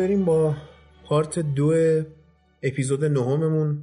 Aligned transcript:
بریم 0.00 0.24
با 0.24 0.56
پارت 1.04 1.38
دو 1.38 1.74
اپیزود 2.62 3.04
نهممون. 3.04 3.82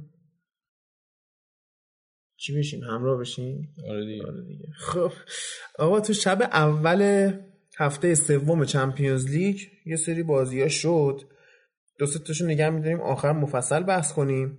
چی 2.36 2.58
بشیم؟ 2.58 2.84
همراه 2.84 3.20
بشیم؟ 3.20 3.74
آره 3.88 4.06
دیگه. 4.06 4.26
آره 4.26 4.42
دیگه. 4.42 4.66
خب 4.78 5.12
آقا 5.78 6.00
تو 6.00 6.12
شب 6.12 6.42
اول 6.42 7.32
هفته 7.78 8.14
سوم 8.14 8.64
چمپیونز 8.64 9.26
لیگ 9.26 9.60
یه 9.86 9.96
سری 9.96 10.22
بازی 10.22 10.62
ها 10.62 10.68
شد. 10.68 11.20
دو 11.98 12.06
سه 12.06 12.18
تاشو 12.18 12.46
نگه 12.46 12.70
میداریم. 12.70 13.00
آخر 13.00 13.32
مفصل 13.32 13.82
بحث 13.82 14.12
کنیم. 14.12 14.58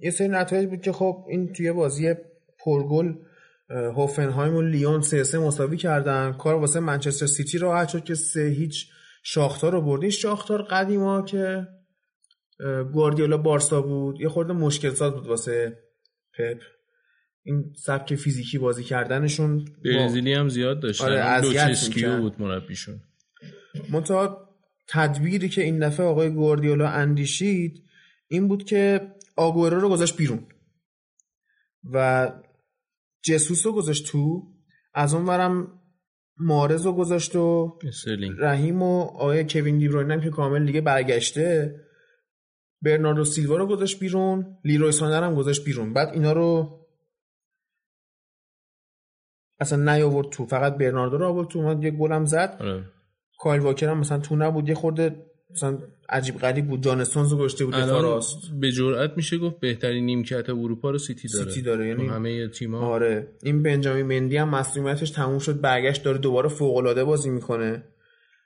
یه 0.00 0.10
سری 0.10 0.28
نتایج 0.28 0.68
بود 0.68 0.80
که 0.80 0.92
خب 0.92 1.26
این 1.28 1.52
توی 1.52 1.72
بازی 1.72 2.14
پرگل 2.64 3.14
هوفنهایم 3.70 4.54
و 4.54 4.62
لیون 4.62 5.00
سه 5.00 5.24
سه 5.24 5.38
مساوی 5.38 5.76
کردن. 5.76 6.32
کار 6.32 6.54
واسه 6.54 6.80
منچستر 6.80 7.26
سیتی 7.26 7.58
راحت 7.58 7.88
شد 7.88 8.04
که 8.04 8.14
سه 8.14 8.40
هیچ 8.40 8.95
شاختار 9.28 9.72
رو 9.72 9.80
بردین 9.80 10.10
شاختار 10.10 10.62
قدیما 10.62 11.22
که 11.22 11.66
گواردیولا 12.92 13.36
بارسا 13.36 13.82
بود. 13.82 14.20
یه 14.20 14.28
خورده 14.28 14.52
مشکل 14.52 14.90
ساز 14.90 15.12
بود 15.12 15.26
واسه 15.26 15.78
پپ. 16.38 16.62
این 17.42 17.72
سبک 17.76 18.14
فیزیکی 18.14 18.58
بازی 18.58 18.84
کردنشون 18.84 19.64
برزیلی 19.84 20.32
هم 20.32 20.48
زیاد 20.48 20.80
داشتن 20.80 21.04
آره، 21.04 21.40
لوچسکو 21.40 21.94
می‌کرد. 21.94 22.20
بود 22.20 22.40
مربیشون. 22.40 23.00
منتها 23.90 24.48
تدبیری 24.88 25.48
که 25.48 25.62
این 25.62 25.78
دفعه 25.78 26.06
آقای 26.06 26.30
گواردیولا 26.30 26.88
اندیشید 26.88 27.84
این 28.28 28.48
بود 28.48 28.64
که 28.64 29.12
آگوئرو 29.36 29.80
رو 29.80 29.88
گذاشت 29.88 30.16
بیرون 30.16 30.46
و 31.92 32.32
جسوس 33.22 33.66
رو 33.66 33.72
گذاشت 33.72 34.06
تو. 34.06 34.42
از 34.94 35.14
اون 35.14 35.24
برم 35.24 35.80
مارز 36.38 36.86
رو 36.86 36.92
گذاشت 36.92 37.36
و 37.36 37.78
رحیم 38.38 38.82
و 38.82 39.00
آقای 39.00 39.44
کوین 39.44 39.78
دیبروین 39.78 40.10
هم 40.10 40.20
که 40.20 40.30
کامل 40.30 40.66
دیگه 40.66 40.80
برگشته 40.80 41.74
برناردو 42.82 43.24
سیلوا 43.24 43.56
رو 43.56 43.66
گذاشت 43.66 44.00
بیرون 44.00 44.58
لیروی 44.64 44.92
سانر 44.92 45.22
هم 45.22 45.34
گذاشت 45.34 45.64
بیرون. 45.64 45.92
بعد 45.92 46.08
اینا 46.08 46.32
رو 46.32 46.78
اصلا 49.60 49.94
نیاورد 49.94 50.28
تو 50.28 50.46
فقط 50.46 50.76
برناردو 50.76 51.18
رو 51.18 51.28
آورد 51.28 51.48
تو 51.48 51.58
اومد 51.58 51.84
یه 51.84 51.90
گلم 51.90 52.24
زد. 52.24 52.56
آره. 52.60 52.84
کایل 53.38 53.60
واکر 53.60 53.88
هم 53.88 53.98
مثلا 53.98 54.18
تو 54.18 54.36
نبود 54.36 54.68
یه 54.68 54.74
خورده 54.74 55.26
مثلا 55.50 55.78
عجیب 56.08 56.36
غریب 56.38 56.66
بود 56.66 56.82
جان 56.82 57.00
استونز 57.00 57.32
رو 57.32 57.38
گذاشته 57.38 57.64
بود 57.64 57.74
راست 57.74 58.38
به 58.60 58.72
جرئت 58.72 59.16
میشه 59.16 59.38
گفت 59.38 59.60
بهترین 59.60 60.04
نیمکت 60.06 60.50
اروپا 60.50 60.90
رو 60.90 60.98
سیتی 60.98 61.28
داره. 61.28 61.44
سیتی 61.50 61.62
داره، 61.62 61.88
یعنی- 61.88 62.06
همه 62.06 62.48
تیم‌ها. 62.48 62.86
آره. 62.86 63.28
این 63.42 63.62
بنجامین 63.62 64.06
مندی 64.06 64.36
هم 64.36 64.48
مسئولیتش 64.48 65.10
تموم 65.10 65.38
شد 65.38 65.60
برگشت 65.60 66.02
داره 66.02 66.18
دوباره 66.18 66.48
فوق 66.48 66.76
العاده 66.76 67.04
بازی 67.04 67.30
می‌کنه. 67.30 67.84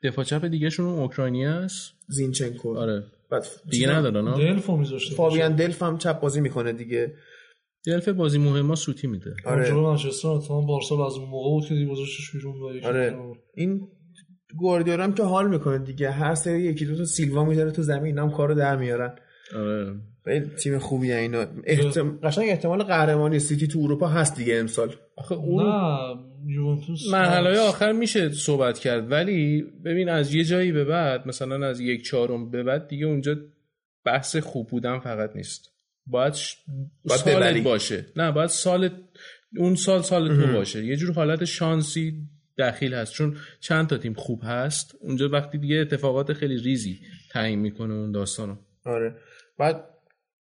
دفاع 0.05 0.25
چپ 0.25 0.45
دیگه 0.45 0.71
شون 0.71 0.87
اوکراینی 0.87 1.47
است. 1.47 1.93
زینچنکو. 2.09 2.77
آره. 2.79 3.05
بعد 3.31 3.47
دیگه 3.71 3.91
ندارن 3.91 4.29
ها 4.29 4.39
دلفو 4.39 4.77
میذاشته 4.77 5.15
فابیان 5.15 5.57
دلف 5.57 5.83
هم 5.83 5.99
چپ 5.99 6.21
بازی 6.21 6.41
می‌کنه 6.41 6.73
دیگه. 6.73 7.15
دلف 7.87 8.09
بازی 8.09 8.39
مهمه 8.39 8.75
سوتی 8.75 9.07
میده. 9.07 9.35
آره. 9.45 9.73
آره 9.73 9.75
منچستر 9.75 10.29
بارسا 10.49 11.07
از 11.07 11.13
اون 11.15 11.29
موقع 11.29 11.51
بود 11.51 11.65
که 11.69 11.75
دیگه 11.75 11.91
گذاشتش 11.91 12.31
بیرون 12.33 12.55
آره. 12.85 13.19
این 13.55 13.89
گواردیولا 14.57 15.05
هم 15.05 15.15
که 15.15 15.23
حال 15.23 15.49
می‌کنه 15.51 15.79
دیگه. 15.79 16.11
هر 16.11 16.35
سری 16.35 16.63
یکی 16.63 16.85
دو 16.87 16.97
تا 16.97 17.05
سیلوا 17.05 17.45
می‌ذاره 17.45 17.71
تو 17.71 17.83
زمین 17.83 18.05
اینا 18.05 18.23
هم 18.23 18.31
کارو 18.31 18.55
در 18.55 18.77
میارن. 18.77 19.15
آره. 19.57 19.95
تیم 20.63 20.79
خوبیه 20.79 21.17
اینا. 21.17 21.47
احتم... 21.65 22.19
قشنگ 22.23 22.49
احتمال 22.49 22.83
قهرمانی 22.83 23.39
سیتی 23.39 23.67
تو 23.67 23.79
اروپا 23.79 24.09
هست 24.09 24.37
دیگه 24.37 24.57
امسال. 24.57 24.95
آخه 25.17 25.35
اون 25.35 25.67
نه 25.67 26.17
یوونتوس 26.47 27.09
مرحله. 27.13 27.59
آخر 27.59 27.93
میشه 27.93 28.31
صحبت 28.31 28.79
کرد. 28.79 29.11
ولی 29.11 29.63
ببین 29.85 30.09
از 30.09 30.35
یه 30.35 30.45
جایی 30.45 30.73
به 30.73 30.85
بعد 30.85 31.29
مثلا 31.29 31.67
از 31.67 31.81
یک 31.81 32.05
چهارم 32.05 32.51
به 32.51 32.63
بعد 32.63 32.89
دیگه 32.89 33.07
اونجا 33.07 33.37
بحث 34.05 34.37
خوب 34.37 34.69
بودن 34.69 34.99
فقط 34.99 35.37
نیست. 35.37 35.71
باید, 36.07 36.35
ش... 36.35 36.57
باید 37.05 37.21
سالت 37.21 37.37
ببری. 37.37 37.61
باشه. 37.61 38.07
نه 38.17 38.33
باید 38.33 38.49
سال 38.49 38.91
اون 39.57 39.75
سال 39.75 40.03
سال 40.03 40.29
تو 40.29 40.53
باشه. 40.53 40.85
یه 40.85 40.97
جور 40.97 41.13
حالت 41.13 41.45
شانسی 41.45 42.15
دخیل 42.61 42.95
هست. 42.95 43.13
چون 43.13 43.37
چند 43.61 43.87
تا 43.87 43.99
تیم 43.99 44.15
خوب 44.15 44.41
هست. 44.45 44.97
اونجا 45.01 45.29
وقتی 45.29 45.59
دیگه 45.59 45.77
اتفاقات 45.77 46.33
خیلی 46.33 46.57
ریزی 46.57 46.99
تعیین 47.31 47.59
می‌کنه 47.59 47.95
اون 47.95 48.13
داستانو. 48.13 48.57
آره. 48.85 49.17
بعد 49.59 49.85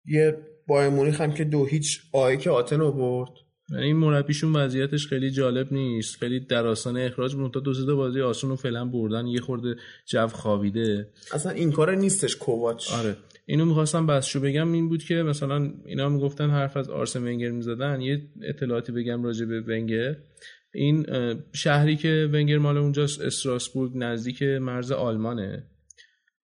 یه 0.06 0.38
بایر 0.68 0.90
مونیخ 0.90 1.22
هم 1.22 1.34
که 1.34 1.44
دو 1.44 1.66
هیچ 1.66 2.02
آیک 2.14 2.48
آتن 2.48 2.80
رو 2.80 2.92
برد. 2.92 3.30
یعنی 3.70 3.84
این 3.84 3.96
مربیشون 3.96 4.56
وضعیتش 4.56 5.08
خیلی 5.08 5.31
جالب 5.31 5.74
نیست. 5.74 6.16
خیلی 6.16 6.40
در 6.40 6.68
آستانه 6.68 7.02
اخراج 7.02 7.36
بود. 7.36 7.53
تا 7.53 7.59
دو 7.59 7.74
سه 7.74 7.94
بازی 7.94 8.22
آسون 8.22 8.50
رو 8.50 8.56
فعلا 8.56 8.86
بردن. 8.86 9.28
یه 9.28 9.40
خورده 9.40 9.76
جو 10.06 10.28
خوابیده. 10.28 11.09
اصلا 11.34 11.52
این 11.52 11.72
کار 11.72 11.96
نیستش 11.96 12.36
کوواچ. 12.36 12.94
آره. 12.94 13.18
اینو 13.46 13.66
می‌خواستم 13.66 14.08
بسشو 14.08 14.40
بگم. 14.40 14.72
این 14.72 14.90
بود 14.90 15.03
که 15.03 15.16
مثلا 15.16 15.74
اینا 15.86 16.06
هم 16.06 16.20
گفتن 16.20 16.50
حرف 16.50 16.78
از 16.78 16.90
آرسن 16.90 17.24
ونگر 17.24 17.52
می‌زدن. 17.52 18.02
یه 18.02 18.22
اطلاعاتی 18.42 18.92
بگم 18.92 19.24
راجع 19.24 19.46
به 19.46 19.62
ونگر. 19.62 20.16
این 20.75 21.06
شهری 21.53 21.96
که 21.96 22.30
ونگر 22.34 22.58
مال 22.58 22.78
اونجاست 22.78 23.22
استراسبورگ 23.22 23.91
نزدیک 23.96 24.44
مرز 24.44 24.91
آلمانه. 24.91 25.68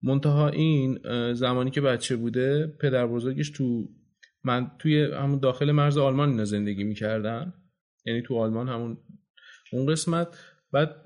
منتها 0.02 0.48
این 0.48 0.98
زمانی 1.32 1.70
که 1.70 1.80
بچه 1.80 2.16
بوده 2.16 2.66
پدر 2.66 3.06
بزرگش 3.06 3.50
تو 3.50 3.88
من 4.44 4.70
توی 4.78 5.04
همون 5.04 5.38
داخل 5.38 5.70
مرز 5.72 5.98
آلمان 5.98 6.28
اینا 6.28 6.44
زندگی 6.44 6.84
می‌کردن. 6.84 7.52
یعنی 8.04 8.22
تو 8.22 8.38
آلمان 8.38 8.68
همون 8.68 8.98
اون 9.72 9.86
قسمت. 9.86 10.28
بعد 10.72 10.96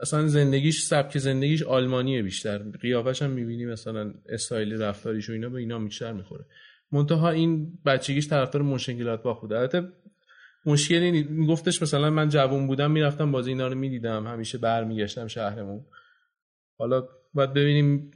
اصلا 0.00 0.26
زندگیش 0.26 0.82
سبک 0.82 1.18
زندگیش 1.18 1.62
آلمانیه 1.62 2.22
بیشتر. 2.22 2.58
قیافش 2.58 3.22
هم 3.22 3.30
می‌بینی 3.30 3.66
مثلا 3.66 4.14
استایل 4.28 4.82
رفتاریش 4.82 5.30
و 5.30 5.32
اینا 5.32 5.48
به 5.48 5.58
اینا 5.58 5.78
بیشتر 5.78 6.12
می‌خوره. 6.12 6.44
منتها 6.92 7.30
این 7.30 7.78
بچگیش 7.86 8.28
طرفدار 8.28 8.62
مونشنگلاد 8.62 9.22
با 9.22 9.34
بوده. 9.34 9.58
البته 9.58 9.82
مشکلی 10.66 11.10
نی- 11.10 11.22
میگفتش 11.22 11.82
مثلا 11.82 12.10
من 12.10 12.28
جوون 12.28 12.66
بودم 12.66 12.90
می‌رفتم 12.90 13.32
بازی 13.32 13.50
اینا 13.50 13.68
رو 13.68 13.74
می‌دیدم. 13.74 14.26
همیشه 14.26 14.58
برمیگشتم 14.58 15.26
شهرمون. 15.26 15.84
حالا 16.78 17.08
باید 17.34 17.52
ببینیم 17.52 18.10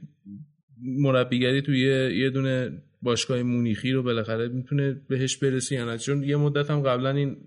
مربیگری 0.81 1.61
توی 1.61 1.79
یه, 1.79 2.17
یه 2.17 2.29
دونه 2.29 2.81
باشگاه 3.01 3.41
مونیخی 3.43 3.91
رو 3.91 4.03
بالاخره 4.03 4.47
می‌تونه 4.47 4.93
بهش 4.93 5.37
برسی 5.37 5.75
یا 5.75 5.85
نه. 5.85 5.97
چون 5.97 6.23
یه 6.23 6.35
مدت 6.35 6.71
هم 6.71 6.81
قبلا 6.81 7.09
این 7.09 7.37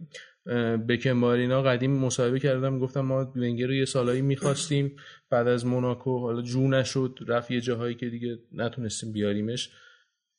بکنبارینا 0.88 1.62
قدیم 1.62 1.90
مصاحبه 1.90 2.40
کردم 2.40 2.78
گفتم 2.78 3.00
ما 3.00 3.32
ونگر 3.36 3.66
رو 3.66 3.74
یه 3.74 3.84
سالایی 3.84 4.22
می‌خواستیم. 4.22 4.96
بعد 5.30 5.48
از 5.48 5.66
موناکو 5.66 6.18
حالا 6.18 6.42
جو 6.42 6.68
نشد 6.68 7.18
رفت 7.28 7.50
یه 7.50 7.60
جاهایی 7.60 7.94
که 7.94 8.10
دیگه 8.10 8.38
نتونستیم 8.52 9.12
بیاریمش. 9.12 9.70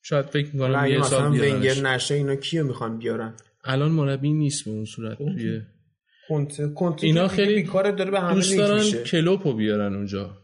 شاید 0.01 0.25
فکر 0.25 0.49
می‌کنم 0.53 0.85
یه 0.87 1.01
سال 1.01 1.31
ونگر 1.31 1.81
نشه 1.81 2.15
اینا 2.15 2.35
کیو 2.35 2.63
می‌خوان 2.63 2.97
بیارن؟ 2.97 3.33
الان 3.63 3.91
مربی 3.91 4.33
نیست 4.33 4.65
به 4.65 4.71
اون 4.71 4.85
صورت 4.85 5.17
توی 5.17 5.61
کنته 6.29 6.69
کنته 6.75 7.07
اینا 7.07 7.27
خیلی 7.27 7.55
بیکاره 7.55 7.91
داره 7.91 8.11
به 8.11 8.19
همه 8.19 8.33
دوست 8.33 8.57
دارن 8.57 8.79
میشه 8.79 9.03
کلوپو 9.03 9.53
بیارن 9.53 9.95
اونجا. 9.95 10.37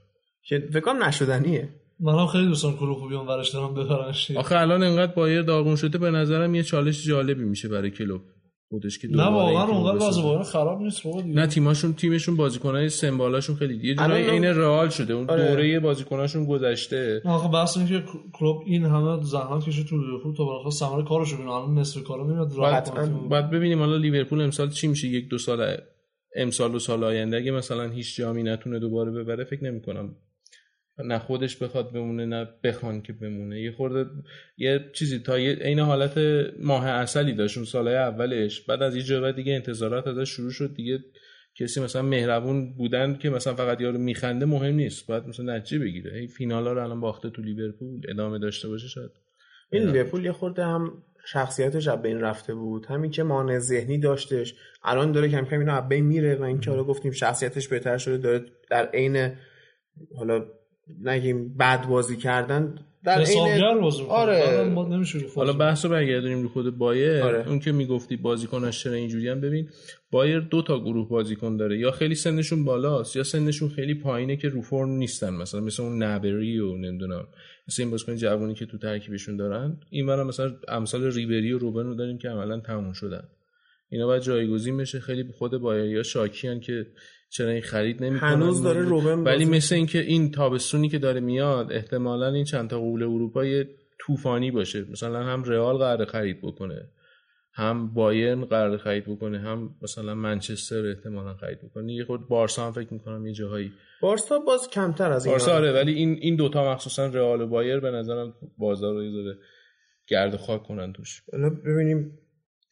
که 0.43 0.59
فکر 0.59 0.79
کنم 0.79 1.03
نشدنیه. 1.03 1.69
منم 1.99 2.27
خیلی 2.27 2.47
دوستان 2.47 2.77
کلوپو 2.77 3.07
بیان 3.07 3.27
ورش 3.27 3.49
دارم 3.49 3.73
ببرنش. 3.73 4.31
آخه 4.31 4.55
الان 4.55 4.83
انقدر 4.83 5.13
بایر 5.13 5.41
داغون 5.41 5.75
شده 5.75 5.97
به 5.97 6.11
نظرم 6.11 6.55
یه 6.55 6.63
چالش 6.63 7.05
جالبی 7.07 7.43
میشه 7.43 7.67
برای 7.67 7.91
کلوب 7.91 8.21
خودش 8.69 8.99
که 8.99 9.07
نه 9.07 9.13
دوباره 9.13 9.33
واقعا 9.33 9.63
اونقدر 9.77 10.21
بایر 10.21 10.43
خراب 10.43 10.81
نیست 10.81 11.03
بابا 11.03 11.21
دیگه. 11.21 11.35
نه 11.35 11.47
تیماشون 11.47 11.93
تیمشون 11.93 12.35
بازیکنای 12.35 12.89
سمبالاشون 12.89 13.55
خیلی 13.55 13.87
یه 13.87 13.95
جورایی 13.95 14.23
الان- 14.23 14.35
عین 14.35 14.45
رئال 14.45 14.89
شده 14.89 15.13
اون 15.13 15.29
آره. 15.29 15.47
دوره 15.47 15.79
بازیکناشون 15.79 16.45
گذشته. 16.45 17.21
آخه 17.25 17.49
بحث 17.49 17.77
اینه 17.77 17.89
که 17.89 18.03
کلوب 18.33 18.61
این 18.65 18.85
همه 18.85 19.23
زحمت 19.23 19.65
کشید 19.65 19.87
تو 19.87 19.97
لیورپول 19.97 20.35
تا 20.35 20.45
بالاخره 20.45 20.71
ثمره 20.71 21.03
کارشو 21.03 21.35
ببینه 21.35 21.51
الان 21.51 21.77
نصف 21.77 22.03
کارو 22.03 22.27
نمیاد 22.31 22.53
راحت. 22.55 22.91
بعد 23.29 23.49
ببینیم 23.51 23.79
حالا 23.79 23.95
لیورپول 23.97 24.41
امسال 24.41 24.69
چی 24.69 24.87
میشه 24.87 25.07
یک 25.07 25.29
دو 25.29 25.37
سال 25.37 25.77
امسال 26.35 26.75
و 26.75 26.79
سال 26.79 27.03
آینده. 27.03 27.37
اگه 27.37 27.51
مثلا 27.51 27.89
هیچ 27.89 28.17
جامی 28.17 28.43
نتونه 28.43 28.79
دوباره 28.79 29.11
ببره 29.11 29.43
فکر 29.43 29.63
نمی‌کنم 29.63 30.15
نه 31.05 31.19
خودش 31.19 31.57
بخواد 31.57 31.93
بمونه 31.93 32.25
نه 32.25 32.49
بخوان 32.63 33.01
که 33.01 33.13
بمونه. 33.13 33.61
یه 33.61 33.71
خورده 33.71 34.09
یه 34.57 34.85
چیزی 34.93 35.19
تا 35.19 35.39
یه 35.39 35.55
عین 35.55 35.79
حالت 35.79 36.17
ماه 36.59 36.87
اصلی 36.87 37.33
داشت 37.33 37.57
اون 37.57 37.65
سالهای 37.65 37.95
اولش. 37.95 38.61
بعد 38.61 38.81
از 38.81 38.95
یه 38.95 39.19
بعد 39.19 39.35
دیگه 39.35 39.53
انتظارات 39.53 40.07
ازش 40.07 40.29
شروع 40.29 40.51
شد. 40.51 40.73
دیگه 40.75 40.99
کسی 41.59 41.81
مثلا 41.81 42.01
مهربون 42.01 42.73
بودن 42.73 43.15
که 43.15 43.29
مثلا 43.29 43.53
فقط 43.53 43.81
یارو 43.81 43.97
میخنده 43.97 44.45
مهم 44.45 44.75
نیست. 44.75 45.07
باید 45.07 45.27
مثلا 45.27 45.55
نتیجه 45.55 45.79
بگیره؟ 45.79 46.17
این 46.17 46.27
فینالا 46.27 46.73
رو 46.73 46.83
الان 46.83 46.99
باخته 46.99 47.29
تو 47.29 47.41
لیورپول. 47.41 48.01
ادامه 48.09 48.39
داشته 48.39 48.67
باشه 48.67 48.87
شاید. 48.87 49.11
این 49.71 49.83
لیورپول 49.83 50.25
یه 50.25 50.31
خورده 50.31 50.65
هم 50.65 51.03
شخصیتش 51.25 51.87
از 51.87 52.01
بین 52.01 52.19
رفته 52.19 52.53
بود. 52.53 52.85
همین 52.85 53.11
که 53.11 53.23
مانع 53.23 53.59
ذهنی 53.59 53.97
داشتش. 53.97 54.55
الان 54.83 55.11
داره 55.11 55.29
کم 55.29 55.45
کم 55.45 55.59
اینا 55.59 55.73
از 55.73 55.89
بین 55.89 56.05
میره 56.05 56.35
و 56.35 56.43
اینکه 56.43 56.69
حالا 56.69 56.83
گفتیم 56.83 57.11
شخصیتش 57.11 57.67
بهتر 57.67 57.97
شده. 57.97 58.17
داره 58.17 58.45
در 58.69 58.85
عین 58.85 59.31
حالا 60.17 60.45
نگیم 61.03 61.57
بد 61.57 61.87
بازی 61.87 62.17
کردن 62.17 62.75
در 63.03 63.21
حسابگر 63.21 63.77
بازی 63.77 64.03
آره. 64.03 64.73
گفت 65.25 65.37
حالا 65.37 65.53
بحث 65.53 65.85
رو 65.85 65.91
برگردونیم 65.91 66.41
رو 66.41 66.49
خود 66.49 66.77
بایر 66.77 67.23
آره. 67.23 67.49
اون 67.49 67.59
که 67.59 67.71
می‌گفتی 67.71 68.17
بازیکناش 68.17 68.83
چرا 68.83 68.93
اینجوری 68.93 69.29
هم 69.29 69.41
ببین 69.41 69.69
بایر 70.11 70.39
دو 70.39 70.61
تا 70.61 70.79
گروه 70.79 71.09
بازیکن 71.09 71.57
داره. 71.57 71.79
یا 71.79 71.91
خیلی 71.91 72.15
سنشون 72.15 72.65
بالاست 72.65 73.15
یا 73.15 73.23
سنشون 73.23 73.69
خیلی 73.69 73.93
پایینه 73.93 74.35
که 74.35 74.49
رو 74.49 74.61
فرم 74.61 74.89
نیستن 74.89 75.33
مثلا 75.33 75.61
مثل 75.61 75.83
اون 75.83 76.03
نبری 76.03 76.59
و 76.59 76.75
نمی‌دونم 76.75 77.27
مثل 77.67 77.81
این 77.81 77.91
بازیکن 77.91 78.15
جوانی 78.15 78.53
که 78.53 78.65
تو 78.65 78.77
ترکیبشون 78.77 79.37
دارن. 79.37 79.77
این 79.89 80.05
برای 80.05 80.25
مثلا 80.25 80.55
امثال 80.67 81.03
ریبری 81.03 81.53
و 81.53 81.57
روبن 81.57 81.83
رو 81.83 81.95
داریم 81.95 82.17
که 82.17 82.29
عملا 82.29 82.59
تموم 82.59 82.93
شدن. 82.93 83.23
اینا 83.89 84.05
باید 84.05 84.21
جایگزین 84.21 84.77
بشه. 84.77 84.99
خیلی 84.99 85.25
خود 85.37 85.57
بایر 85.57 85.85
یا 85.85 86.03
شاکیان 86.03 86.59
که 86.59 86.87
چرا 87.29 87.49
این 87.49 87.61
خرید 87.61 88.03
نمی‌کنن؟ 88.03 88.29
هنوز 88.29 88.63
داره 88.63 88.81
روبن 88.81 89.19
ولی 89.19 89.45
مثل 89.45 89.75
اینکه 89.75 89.99
این 89.99 90.31
تابستونی 90.31 90.89
که 90.89 90.99
داره 90.99 91.19
میاد 91.19 91.71
احتمالا 91.71 92.27
این 92.27 92.45
چند 92.45 92.69
تا 92.69 92.79
قول 92.79 93.03
اروپا 93.03 93.45
یه 93.45 93.69
طوفانی 93.99 94.51
باشه. 94.51 94.85
مثلا 94.91 95.23
هم 95.23 95.43
رئال 95.43 95.77
قرار 95.77 96.05
خرید 96.05 96.41
بکنه 96.41 96.89
هم 97.53 97.93
بایرن 97.93 98.45
قرار 98.45 98.77
خرید 98.77 99.05
بکنه 99.05 99.39
هم 99.39 99.75
مثلا 99.81 100.15
منچستر 100.15 100.87
احتمالا 100.87 101.33
خرید 101.33 101.59
بکنه. 101.61 101.93
یه 101.93 102.05
خود 102.05 102.27
بارسا 102.27 102.65
هم 102.65 102.71
فکر 102.71 102.93
می‌کنم 102.93 103.27
یه 103.27 103.33
جاهایی 103.33 103.71
بارسا 104.01 104.39
باز 104.39 104.69
کمتر 104.69 105.11
از 105.11 105.25
این 105.25 105.33
بارسا 105.33 105.55
آره 105.55 105.71
ولی 105.71 105.93
این 105.93 106.17
این 106.21 106.35
دوتا 106.35 106.71
مخصوصا 106.71 107.05
رئال 107.05 107.41
و 107.41 107.47
بایر 107.47 107.79
به 107.79 107.91
نظرم 107.91 108.33
بازار 108.57 108.93
رو 108.93 109.03
یه 109.03 109.33
گرد 110.07 110.35
خاک 110.35 110.63
کنن 110.63 110.93
توش. 110.93 111.21
ببینیم 111.65 112.19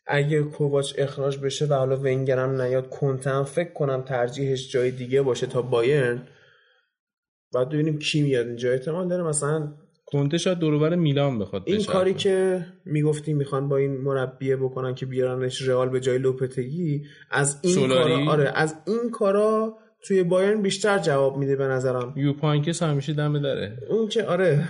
اگه 0.08 0.44
کوواچ 0.44 0.94
اخراج 0.98 1.38
بشه 1.38 1.66
و 1.66 1.74
حالا 1.74 1.98
ونگر 1.98 2.40
هم 2.40 2.62
نیاد 2.62 2.90
کنته 2.90 3.30
هم 3.30 3.44
فکر 3.44 3.74
کنم 3.74 4.02
ترجیحش 4.02 4.72
جای 4.72 4.92
دیگه 4.92 5.22
باشه 5.22 5.48
تا 5.48 5.62
بایرن. 5.62 6.22
بعد 7.54 7.70
ببینیم 7.70 8.00
کی 8.00 8.22
میاد 8.22 8.48
اینجا. 8.48 8.72
احتمال 8.72 9.08
داره 9.08 9.24
مثلا 9.24 9.74
کنته 10.06 10.38
شاید 10.38 10.60
دوروبر 10.60 10.96
میلان 10.96 11.40
بخواد 11.40 11.64
این. 11.66 11.84
کاری 11.84 12.14
که 12.14 12.66
می‌گفتی 12.86 13.34
می‌خوان 13.34 13.70
با 13.70 13.78
این 13.78 13.98
مربیه 13.98 14.56
بکنن 14.56 14.96
که 14.96 15.06
بیارنش 15.06 15.68
رئال 15.68 15.90
به 15.90 16.00
جای 16.00 16.18
لوپتگی 16.18 17.06
از 17.32 17.60
این 17.62 17.74
سولاری؟ 17.74 18.14
کارا 18.14 18.32
آره 18.32 18.52
از 18.56 18.76
این 18.88 19.12
کارا 19.12 19.78
توی 20.04 20.24
بایرن 20.24 20.62
بیشتر 20.62 20.98
جواب 20.98 21.38
میده 21.38 21.56
به 21.56 21.64
نظرم. 21.64 22.14
یو 22.16 22.34
پانکس 22.34 22.84
همیشه 22.84 23.14
دم 23.14 23.40
داره 23.40 23.78
اون 23.90 24.08
که 24.08 24.24
آره. 24.24 24.70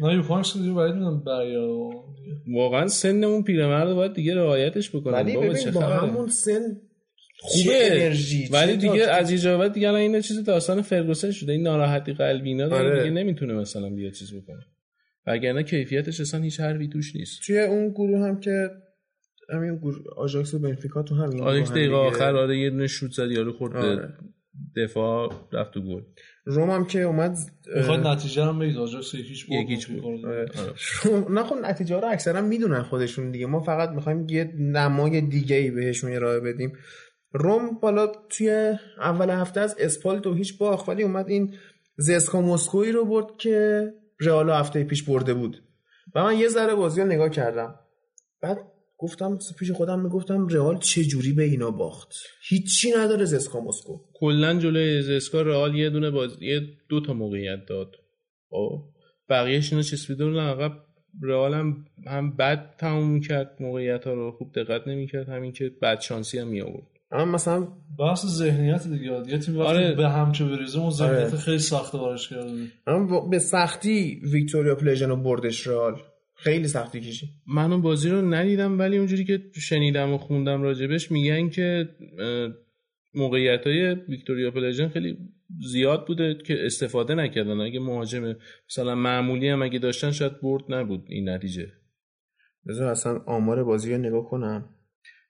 نه 0.00 0.14
یو 0.14 0.22
پانکس 0.22 0.56
دیگه 0.56 0.72
باید 0.72 0.94
می‌دونم 0.94 1.24
برگرده 1.24 2.02
واقعا 2.48 2.88
سن 2.88 3.24
اون 3.24 3.42
پیرمرد 3.42 3.94
باید 3.94 4.12
دیگه 4.12 4.34
رعایتش 4.34 4.90
بکنن 4.90 5.14
ولی 5.14 5.36
ببین 5.36 5.70
با؟ 5.70 5.80
همون 5.80 6.28
سن 6.28 6.60
خوبه 7.40 7.92
انرژی 7.92 8.48
ولی 8.52 8.76
دیگه. 8.76 9.04
از 9.10 9.46
بعد 9.46 9.72
دیگه 9.72 9.88
الان 9.88 10.00
این 10.00 10.20
چیز 10.20 10.44
داستان 10.44 10.82
فرگوسن 10.82 11.30
شده 11.30 11.52
این 11.52 11.62
ناراحتی 11.62 12.12
قلبی 12.12 12.48
اینا 12.48 12.68
داره 12.68 12.88
آره. 12.88 13.02
دیگه 13.02 13.14
نمی‌تونه 13.14 13.54
مثلا 13.54 13.90
بیا 13.90 14.10
چیز 14.10 14.34
بکنه 14.34 14.64
وگرنه 15.26 15.62
کیفیتش 15.62 16.20
اصلا 16.20 16.40
هیچ 16.40 16.60
حرفی 16.60 16.88
توش 16.88 17.16
نیست 17.16 17.40
توی 17.46 17.60
اون 17.60 17.90
گروه 17.90 18.18
هم 18.20 18.40
که 18.40 18.70
همین 19.52 19.76
گروه 19.76 19.96
آژاکس 20.16 20.54
و 20.54 20.58
بنفیکا 20.58 21.02
تو 21.02 21.14
همین 21.14 21.36
گروه 21.36 21.58
هم 21.58 21.64
دقیقه. 21.64 21.94
آخر 21.94 22.36
آره 22.36 22.58
یه 22.58 22.70
دونه 22.70 22.86
شوت 22.86 23.10
زد 23.10 23.30
یارو 23.30 23.52
خورد 23.52 23.76
آره. 23.76 24.08
دفاع 24.76 25.32
رفت 25.52 25.74
تو 25.74 25.80
گل. 25.80 26.02
روم 26.44 26.70
هم 26.70 26.84
که 26.84 27.02
اومد 27.02 27.38
می‌خواد 27.76 28.06
نتیجه 28.06 28.44
رو 28.44 28.52
بگید 28.52 28.76
آجاکس 28.76 29.14
یکیش 29.14 29.86
بود. 29.86 30.26
نه 31.30 31.42
خب 31.42 31.56
نتیجه 31.62 32.00
رو 32.00 32.08
اکثرا 32.08 32.40
می‌دونن 32.40 32.82
خودشون 32.82 33.30
دیگه. 33.30 33.46
ما 33.46 33.60
فقط 33.60 33.90
می‌خوایم 33.90 34.26
یه 34.28 34.54
نمای 34.58 35.20
دیگه 35.20 35.56
ای 35.56 35.70
بهشون 35.70 36.12
ارائه 36.12 36.40
بدیم. 36.40 36.72
روم 37.32 37.78
بالا 37.78 38.06
توی 38.06 38.74
اول 38.98 39.30
هفته 39.30 39.60
از 39.60 39.76
اسپال 39.78 40.18
تو 40.18 40.34
هیچ 40.34 40.58
باخت 40.58 40.88
ولی 40.88 41.02
اومد 41.02 41.28
این 41.28 41.54
زسکا 41.96 42.40
مسکوی 42.40 42.92
رو 42.92 43.04
برد 43.04 43.36
که 43.38 43.86
رئال 44.20 44.50
هفته 44.50 44.84
پیش 44.84 45.02
برده 45.02 45.34
بود. 45.34 45.62
و 46.14 46.24
من 46.24 46.38
یه 46.38 46.48
ذره 46.48 46.74
بازی 46.74 47.00
رو 47.00 47.06
نگاه 47.06 47.28
کردم. 47.28 47.74
بعد 48.40 48.71
گفتم 49.02 49.38
پیش 49.58 49.70
خودم 49.70 50.00
می‌گفتم 50.00 50.46
رئال 50.46 50.78
چه 50.78 51.04
جوری 51.04 51.32
به 51.32 51.42
اینا 51.42 51.70
باخت؟ 51.70 52.12
هیچی 52.48 52.92
نداره 52.98 53.24
زسکا 53.24 53.60
مسکو. 53.60 53.98
کلا 54.14 54.54
جلوی 54.58 55.02
زسکا 55.02 55.42
رئال 55.42 55.74
یه 55.74 55.90
دونه 55.90 56.10
باز 56.10 56.42
یه 56.42 56.60
دو 56.88 57.00
تا 57.00 57.12
موقعیت 57.12 57.58
داد. 57.68 57.90
خب 58.50 58.82
بقیه‌اش 59.28 59.72
اینا 59.72 59.82
چسبیده 59.82 60.24
بودن. 60.24 60.40
عقب 60.46 60.72
رئال 61.22 61.54
هم 61.54 61.84
هم 62.06 62.36
بد 62.36 62.74
تموم 62.78 63.20
کرد 63.20 63.56
موقعیت 63.60 64.04
ها 64.06 64.12
رو. 64.12 64.32
خوب 64.32 64.52
دقت 64.52 64.88
نمی‌کرد. 64.88 65.28
همین 65.28 65.52
که 65.52 65.70
بد 65.82 66.00
شانسی 66.00 66.38
هم 66.38 66.48
می 66.48 66.60
آورد 66.60 66.86
اما 67.14 67.24
مثلا 67.24 67.68
بحث 67.98 68.26
ذهنیت 68.26 68.88
دیگه. 68.88 69.22
یه 69.28 69.38
تیم 69.38 69.58
وقتی 69.58 69.68
آره. 69.70 69.94
به 69.94 70.08
هم 70.08 70.32
که 70.32 70.44
بریزه 70.44 70.78
اون 70.80 70.90
ذهنیت 70.90 71.16
آره. 71.18 71.36
خیلی 71.36 71.58
سخته 71.58 71.98
براش 71.98 72.28
کرده 72.28 72.50
اما 72.86 73.06
با- 73.06 73.28
به 73.28 73.38
سختی 73.38 74.20
ویکتوریا 74.32 74.74
پلیژن 74.74 75.08
رو 75.08 75.16
بردش 75.16 75.66
رئال. 75.66 76.00
خیلی 76.42 76.68
سختی 76.68 77.00
کشید. 77.00 77.28
من 77.46 77.72
اون 77.72 77.82
بازی 77.82 78.08
رو 78.08 78.34
ندیدم 78.34 78.78
ولی 78.78 78.96
اونجوری 78.96 79.24
که 79.24 79.42
شنیدم 79.54 80.12
و 80.12 80.18
خوندم 80.18 80.62
راجبش 80.62 81.10
میگن 81.10 81.48
که 81.48 81.88
موقعیت 83.14 83.66
های 83.66 83.94
ویکتوریا 83.94 84.50
پلژن 84.50 84.88
خیلی 84.88 85.18
زیاد 85.72 86.06
بوده 86.06 86.34
که 86.34 86.66
استفاده 86.66 87.14
نکردن. 87.14 87.60
اگه 87.60 87.80
مهاجم 87.80 88.36
مثلا 88.70 88.94
معمولی 88.94 89.48
هم 89.48 89.62
اگه 89.62 89.78
داشتن 89.78 90.10
شاید 90.10 90.40
برد 90.40 90.64
نبود 90.68 91.04
این 91.08 91.28
نتیجه. 91.28 91.72
بذار 92.68 92.88
اصلا 92.88 93.18
آمار 93.26 93.64
بازی 93.64 93.92
رو 93.92 93.98
نگاه 93.98 94.28
کنم. 94.28 94.68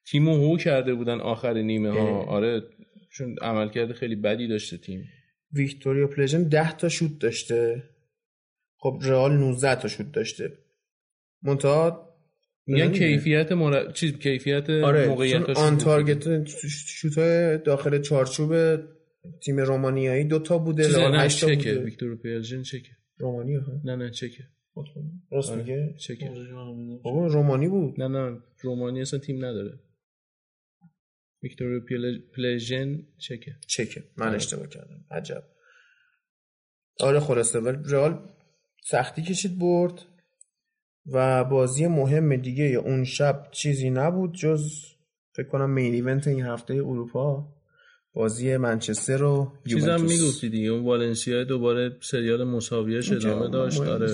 تیمو 0.07 0.37
هو 0.37 0.57
کرده 0.57 0.95
بودن 0.95 1.21
آخر 1.21 1.55
نیمه 1.55 1.91
ها. 1.91 2.21
اه. 2.21 2.29
آره 2.29 2.63
چون 3.11 3.37
عملکرد 3.43 3.93
خیلی 3.93 4.17
بدی 4.17 4.49
داشته 4.49 4.77
تیم. 4.77 5.05
ویکتوریا 5.53 6.07
پلیژن 6.07 6.49
10 6.49 6.73
تا 6.73 6.89
شوت 6.89 7.19
داشته. 7.19 7.83
خب 8.77 8.99
رئال 9.03 9.33
19 9.33 9.75
تا 9.75 9.89
شوت 9.89 10.13
داشته. 10.13 10.53
منتها 11.43 12.09
میگن. 12.67 12.93
کیفیت 12.93 13.53
مر... 13.53 13.93
چیز 13.93 14.13
کیفیت 14.19 14.71
آره 14.71 15.09
موقعیت 15.09 15.51
آن 15.51 15.79
تارگت 15.79 16.45
شوت 16.69 17.19
های 17.19 17.59
داخل 17.59 18.01
چارچوب 18.01 18.77
تیم 19.43 19.61
رومانیایی 19.61 20.25
دو 20.25 20.39
تا 20.39 20.59
بوده 20.59 21.09
نه 21.11 21.19
8 21.21 21.41
تا 21.41 21.47
چکه 21.55 21.73
بوده. 21.75 21.85
ویکتور 21.85 22.17
پلژن 22.17 22.63
چکه. 22.63 22.91
رومانی 23.19 23.55
ها؟ 23.55 23.81
نه 23.85 23.97
نه 23.97 24.11
چکه. 24.11 24.45
راست 25.31 25.51
آره، 25.51 25.61
میگه؟ 25.61 25.95
چکه. 25.99 26.31
بابا 27.05 27.27
رومانی 27.27 27.69
بود. 27.69 28.01
نه 28.03 28.09
نه 28.09 28.41
رومانی 28.61 29.01
اصلا 29.01 29.19
تیم 29.19 29.37
نداره. 29.45 29.79
ویکتور 31.43 31.81
پل- 31.81 32.21
پلژن 32.37 33.03
چکه. 33.19 33.57
چکه. 33.69 34.05
من 34.17 34.27
آره. 34.27 34.37
اشتباه 34.37 34.67
کردم. 34.69 35.05
عجب. 35.11 35.45
آره 37.01 37.21
خلاصه. 37.21 37.59
ولی 37.59 37.79
رئال 37.87 38.29
سختی 38.85 39.23
کشید 39.23 39.59
برد. 39.59 40.03
و 41.07 41.45
بازی 41.45 41.87
مهم 41.87 42.37
دیگه 42.37 42.65
اون 42.65 43.05
شب 43.05 43.49
چیزی 43.51 43.91
نبود 43.91 44.35
جز 44.35 44.71
فکر 45.33 45.49
کنم 45.49 45.71
مین 45.71 45.95
ایونت 45.95 46.29
این 46.29 46.43
هفته 46.43 46.75
اروپا. 46.75 47.49
بازی 48.15 48.57
منچستر 48.57 49.23
و 49.23 49.53
چیزم 49.69 49.87
یوونتوس. 49.87 50.21
می‌گفتی 50.21 50.49
دیگه 50.49 50.69
اون 50.69 50.85
والنسیا 50.85 51.45
دوباره 51.45 51.97
سریال 52.01 52.45
مساویش 52.45 53.13
ادامه 53.13 53.49
داشت. 53.49 53.81
آره. 53.81 54.09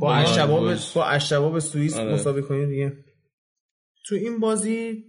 با 0.00 0.14
اشتباه 0.14 0.60
باز. 0.60 0.92
با 0.94 1.04
اشتباه 1.04 1.52
به 1.52 1.60
سوئیس 1.60 1.96
آره. 1.96 2.14
مساوی 2.14 2.42
کنید 2.42 2.68
دیگه. 2.68 2.92
تو 4.06 4.14
این 4.14 4.40
بازی 4.40 5.04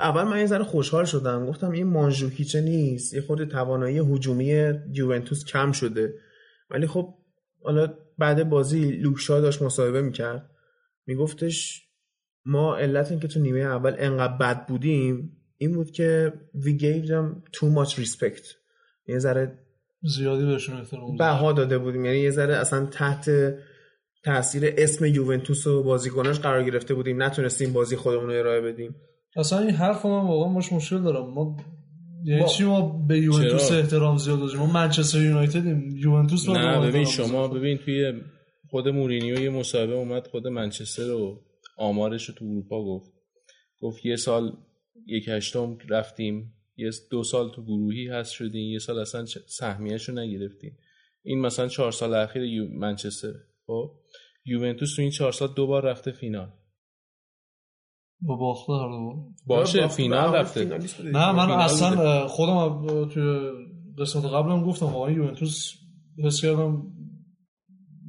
اول 0.00 0.22
من 0.22 0.38
یه 0.38 0.46
ذره 0.46 0.64
خوشحال 0.64 1.04
شدم. 1.04 1.46
گفتم 1.46 1.70
این 1.70 1.86
مانژوکیچه 1.86 2.60
نیست. 2.60 3.14
یه 3.14 3.20
خود 3.20 3.44
توانایی 3.44 3.98
هجومی 3.98 4.72
یوونتوس 4.92 5.44
کم 5.44 5.72
شده. 5.72 6.14
ولی 6.70 6.86
خب 6.86 7.14
حالا 7.62 7.94
بعد 8.18 8.48
بازی 8.48 8.90
لوکشا 8.90 9.40
داشت 9.40 9.62
مصاحبه 9.62 10.02
می‌کرد. 10.02 10.50
میگفتش 11.06 11.82
ما 12.44 12.76
علت 12.76 13.10
این 13.10 13.20
که 13.20 13.28
تو 13.28 13.40
نیمه 13.40 13.60
اول 13.60 13.94
انقدر 13.98 14.36
بد 14.36 14.66
بودیم 14.66 15.36
این 15.58 15.72
بود 15.72 15.90
که 15.90 16.32
we 16.54 16.80
gave 16.80 17.08
them 17.08 17.50
too 17.56 17.66
much 17.76 17.94
respect. 17.94 18.44
یه 19.06 19.18
ذره 19.18 19.58
زیادی 20.02 20.46
بهشون 20.46 20.76
احترام 20.76 21.16
بها 21.16 21.52
داده 21.52 21.78
بودیم. 21.78 22.04
یعنی 22.04 22.18
یه 22.18 22.30
ذره 22.30 22.54
اصلا 22.54 22.86
تحت 22.86 23.30
تاثیر 24.24 24.74
اسم 24.76 25.04
یوونتوس 25.04 25.66
و 25.66 25.82
بازیکناش 25.82 26.40
قرار 26.40 26.64
گرفته 26.64 26.94
بودیم. 26.94 27.22
نتونستیم 27.22 27.72
بازی 27.72 27.96
خودمون 27.96 28.26
رو 28.26 28.38
ارائه 28.38 28.60
بدیم. 28.60 28.94
اصلا 29.36 29.58
این 29.58 29.70
حرف 29.70 30.06
من 30.06 30.26
واقعا 30.26 30.54
باش 30.54 30.72
مشکل 30.72 31.02
دارم. 31.02 31.30
ما 31.30 31.56
یعنی 32.26 32.48
چی 32.48 32.64
ما 32.64 33.04
به 33.08 33.18
یوونتوس؟ 33.20 33.72
احترام 33.72 34.16
زیاد 34.18 34.38
داریم 34.38 34.58
ما 34.58 34.66
منچستر 34.66 35.22
یونایتدیم 35.22 35.96
یوونتوس 35.96 36.48
نه 36.48 36.80
ببین 36.88 37.04
شما. 37.04 37.48
ببین 37.48 37.78
توی 37.78 38.12
خود 38.70 38.88
مورینیو 38.88 39.40
یه 39.40 39.50
مصاحبه 39.50 39.92
اومد 39.92 40.26
خود 40.26 40.46
منچستر 40.46 41.02
رو 41.06 41.40
آمارش 41.78 42.24
رو 42.28 42.34
تو 42.34 42.44
اروپا 42.44 42.84
گفت 42.84 43.10
گفت 43.80 44.06
یه 44.06 44.16
سال 44.16 44.52
یک 45.06 45.24
هشتم 45.28 45.78
رفتیم 45.88 46.52
یه 46.76 46.90
دو 47.10 47.24
سال 47.24 47.50
تو 47.50 47.62
گروهی 47.64 48.06
هست 48.08 48.32
شدیم 48.32 48.72
یه 48.72 48.78
سال 48.78 48.98
اصلا 48.98 49.24
چ- 49.26 49.48
سهمیه‌شو 49.48 50.12
نگرفتیم 50.12 50.78
این 51.22 51.40
مثلا 51.40 51.68
چهار 51.68 51.92
سال 51.92 52.14
اخیر. 52.14 52.62
منچستر 52.62 53.32
خب 53.66 53.90
یوونتوس 54.44 54.96
تو 54.96 55.02
این 55.02 55.10
چهار 55.10 55.32
سال 55.32 55.48
دو 55.56 55.66
بار 55.66 55.84
رفته 55.84 56.12
فینال 56.12 56.48
با 58.20 58.36
باخته 58.36 58.72
هر 58.72 58.88
دو 58.88 59.14
باشه 59.46 59.86
فینال 59.86 60.34
رفته. 60.34 60.78
نه 61.04 61.32
من 61.32 61.50
اصلا 61.50 62.26
خودم 62.26 62.86
توی 63.08 63.50
قسمت 63.98 64.24
قبلم 64.24 64.64
گفتم 64.64 64.86
واقعا 64.86 65.10
یوونتوس 65.10 65.72
حس 66.24 66.42
کردم 66.42 66.82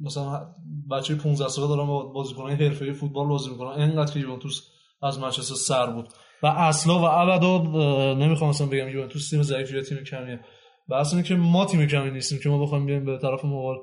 مثلا 0.02 0.54
بچه 0.90 1.14
15 1.14 1.48
ساله 1.48 1.68
دارن 1.68 1.86
با 1.86 2.02
بازیکنان 2.02 2.50
حرفه‌ای 2.50 2.92
فوتبال 2.92 3.28
بازی 3.28 3.50
می‌کنن. 3.50 3.82
اینقدر 3.82 4.12
که 4.12 4.20
یوونتوس 4.20 4.60
از 5.02 5.18
منچستر 5.18 5.54
سر 5.54 5.86
بود. 5.86 6.08
و 6.42 6.46
اصلا 6.46 6.98
و 6.98 7.04
ابدا 7.04 8.14
نمی‌خوام 8.14 8.50
مثلا 8.50 8.66
بگم 8.66 8.88
یوونتوس 8.88 9.30
تیم 9.30 9.42
ضعیفی 9.42 9.76
یا 9.76 9.82
تیم 9.82 9.98
کمیه. 9.98 10.40
بحث 10.90 11.12
اینه 11.12 11.24
که 11.24 11.34
ما 11.34 11.64
تیم 11.64 11.86
کمی 11.86 12.10
نیستیم 12.10 12.38
که 12.42 12.48
ما 12.48 12.62
بخوایم 12.62 12.86
بیایم 12.86 13.04
به 13.04 13.18
طرف 13.18 13.44
مقابل 13.44 13.78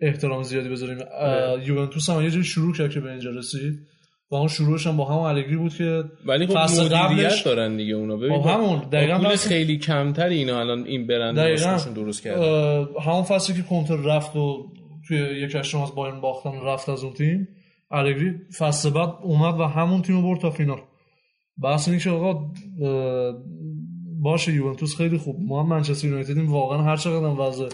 احترام 0.00 0.42
زیادی 0.42 0.68
بذاریم. 0.68 0.98
یوونتوس 1.66 2.10
هم 2.10 2.22
یه 2.22 2.30
جوری 2.30 2.44
شروع 2.44 2.74
کرد 2.74 2.90
که 2.90 3.00
به 3.00 3.10
اینجا 3.10 3.30
رسید. 3.30 3.80
و 4.34 4.36
اون 4.36 4.48
شروعش 4.48 4.86
هم 4.86 4.96
با 4.96 5.04
هم 5.04 5.18
الگری 5.18 5.56
بود 5.56 5.74
که 5.74 6.04
ولی 6.26 6.46
خب 6.46 6.56
مدیریت 6.56 7.44
دارن 7.44 7.76
دیگه 7.76 7.94
اونا. 7.94 8.16
ببین 8.16 8.40
همون 8.40 8.78
دقیقاً 8.92 9.18
پول 9.18 9.36
خیلی 9.36 9.78
کمتر 9.78 10.26
اینا 10.26 10.60
الان 10.60 10.84
این 10.84 11.06
برند 11.06 11.38
واسهشون 11.38 11.92
درست 11.92 12.22
کردن. 12.22 12.86
همون 13.02 13.22
فصلی 13.22 13.56
که 13.56 13.62
کنتر 13.62 13.96
رفت 13.96 14.36
و 14.36 14.66
توی 15.08 15.18
یک 15.18 15.54
هشتم 15.54 15.80
از 15.80 15.94
بایرن 15.94 16.20
باختن 16.20 16.60
رفت 16.64 16.88
از 16.88 17.04
اون 17.04 17.12
تیم 17.12 17.48
الگری 17.90 18.34
فصل 18.58 18.90
بعد 18.90 19.08
اومد 19.22 19.60
و 19.60 19.64
همون 19.64 20.02
تیم 20.02 20.22
برد 20.22 20.40
تا 20.40 20.50
فینال. 20.50 20.80
بحث 21.62 21.88
اینه 21.88 22.00
که 22.00 22.10
آقا 22.10 22.50
باشه 24.22 24.52
یوونتوس 24.52 24.96
خیلی 24.96 25.18
خوب. 25.18 25.36
ما 25.40 25.62
هم 25.62 25.68
منچستر 25.68 26.08
یونایتدیم 26.08 26.52
واقعا 26.52 26.82
هر 26.82 26.96
چقدر 26.96 27.26
هم 27.26 27.40
وضع 27.40 27.68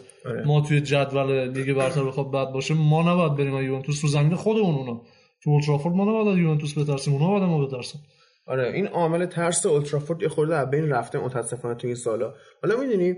ما 0.47 0.61
توی 0.61 0.81
جدول 0.81 1.59
لیگ 1.59 1.77
برتر 1.77 2.05
بخواد 2.05 2.31
بد 2.31 2.53
باشه 2.53 2.75
ما 2.75 3.13
نباید 3.13 3.35
بریم 3.35 3.65
یوونتوس 3.65 4.05
رو 4.05 4.11
زمین 4.11 4.35
خودمون 4.35 4.75
اونا. 4.75 5.01
تو 5.43 5.51
اولترافورد 5.51 5.95
ما 5.95 6.05
نباید 6.05 6.39
یوونتوس 6.39 6.79
بترسیم 6.79 7.15
اونا 7.15 7.29
باید 7.29 7.43
ما 7.43 7.67
بترسن. 7.67 7.99
آره 8.47 8.73
این 8.73 8.87
عامل 8.87 9.27
ترس 9.27 9.67
اولترافورد 9.67 10.23
یه 10.23 10.29
خورده 10.29 10.57
از 10.57 10.71
بین 10.71 10.89
رفته 10.89 11.19
متاسفانه 11.19 11.75
تو 11.75 11.87
این 11.87 11.97
سالا. 11.97 12.35
حالا 12.63 12.81
می‌دونی 12.81 13.15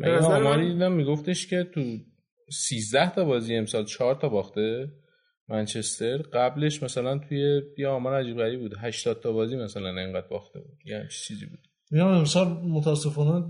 به 0.00 0.08
نظر 0.08 0.42
من 0.42 0.72
دیدم 0.72 0.92
میگفتش 0.92 1.46
که 1.46 1.64
تو 1.74 1.80
13 2.50 3.14
تا 3.14 3.24
بازی 3.24 3.54
امسال 3.54 3.84
4 3.84 4.14
تا 4.14 4.28
باخته 4.28 4.88
منچستر. 5.48 6.16
قبلش 6.16 6.82
مثلا 6.82 7.18
توی 7.18 7.62
یه 7.78 7.88
آمار 7.88 8.14
عجیب 8.14 8.36
غریبی 8.36 8.62
بود 8.62 8.74
80 8.80 9.20
تا 9.20 9.32
بازی 9.32 9.56
مثلا 9.56 10.00
اینقدر 10.00 10.26
باخته 10.30 10.60
بود. 10.60 10.78
یعنی 10.84 11.08
چیزی 11.26 11.46
بود. 11.46 11.58
میگم 11.90 12.06
امسال 12.06 12.48
متاسفانه 12.48 13.46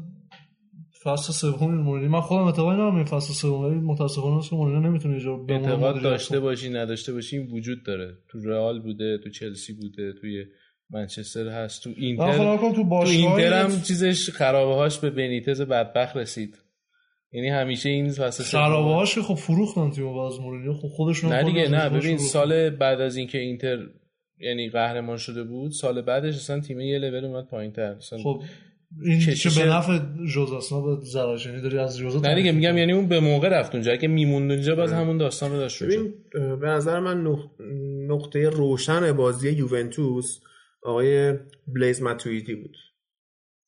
فصل 1.05 1.33
سوم 1.33 1.75
مورینیو 1.75 2.11
من 2.11 2.21
خودم 2.21 2.43
اعتقاد 2.43 2.75
ندارم 2.75 2.97
این 2.97 3.05
فصل 3.05 3.33
سوم 3.33 3.65
ولی 3.65 3.75
متاسفانه 3.75 4.37
است 4.37 4.51
که 4.51 4.57
مورینیو 4.57 4.91
نمی‌تونه 4.91 5.17
اجرا 5.17 5.47
اعتقاد 5.49 6.03
داشته 6.03 6.41
باشی 6.41 6.71
نداشته 6.71 7.13
باشی 7.13 7.39
این 7.39 7.47
وجود 7.51 7.85
داره. 7.87 8.19
تو 8.29 8.39
رئال 8.45 8.81
بوده 8.83 9.19
تو 9.19 9.31
چلسی 9.31 9.73
بوده 9.73 10.13
توی 10.21 10.45
منچستر 10.91 11.49
هست 11.49 11.85
تو 11.85 11.91
اینتر 11.97 12.57
تو, 12.57 12.85
تو 12.85 12.95
اینتر 13.07 13.63
هم 13.63 13.83
چیزش 13.83 14.31
خرابه 14.31 14.75
هاش 14.75 14.99
به 14.99 15.11
بنیتز 15.11 15.61
بدبخت 15.61 16.17
رسید. 16.17 16.59
یعنی 17.33 17.49
همیشه 17.49 17.89
این 17.89 18.11
فصل 18.11 18.45
خرابه 18.45 18.91
هاش 18.91 19.19
خب 19.19 19.35
فروختن 19.35 19.91
تیمو 19.91 20.15
باز 20.15 20.41
مورینیو 20.41 20.73
خب 20.73 20.89
خودشون 20.89 21.33
نه 21.33 21.45
دیگه 21.45 21.69
نه 21.69 21.89
ببین 21.89 22.19
سال 22.19 22.71
بعد 22.71 23.01
از 23.01 23.17
اینکه 23.17 23.39
اینتر 23.39 23.79
یعنی 24.39 24.69
قهرمان 24.69 25.17
شده 25.17 25.45
بود 25.45 25.71
سال 25.71 26.03
بعدش 26.03 26.35
اصلا 26.35 26.61
تیم 26.61 26.81
یه 26.81 26.99
لول 26.99 27.25
اومد 27.25 27.47
پایینتر. 27.47 27.97
خب 28.25 28.43
این. 29.03 29.21
که 29.21 29.49
به 29.57 29.67
نفع 29.67 29.99
جوزاسنا 30.35 30.81
به 30.81 31.05
زراشنی 31.05 31.61
داری 31.61 31.79
از 31.79 31.99
جوزا 31.99 32.21
نه 32.21 32.35
دیگه 32.35 32.53
میگم 32.53 32.79
یعنی 32.79 32.93
اون 32.93 33.09
به 33.09 33.21
موقع 33.21 33.49
رفت 33.49 33.75
اونجا. 33.75 33.93
اگه 33.93 34.09
میموند 34.09 34.53
اونجا 34.53 34.75
باز 34.75 34.93
همون 34.93 35.19
داستان 35.19 35.51
رو 35.51 35.57
داشت 35.57 35.83
ببین 35.83 36.15
به 36.33 36.67
نظر 36.67 37.01
من 37.01 37.37
نقطه 38.09 38.49
روشن 38.49 39.13
بازی 39.13 39.51
یوونتوس 39.51 40.41
آقای 40.83 41.35
بلیز 41.67 42.03
ماتویدی 42.03 42.55
بود. 42.55 42.77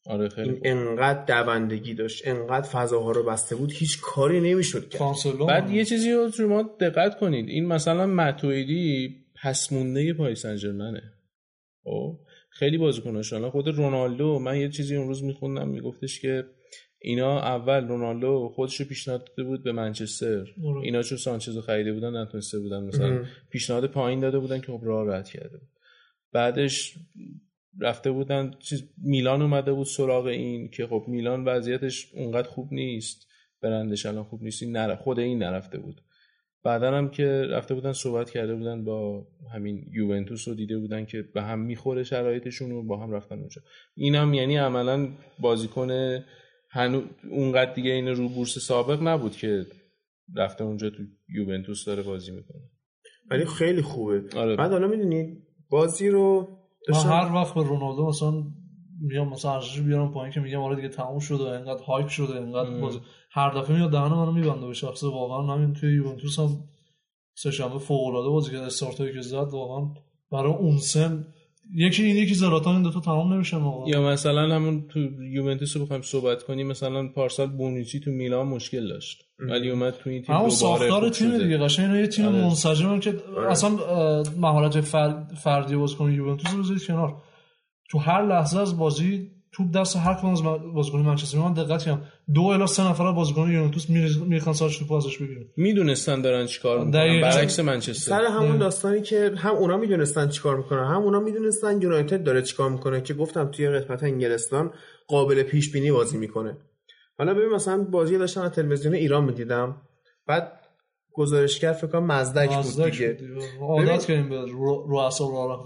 آره 0.06 0.28
خیلی 0.28 0.50
این 0.50 0.60
انقدر 0.64 1.24
دوندگی 1.44 1.94
داشت 1.94 2.28
انقدر 2.28 2.68
فضاها 2.68 3.12
رو 3.12 3.22
بسته 3.22 3.56
بود 3.56 3.72
هیچ 3.72 4.00
کاری 4.00 4.40
نمی‌شد 4.40 4.88
کرد. 4.88 5.46
بعد 5.48 5.70
یه 5.70 5.84
چیزی 5.84 6.12
رو 6.12 6.30
شما 6.30 6.62
دقت 6.80 7.18
کنید. 7.18 7.48
این 7.48 7.66
مثلا 7.66 8.06
ماتویدی 8.06 9.16
پس 9.42 9.72
مونده 9.72 10.12
پاریس 10.12 10.42
سن 10.42 10.56
ژرمنه 10.56 11.02
خب؟ 11.84 12.18
خیلی 12.58 12.78
بازیکناش 12.78 13.32
الان 13.32 13.50
خود 13.50 13.68
رونالدو 13.68 14.38
من 14.38 14.60
یه 14.60 14.68
چیزی 14.68 14.96
اون 14.96 15.08
روز 15.08 15.24
میخوندم 15.24 15.68
میگفتش 15.68 16.20
که 16.20 16.44
اینا 16.98 17.40
اول 17.40 17.88
رونالدو 17.88 18.48
خودش 18.54 18.80
رو 18.80 18.86
پیشنهاد 18.86 19.24
داده 19.24 19.44
بود 19.44 19.62
به 19.62 19.72
منچستر. 19.72 20.44
اینا 20.82 21.02
چون 21.02 21.18
سانچزو 21.18 21.60
خریده 21.60 21.92
بودن 21.92 22.16
نتونسته 22.16 22.58
بودن 22.58 22.82
مثلا 22.82 23.24
پیشنهاد 23.50 23.86
پایین 23.86 24.20
داده 24.20 24.38
بودن 24.38 24.60
که 24.60 24.66
خب 24.66 24.80
راه 24.82 25.14
رد 25.14 25.28
کرده 25.28 25.58
بود. 25.58 25.68
بعدش 26.32 26.94
رفته 27.80 28.10
بودن 28.10 28.54
چیز 28.58 28.82
میلان 29.02 29.42
اومده 29.42 29.72
بود 29.72 29.86
سراغ 29.86 30.26
این 30.26 30.70
که 30.70 30.86
خب 30.86 31.04
میلان 31.08 31.44
وضعیتش 31.44 32.14
اونقدر 32.14 32.48
خوب 32.48 32.72
نیست 32.72 33.26
برندش 33.62 34.06
الان 34.06 34.24
خوب 34.24 34.42
نیست 34.42 34.62
این 34.62 34.72
نره 34.72 34.96
خود 34.96 35.18
این 35.18 35.38
نرفته 35.38 35.78
بود. 35.78 36.00
بعدا 36.66 36.98
هم 36.98 37.08
که 37.08 37.26
رفته 37.50 37.74
بودن 37.74 37.92
صحبت 37.92 38.30
کرده 38.30 38.54
بودن 38.54 38.84
با 38.84 39.26
همین 39.54 39.86
یوونتوس 39.92 40.48
رو 40.48 40.54
دیده 40.54 40.78
بودن 40.78 41.04
که 41.04 41.22
به 41.34 41.42
هم 41.42 41.58
می‌خوره 41.58 42.04
شرایطشون 42.04 42.72
و 42.72 42.82
با 42.82 42.96
هم 42.96 43.12
رفتن 43.12 43.38
اونجا. 43.38 43.62
اینم 43.96 44.34
یعنی 44.34 44.56
عملا 44.56 45.08
بازیکن 45.40 46.18
هنو 46.70 47.02
اونقدر 47.30 47.72
دیگه 47.72 47.90
این 47.90 48.08
رو 48.08 48.28
بورس 48.28 48.58
سابق 48.58 49.02
نبود 49.02 49.32
که 49.32 49.66
رفته 50.36 50.64
اونجا 50.64 50.90
تو 50.90 51.02
یوونتوس 51.28 51.84
داره 51.84 52.02
بازی 52.02 52.30
می‌کنه. 52.30 52.62
ولی 53.30 53.44
خیلی 53.44 53.82
خوبه. 53.82 54.22
آره. 54.36 54.56
بعد 54.56 54.70
حالا 54.70 54.88
می‌دونی 54.88 55.36
بازی 55.70 56.08
رو 56.08 56.48
داشتم... 56.88 57.08
هر 57.08 57.34
وقت 57.34 57.54
به 57.54 57.62
رونالدو 57.62 58.06
مثلا 58.06 58.44
میام 59.00 59.28
مثلا 59.28 59.54
ارزش 59.54 59.80
بیارم 59.80 60.12
پایین 60.12 60.32
که 60.32 60.40
میگم 60.40 60.60
آره 60.60 60.76
دیگه 60.76 60.88
تموم 60.88 61.18
شده 61.18 61.44
انقدر 61.44 61.82
هایپ 61.82 62.08
شده 62.08 62.36
انقدر 62.36 62.80
بازی 62.80 63.00
هر 63.30 63.50
دفعه 63.50 63.76
میاد 63.76 63.90
دهن 63.90 64.08
منو 64.08 64.32
میبنده 64.32 64.66
به 64.66 64.74
شخص. 64.74 65.04
واقعا 65.04 65.54
همین 65.54 65.72
توی 65.72 65.94
یوونتوس 65.94 66.38
هم 66.38 66.48
سه 67.34 67.50
شنبه 67.50 67.78
فوق 67.78 68.06
العاده 68.06 68.28
بازی 68.28 68.50
کرد 68.50 68.62
استارتایی 68.62 69.12
که 69.12 69.20
زد 69.20 69.48
واقعا 69.52 69.94
برای 70.32 70.52
اون 70.52 70.78
سن 70.78 71.26
یکی 71.74 72.02
این 72.02 72.16
یکی 72.16 72.34
زلاتان 72.34 72.74
این 72.74 72.82
دو 72.82 72.90
تا 72.90 73.00
تمام 73.00 73.32
نمیشن 73.32 73.56
واقعا 73.56 73.88
یا 73.88 74.02
مثلا 74.02 74.54
همون 74.54 74.88
تو 74.88 74.98
یوونتوس 75.22 75.76
رو 75.76 75.84
بخوایم 75.84 76.02
صحبت 76.02 76.42
کنیم 76.42 76.66
مثلا 76.66 77.08
پارسال 77.08 77.46
بونوچی 77.46 78.00
تو 78.00 78.10
میلان 78.10 78.46
مشکل 78.46 78.88
داشت. 78.88 79.22
ولی 79.38 79.70
اومد 79.70 79.94
تو 79.94 80.10
این 80.10 80.22
تیم 80.22 80.34
دوباره 80.34 80.50
ساختار 80.50 81.08
تیم 81.08 81.38
دیگه 81.38 81.58
قشنگ 81.58 81.96
یه 81.96 82.06
تیم 82.06 82.26
آره. 82.26 82.44
منسجم 82.44 83.00
که. 83.00 83.14
اصلا 83.48 83.70
مهارت 84.36 84.80
فردی 85.44 85.76
بازیکن 85.76 86.12
یوونتوس 86.12 86.54
رو 86.54 86.62
بذارید 86.62 86.86
کنار. 86.86 87.22
تو 87.90 87.98
هر 87.98 88.26
لحظه 88.26 88.58
از 88.58 88.78
بازی 88.78 89.30
توپ 89.52 89.70
دست 89.70 89.96
هر 89.96 90.14
کدوم 90.14 90.30
از 90.30 90.42
بازیکن 90.74 90.98
منچستر 90.98 91.38
من 91.38 91.52
دقت 91.52 91.82
کردم 91.82 92.02
دو 92.34 92.42
الی 92.42 92.66
سه 92.66 92.88
نفر 92.88 93.12
بازیکن 93.12 93.50
یوونتوس 93.50 93.90
می‌خوان 94.26 94.54
سارش 94.54 94.78
توپ 94.78 94.92
ازش 94.92 95.18
بگیرن. 95.18 95.44
می‌دونستن 95.56 96.22
دارن 96.22 96.46
چیکار 96.46 96.84
می‌کنن. 96.84 97.20
برعکس 97.20 97.60
منچستر. 97.60 98.10
سر 98.10 98.24
همون 98.24 98.58
داستانی 98.58 99.02
که 99.02 99.32
هم 99.36 99.54
اونا 99.54 99.76
می‌دونستن 99.76 100.28
چیکار 100.28 100.56
می‌کنن 100.56 100.84
هم 100.84 101.02
اونا 101.02 101.20
می‌دونستن 101.20 101.82
یونایتد 101.82 102.24
داره 102.24 102.42
چیکار 102.42 102.70
می‌کنه 102.70 103.00
که 103.00 103.14
گفتم 103.14 103.50
توی 103.50 103.68
قسمت 103.68 104.02
انگلستان 104.02 104.72
قابل 105.08 105.42
پیش 105.42 105.72
بینی 105.72 105.92
بازی 105.92 106.18
می‌کنه. 106.18 106.56
حالا 107.18 107.34
ببین 107.34 107.48
مثلا 107.48 107.84
بازی 107.84 108.18
داشتم 108.18 108.40
از 108.40 108.50
تلویزیون 108.50 108.94
ایران 108.94 109.24
می‌دیدم. 109.24 109.76
بعد 110.26 110.52
گزارشگر 111.16 111.72
فکر 111.72 111.86
کنم 111.86 112.06
مزدک 112.06 112.56
بود 112.56 112.84
دیگه. 112.90 113.16
عادت 113.60 114.04
کردیم 114.04 114.28
به 114.28 114.40
رو 114.40 114.98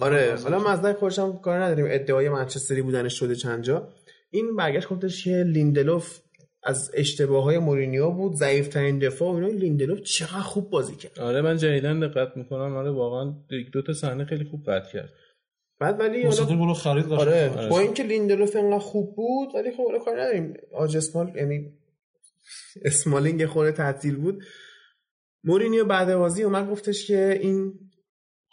آره 0.00 0.36
حالا 0.42 0.58
مزدک 0.58 0.96
خودشم 0.96 1.38
کار 1.42 1.64
نداریم. 1.64 1.86
ادعای 1.88 2.28
منچستری 2.28 2.82
بودنش 2.82 3.18
شده 3.18 3.34
چند 3.34 3.62
جا. 3.62 3.88
این 4.30 4.56
برگشت 4.56 4.88
گفتش 4.88 5.24
که 5.24 5.44
لیندلوف 5.46 6.18
از 6.62 6.90
اشتباه 6.94 7.44
های 7.44 7.58
مورینیو 7.58 8.10
بود 8.10 8.34
ضعیف 8.34 8.68
ترین 8.68 8.98
دفاع 8.98 9.32
و 9.32 9.34
اینا. 9.34 9.48
لیندلوف 9.48 10.00
چقدر 10.00 10.40
خوب 10.40 10.70
بازی 10.70 10.96
کرد. 10.96 11.20
آره 11.20 11.40
من 11.40 11.56
جدیدن 11.56 12.00
دقت 12.00 12.36
می‌کنم. 12.36 12.76
آره 12.76 12.90
واقعا 12.90 13.34
دو 13.72 13.82
تا 13.82 13.92
صحنه 13.92 14.24
خیلی 14.24 14.44
خوب 14.44 14.64
قطع 14.64 14.92
کرد. 14.92 15.10
بعد 15.80 16.00
ولی 16.00 16.22
حالا 16.22 16.74
خرید 16.74 17.12
آره, 17.12 17.50
آره. 17.50 17.68
با 17.68 17.80
اینکه 17.80 18.02
لیندلوف 18.02 18.56
انقدر 18.56 18.78
خوب 18.78 19.16
بود 19.16 19.54
ولی 19.54 19.70
خب 19.70 20.04
کار 20.04 20.20
نداریم. 20.20 20.54
آج 20.74 20.96
اسمال 20.96 21.32
یعنی 21.36 21.72
اسمالینگ 22.84 23.46
خورده 23.46 23.72
تعطیل 23.72 24.16
بود. 24.16 24.42
مورینیو 25.44 25.84
بعد 25.84 26.14
بازی 26.14 26.42
اومد 26.42 26.70
گفتش 26.70 27.06
که 27.06 27.38
این 27.42 27.72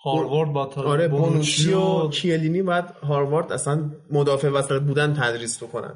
هاروارد 0.03 0.53
با 0.53 0.65
آره 0.65 1.07
بونوچی 1.07 1.73
و 1.73 2.09
کیلینی 2.09 2.61
بعد 2.61 2.89
هاروارد 2.89 3.51
اصلا 3.51 3.91
مدافع 4.11 4.49
وسط 4.49 4.81
بودن 4.81 5.13
تدریس 5.13 5.63
بکنن. 5.63 5.95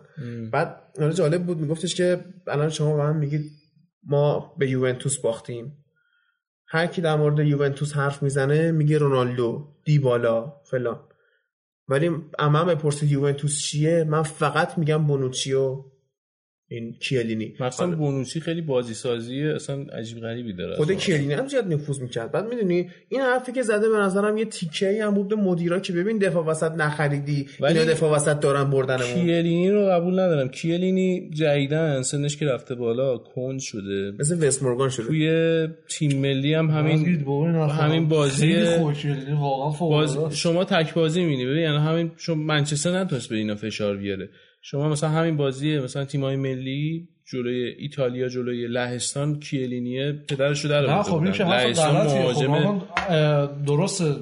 بعد 0.51 0.81
آره 1.01 1.13
جالب 1.13 1.45
بود 1.45 1.57
میگفتش 1.57 1.95
که 1.95 2.25
الان 2.47 2.69
شما 2.69 2.97
به 2.97 3.03
من 3.03 3.17
میگید 3.17 3.51
ما 4.03 4.53
به 4.57 4.69
یوونتوس 4.69 5.19
باختیم. 5.19 5.77
هر 6.67 6.87
کی 6.87 7.01
در 7.01 7.15
مورد 7.15 7.39
یوونتوس 7.39 7.95
حرف 7.95 8.23
می‌زنه 8.23 8.71
میگه 8.71 8.97
رونالدو 8.97 9.67
دیبالا 9.85 10.53
فلان. 10.71 10.99
ولی 11.87 12.11
اما 12.39 12.63
بپرسید 12.63 13.11
یوونتوس 13.11 13.59
چیه؟ 13.59 14.03
من 14.03 14.23
فقط 14.23 14.77
میگم 14.77 15.07
بونوچی 15.07 15.53
و 15.53 15.83
این 16.71 16.95
کیلینی. 16.99 17.53
مثلا 17.59 17.95
بونوچی 17.95 18.39
خیلی 18.39 18.61
بازی 18.61 18.93
سازی 18.93 19.43
اصلا 19.43 19.75
عجیب 19.75 20.19
غریبی 20.19 20.53
داره 20.53 20.75
خود 20.75 20.91
کیلینی 20.91 21.33
هم 21.33 21.47
زیاد 21.47 21.73
نفوذ 21.73 21.99
می‌کرد. 21.99 22.31
بعد 22.31 22.45
می‌دونی 22.53 22.89
این 23.09 23.21
حرفی 23.21 23.51
که 23.51 23.61
زده 23.61 23.89
به 23.89 23.97
نظرم 23.97 24.37
یه 24.37 24.45
تیکه 24.45 24.89
ای 24.89 24.99
هم 24.99 25.13
بود 25.13 25.27
به 25.27 25.35
مدیرا 25.35 25.79
که 25.79 25.93
ببین 25.93 26.17
دفاع 26.17 26.45
وسط 26.45 26.71
نخریدی 26.71 27.47
ولی 27.59 27.79
اینا 27.79 27.91
دفاع 27.91 28.11
وسط 28.15 28.39
دارن 28.39 28.69
بردنمون. 28.69 29.13
کیلینی 29.13 29.71
رو 29.71 29.85
قبول 29.85 30.13
ندارم. 30.19 30.49
کیلینی 30.49 31.29
جدیدن 31.33 32.01
سنش 32.01 32.37
که 32.37 32.45
رفته 32.45 32.75
بالا 32.75 33.17
کند 33.17 33.59
شده. 33.59 34.13
مثل 34.19 34.47
وست 34.47 34.63
مورگان 34.63 34.89
شده. 34.89 35.07
توی 35.07 35.67
تیم 35.89 36.21
ملی 36.21 36.53
هم 36.53 36.69
همین 36.69 37.25
همین 37.69 38.07
بازی- 38.07 38.53
کیلینی 39.01 39.33
واقعا 39.41 39.71
فوق 39.71 39.89
باز. 39.89 40.35
شما 40.35 40.63
تک 40.63 40.93
بازی 40.93 41.21
می‌بینی. 41.21 41.45
ببین 41.45 41.63
یعنی 41.63 41.77
همین 41.77 42.11
شما 42.17 42.35
منچستر 42.35 42.99
نتونست 43.03 43.29
به 43.29 43.35
اینا 43.35 43.55
فشار 43.55 43.97
بیاره. 43.97 44.29
شما 44.61 44.89
مثلا 44.89 45.09
همین 45.09 45.37
بازی 45.37 45.79
مثلا 45.79 46.05
تیمای 46.05 46.35
ملی 46.35 47.07
جلوی 47.25 47.75
ایتالیا 47.77 48.27
جلوی 48.27 48.67
لهستان 48.67 49.39
کیلینیه 49.39 50.11
پدرشو 50.11 50.67
در 50.67 50.87
نه 50.87 51.03
خب 51.03 51.13
این. 51.13 51.31
که 51.31 51.43
خب 51.43 51.49
مهاجم 51.49 52.81
درسته 53.67 54.15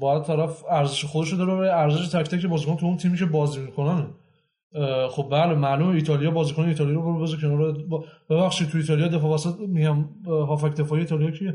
باید 0.00 0.22
طرف 0.22 0.64
ارزش 0.70 1.04
خودشو 1.04 1.36
داره 1.36 1.52
ولی 1.52 1.68
ارزش 1.68 2.08
تک 2.08 2.28
تک 2.28 2.46
بازیکن 2.46 2.76
تو 2.76 2.86
اون 2.86 2.96
تیمی 2.96 3.18
که 3.18 3.24
بازی 3.26 3.60
می‌کنن. 3.60 4.06
خب 5.10 5.28
بله 5.30 5.54
معلومه 5.54 5.94
ایتالیا 5.94 6.30
بازیکن 6.30 6.64
ایتالیا 6.64 6.94
رو 6.94 7.02
برو 7.02 7.22
بذار 7.22 7.40
کنار. 7.40 7.76
ببخشید 8.30 8.68
تو 8.68 8.78
ایتالیا 8.78 9.08
دفاع 9.08 9.34
وسط 9.34 9.54
میگم 9.58 9.98
اه، 9.98 10.46
هافک 10.46 10.76
دفاعی 10.76 11.00
ایتالیا 11.00 11.30
کیه؟ 11.30 11.54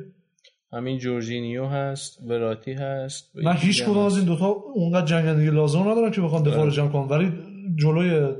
همین 0.74 0.98
جورجینیو 0.98 1.66
هست 1.66 2.20
وراتی 2.28 2.74
هست 2.74 3.32
نه 3.36 3.54
هیچ 3.54 3.84
کدوم 3.84 3.98
از 3.98 4.18
این 4.18 4.26
دوتا 4.26 4.46
اونقدر 4.46 5.06
جنگندگی 5.06 5.50
لازم 5.50 5.80
ندارن 5.80 6.12
که 6.12 6.22
بخوان 6.22 6.44
دفاع 6.44 6.64
رو 6.64 6.70
جمع 6.70 6.90
کنن 6.90 7.08
ولی 7.08 7.32
جلوی 7.76 8.34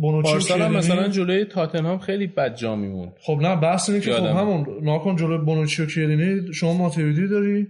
بونوچی 0.00 0.32
پارسال 0.32 0.62
هم 0.62 0.72
مثلا 0.72 1.08
جلوی 1.08 1.44
تاتنهام 1.44 1.98
خیلی 1.98 2.26
بد 2.26 2.56
جا 2.56 2.76
میمون 2.76 3.12
خب 3.20 3.38
نه 3.42 3.56
بحث 3.56 3.90
اینه 3.90 4.00
که 4.02 4.12
خب. 4.12 4.24
همون 4.24 4.66
ناکن 4.82 5.16
جلوی 5.16 5.38
بونوچی 5.38 5.82
و 5.82 5.86
کیلینی 5.86 6.52
شما 6.54 6.72
ماتیودی 6.72 7.28
داری 7.28 7.66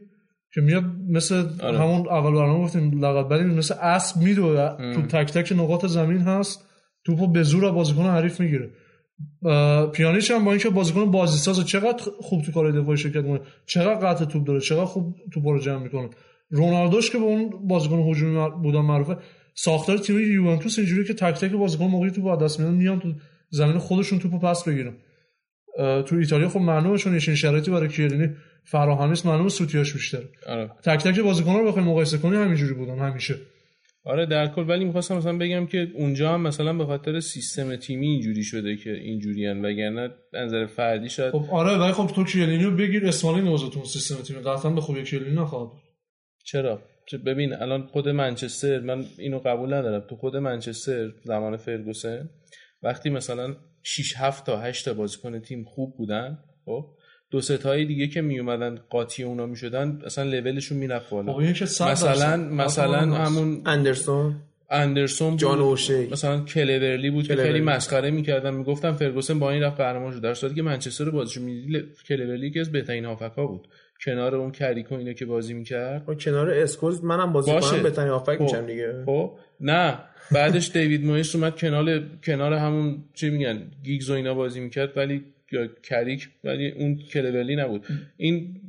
که 0.55 0.61
میاد 0.61 0.85
مثل 1.11 1.45
آره. 1.63 1.79
همون 1.79 2.09
اول 2.09 2.33
برنامه 2.33 2.65
گفتیم 2.65 3.05
لقب 3.05 3.29
بری 3.29 3.45
مثل 3.45 3.75
اسب 3.81 4.23
میدوه 4.23 4.77
تو 4.95 5.03
تک 5.03 5.33
تک 5.33 5.53
نقاط 5.53 5.87
زمین 5.87 6.19
هست 6.19 6.69
توپو 7.05 7.27
به 7.27 7.43
زور 7.43 7.67
از 7.67 7.75
بازیکن 7.75 8.03
حریف 8.03 8.41
می‌گیره. 8.41 8.71
پیانیش 9.93 10.31
هم 10.31 10.45
با 10.45 10.51
اینکه 10.51 10.71
بازیکن 10.71 11.11
بازیساز 11.11 11.67
چقدر 11.67 12.05
خوب 12.21 12.43
تو 12.43 12.53
کار 12.53 12.71
دفاعی 12.71 12.99
شرکت 12.99 13.17
می‌کنه 13.17 13.41
چقدر 13.67 13.95
قطع 13.95 14.25
توپ 14.25 14.47
داره 14.47 14.61
چقدر 14.61 14.85
خوب 14.85 15.15
توپ 15.35 15.47
رو 15.47 15.59
جمع 15.59 15.83
می‌کنه. 15.83 16.11
رونالدوش 16.51 17.11
که 17.11 17.19
به 17.19 17.25
اون 17.25 17.51
بازیکن 17.69 17.99
هجومی 17.99 18.51
بودن 18.63 18.81
معروفه 18.81 19.17
ساختار 19.61 19.99
تیم 19.99 20.19
یوونتوس 20.19 20.79
اینجوری 20.79 21.05
که 21.05 21.15
تک 21.15 21.35
تک 21.35 21.51
بازیکن 21.51 21.85
موقعی 21.85 22.11
توپ 22.11 22.27
از 22.27 22.39
دست 22.39 22.61
میدن 22.61 22.75
میان 22.75 23.01
تو 23.01 23.15
زمین 23.51 23.79
خودشون 23.79 24.19
توپو 24.19 24.39
پس 24.39 24.65
بگیرن. 24.65 24.97
تو 25.77 26.17
ایتالیا 26.17 26.49
خب 26.49 26.61
معلومه 26.61 26.99
چون 26.99 27.19
چنین 27.19 27.37
شرایطی 27.37 27.71
برای 27.71 27.89
کیلینی 27.89 28.35
فراهم 28.65 29.09
نیست 29.09 29.27
معلومه 29.27 29.49
سوتیاش 29.49 29.93
بیشتره. 29.93 30.29
آره. 30.47 30.71
تک 30.85 30.99
تک 30.99 31.21
بازیکن‌ها 31.21 31.59
رو 31.59 31.69
بخوای 31.69 31.85
مقایسه 31.85 32.19
کنی 32.19 32.37
همینجوری 32.37 32.75
بودن 32.75 32.99
همیشه. 32.99 33.35
آره 34.05 34.27
در 34.27 34.47
کل 34.47 34.69
ولی 34.69 34.85
می‌خواستم 34.85 35.17
مثلا 35.17 35.39
بگم 35.39 35.67
که 35.67 35.89
اونجا 35.95 36.35
هم 36.35 36.41
مثلا 36.41 36.73
به 36.73 36.87
خاطر 36.87 37.21
سیستم 37.21 37.77
تیمی 37.77 38.07
اینجوری 38.07 38.45
شده 38.45 38.77
که 38.77 38.93
اینجوریان 38.93 39.65
وگرنه 39.65 40.03
از 40.33 40.47
نظر 40.47 40.67
فردی 40.67 41.09
شاید 41.09 41.33
خب 41.33 41.45
آره 41.51 41.79
ولی 41.79 41.93
خب 41.93 42.07
تو 42.07 42.25
کیلینی 42.25 42.65
رو 42.65 42.77
بگیر 42.77 43.07
اسمالی 43.07 43.41
نوزه 43.41 43.69
تو 43.71 43.79
اون 43.79 43.89
سیستم 43.89 44.23
تیم 44.23 44.37
قطعا 44.37 44.71
به 44.71 44.81
خوبی 44.81 45.03
کیلینی 45.03 45.37
نخواهد. 45.37 45.73
چرا؟ 46.45 46.83
چه- 47.11 47.19
ببین 47.19 47.53
الان 47.55 47.87
خود 47.87 48.09
منچستر 48.09 48.81
من 48.81 49.05
اینو 49.19 49.39
قبول 49.39 49.75
ندارم 49.75 50.05
تو 50.09 50.17
خود 50.17 50.37
منچستر 50.37 51.13
زمان 51.25 51.57
فرگوسن 51.57 52.29
وقتی 52.83 53.11
مثلا 53.11 53.57
6 53.83 54.17
7 54.17 54.47
تا 54.47 54.61
8 54.61 54.85
تا 54.85 54.95
بازیکن 54.95 55.39
تیم 55.41 55.65
خوب 55.65 55.97
بودن 55.97 56.39
خب 56.65 56.87
دو 57.31 57.41
سه 57.41 57.57
تای 57.57 57.85
دیگه 57.85 58.07
که 58.07 58.21
می 58.21 58.39
اومدن 58.39 58.75
قاطی 58.91 59.23
اونا 59.23 59.47
می‌شدن 59.47 60.01
اصلا 60.07 60.25
لولشون 60.25 60.79
می‌رفت 60.79 61.07
خب 61.07 61.23
بالا 61.23 61.55
صد 61.55 61.91
مثلا. 61.91 62.37
مثلا. 62.37 62.99
همون 62.99 63.63
اندرسون 63.67 64.37
اندرسون. 64.71 65.37
جان 65.37 65.59
اوشی 65.59 66.07
مثلا 66.07 66.41
کلورلی 66.45 67.11
بود 67.11 67.29
که. 67.29 67.37
خیلی 67.37 67.61
مسخره 67.61 68.11
می‌کردن 68.11 68.55
می‌گفتن 68.55 68.93
فرگوسن 68.93 69.39
با 69.39 69.51
این 69.51 69.63
رفت 69.63 69.77
قهرمان 69.77 70.13
شد 70.13 70.21
در 70.23 70.35
صورتی 70.35 70.55
که 70.55 70.63
منچستر 70.63 71.05
رو 71.05 71.13
بازیشو 71.13 71.41
می‌دیدی 71.41 71.83
کلورلی 72.09 72.51
که 72.51 72.61
از 72.61 72.73
بهترین 72.73 73.05
هافکا 73.05 73.47
بود 73.47 73.69
کنار 74.05 74.35
اون 74.35 74.51
کریکو 74.51 74.95
اینا 74.95 75.13
که 75.13 75.27
بازی 75.27 75.55
می‌کرد؟ 75.55 76.05
با 76.05 76.15
کنار 76.15 76.51
اسکولز 76.51 77.05
منم 77.05 77.33
بازی 77.33 77.53
باشه. 77.53 77.71
کنم 77.71 77.83
بهترین 77.83 78.09
هافبک 78.09 78.37
خب. 78.37 78.43
میشم 78.43 78.67
دیگه. 78.67 79.03
خب. 79.07 79.33
نه. 79.61 79.99
بعدش 80.33 80.71
دیوید 80.71 81.05
مویس 81.05 81.35
اومد 81.35 81.57
کنار 81.59 82.03
کنار 82.25 82.53
همون 82.53 83.05
چی 83.15 83.31
میگن 83.31 83.63
گیگز 83.85 84.11
و 84.11 84.13
اینا 84.13 84.35
بازی 84.35 84.61
می‌کرد 84.61 84.97
ولی 84.97 85.25
یا 85.53 85.67
کریک 85.83 86.29
ولی 86.45 86.71
اون 86.71 86.97
کلورلی 86.97 87.57
نبود. 87.57 87.87
این 88.17 88.61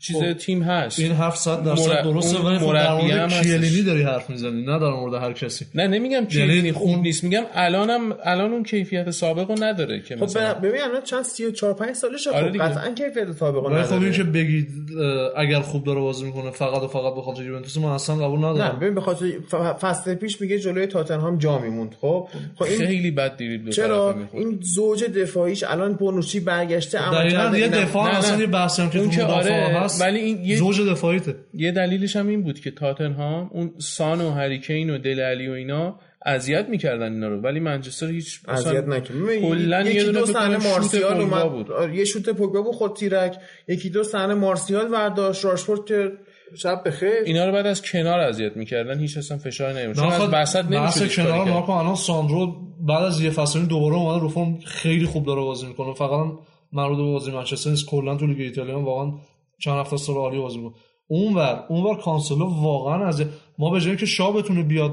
چیز 0.00 0.16
خب. 0.16 0.32
تیم 0.32 0.62
هست 0.62 0.98
این 1.00 1.12
700 1.12 1.62
درصد 1.64 1.90
مر- 1.90 2.02
درسته 2.02 2.38
ولی 2.38 2.58
خب 2.58 2.72
در 2.74 2.94
مورد. 2.94 3.42
کیلینی 3.42 3.82
داری 3.82 4.02
حرف 4.02 4.30
می‌زنی 4.30 4.62
نه 4.64 4.78
در 4.78 4.90
مورد 4.90 5.14
هر 5.22 5.32
کسی 5.32 5.66
نه 5.74 5.86
نمیگم 5.86 6.24
کیلینی 6.26 6.72
خوب 6.72 6.88
اون- 6.88 7.00
نیست 7.00 7.24
میگم 7.24 7.42
الانم 7.54 8.14
الان 8.24 8.52
اون 8.52 8.62
کیفیت 8.62 9.10
سابق 9.10 9.50
رو 9.50 9.64
نداره 9.64 10.00
که 10.00 10.16
خب 10.16 10.22
مثلا 10.22 10.54
ببین 10.54 10.80
الان 10.82 11.02
چند 11.02 11.22
34 11.24 11.72
5 11.74 11.94
سالشه 11.94 12.30
آره 12.30 12.46
خب 12.46 12.52
دیگه. 12.52 12.64
قطعا 12.64 12.94
کیفیت 12.94 13.32
سابقه 13.32 13.68
ولی 13.74 13.82
خب 13.82 13.92
این 13.92 14.02
نداره 14.02 14.16
که 14.16 14.24
بگید 14.24 14.68
اه، 15.00 15.40
اگر 15.40 15.60
خوب 15.60 15.84
داره 15.84 16.00
بازی 16.00 16.24
می‌کنه 16.24 16.50
فقط 16.50 16.82
و 16.82 16.88
فقط 16.88 17.14
به 17.14 17.22
خاطر 17.22 17.42
یوونتوس 17.42 17.76
من 17.76 17.84
اصلا 17.90 18.16
قبول 18.16 18.40
نه 18.40 18.46
ندارم 18.46 18.78
ببین 18.78 18.94
به 18.94 19.00
خاطر 19.00 19.26
ف- 19.50 19.54
فصل 19.80 20.14
پیش 20.14 20.40
میگه 20.40 20.58
جلوی 20.58 20.86
تاتنهام 20.86 21.38
جا 21.38 21.58
میموند 21.58 21.94
خب 22.00 22.28
خب 22.54 22.62
این 22.64 22.86
خیلی 22.86 23.10
بد 23.10 23.36
دیرید 23.36 23.64
دو 23.64 23.70
چرا. 23.70 24.16
این 24.32 24.58
زوج 24.62 25.04
دفاعیش 25.04 25.64
الان 25.64 25.94
بونوچی 25.94 26.40
برگشته 26.40 27.00
اما 27.00 27.56
یه 27.58 27.68
دفاع 27.68 28.04
نه، 28.06 28.12
نه. 28.12 28.18
اصلا 28.18 28.38
یه 28.40 28.46
بحثی 28.46 28.82
هم 28.82 28.90
که 28.90 28.98
اون 28.98 29.10
که 29.10 29.24
آره 29.24 29.78
هست 29.86 30.02
ولی 30.02 30.18
این 30.18 30.44
یه 30.44 30.56
زوج 30.56 30.80
دفاعیته. 30.80 31.36
یه 31.54 31.72
دلیلش 31.72 32.16
هم 32.16 32.28
این 32.28 32.42
بود 32.42 32.60
که 32.60 32.70
تاتنهام 32.70 33.50
اون 33.52 33.72
سان 33.78 34.20
و 34.20 34.30
هریکین 34.30 34.90
و 34.90 34.98
دل 34.98 35.20
علی 35.20 35.48
و 35.48 35.52
اینا 35.52 36.00
اذیت 36.26 36.68
می‌کردن 36.68 37.12
اینا 37.12 37.28
رو. 37.28 37.40
ولی 37.40 37.60
منچستر 37.60 38.06
هیچ 38.06 38.40
اذیت 38.48 38.84
نکرد. 38.84 39.40
کلاً 39.40 39.82
یه 39.82 39.94
یکی 39.94 40.12
دو 40.12 40.26
صحنه 40.26 40.56
مارسیال 40.56 41.20
اومد. 41.20 41.52
بود. 41.52 41.70
آره، 41.70 41.96
یه 41.96 42.04
شوت 42.04 42.28
پوگبا 42.28 42.62
بود 42.62 42.74
خود 42.74 42.96
تیرک. 42.96 43.36
یکی 43.68 43.90
دو 43.90 44.02
صحنه 44.02 44.34
مارسیال 44.34 44.88
برداشت. 44.88 45.44
راشفورد 45.44 45.84
که 45.84 46.12
شب 46.54 46.82
بخیر 46.86 47.10
اینا 47.24 47.46
رو 47.46 47.52
بعد 47.52 47.66
از 47.66 47.82
کنار 47.82 48.20
اذیت 48.20 48.56
می‌کردن. 48.56 49.00
هیچ 49.00 49.16
اصلا 49.16 49.38
فشار 49.38 49.72
نه، 49.72 49.80
از 49.80 49.98
وسط 49.98 50.28
بحث 50.28 50.56
نمیشه 50.56 51.08
کنار 51.08 51.48
ناکن 51.48 51.72
الان 51.72 51.94
ساندرو 51.94 52.54
بعد 52.80 53.02
از 53.02 53.20
یه 53.20 53.30
فصل 53.30 53.60
دوباره 53.60 53.94
اومده 53.94 54.20
رو 54.20 54.28
فرم 54.28 54.58
خیلی 54.66 55.06
خوب 55.06 55.26
داره 55.26 55.40
بازی 55.40 55.66
می‌کنه. 55.66 55.94
فقط 55.94 56.26
مربوط 56.72 56.96
به 56.96 57.02
بازی 57.02 57.30
منچستر 57.30 57.70
نیست. 57.70 57.86
کلا 57.86 58.16
تو 58.16 58.26
لیگ 58.26 58.40
ایتالیا 58.40 58.80
واقعا 58.80 59.12
چند 59.58 59.78
هفته 59.78 59.96
سال 59.96 60.16
عالی 60.16 60.38
بازی 60.38 60.58
می‌کنه 60.58 60.80
اونور 61.08 61.64
اونور 61.68 61.96
کانسلو 61.96 62.62
واقعا 62.62 63.06
از 63.06 63.22
ما 63.58 63.70
به 63.70 63.80
جایی 63.80 63.96
که 63.96 64.06
شا 64.06 64.32
بتونه 64.32 64.62
بیاد 64.62 64.92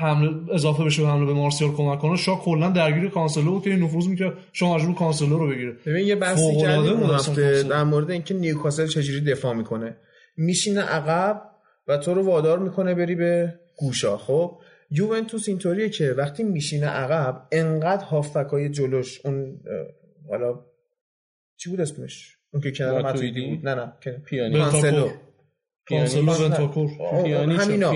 حمله 0.00 0.52
اضافه 0.54 0.84
بشه 0.84 1.02
به 1.02 1.08
حمله 1.08 1.26
به 1.26 1.32
مارسیال 1.32 1.70
کمک 1.70 1.98
کنه 1.98 2.16
شا 2.16 2.34
کلا 2.34 2.70
درگیر 2.70 3.08
کانسلو 3.08 3.50
بود 3.50 3.62
که 3.62 3.70
این 3.70 3.82
نفوذ 3.82 4.06
می‌کرد. 4.06 4.38
شما 4.52 4.74
مجبور 4.74 4.94
کانسلو 4.94 5.38
رو 5.38 5.48
بگیره 5.48 5.76
ببین 5.86 6.06
یه 6.06 6.14
بحثی 6.14 6.56
کردیم 6.56 6.94
بود 6.94 7.02
اون 7.02 7.14
هفته. 7.14 7.62
در 7.62 7.84
مورد 7.84 8.10
اینکه 8.10 8.34
نیوکاسل 8.34 8.86
چجوری 8.86 9.20
دفاع 9.20 9.52
می‌کنه. 9.54 9.96
میشینه 10.36 10.80
عقب 10.80 11.42
و 11.88 11.96
تو 11.96 12.14
رو 12.14 12.22
وادار 12.26 12.58
می‌کنه 12.58 12.94
بری 12.94 13.14
به 13.14 13.54
گوشه‌ها. 13.78 14.16
خب؟ 14.16 14.58
یوونتوس 14.90 15.48
اینطوریه 15.48 15.88
که 15.88 16.14
وقتی 16.18 16.42
میشینه 16.42 16.86
عقب 16.86 17.46
انقدر 17.52 18.04
هافبکای 18.04 18.68
جلوش 18.68 19.26
اون 19.26 19.60
حالا 20.30 20.60
چی 21.56 21.70
بود 21.70 21.80
اسمش؟ 21.80 22.37
اون 22.52 22.62
که 22.62 22.70
کنار 22.72 23.02
ماتویدی؟ 23.02 23.46
بود. 23.46 23.68
نه 23.68 23.74
نه 23.74 23.92
که- 24.00 24.22
پیانیچ. 24.26 24.58
کانسلو 24.58 25.08
آه، 27.00 27.22
پیانیچ 27.22 27.58
و 27.58 27.62
همینا 27.62 27.90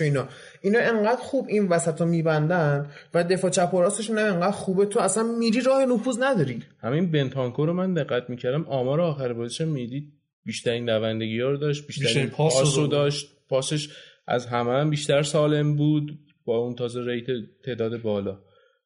اینا. 0.00 0.28
اینا 0.62 0.78
انقدر 0.78 1.20
خوب 1.20 1.46
این 1.48 1.68
وسط 1.68 2.00
رو 2.00 2.06
میبندن 2.06 2.90
و 3.14 3.24
دفاع 3.24 3.50
چپ 3.50 3.74
و 3.74 3.80
راستشون 3.80 4.18
انقدر 4.18 4.50
خوبه. 4.50 4.86
تو 4.86 5.00
اصلا 5.00 5.22
میری 5.22 5.60
راه 5.60 5.84
نفوذ 5.86 6.18
نداری. 6.20 6.62
همین 6.80 7.10
بنتانکو 7.10 7.66
رو 7.66 7.72
من 7.72 7.94
دقت 7.94 8.30
می‌کردم. 8.30 8.64
آمار 8.68 9.00
آخر 9.00 9.32
بازیش 9.32 9.60
هم 9.60 9.68
می‌دید. 9.68 10.12
بیشترین 10.44 10.84
دوندگی 10.84 11.40
ها 11.40 11.50
رو 11.50 11.56
داشت 11.56 11.86
بیشترین 11.86 12.26
پاس 12.30 12.58
پاس 12.58 12.78
رو. 12.78 12.86
داشت. 12.86 13.28
پاسش 13.48 13.88
از 14.26 14.46
همه 14.46 14.70
هم 14.70 14.90
بیشتر 14.90 15.22
سالم 15.22 15.76
بود 15.76 16.18
با 16.44 16.56
اون 16.56 16.74
تازه 16.74 17.00
ریت 17.04 17.26
تعداد 17.64 18.02
بالا. 18.02 18.38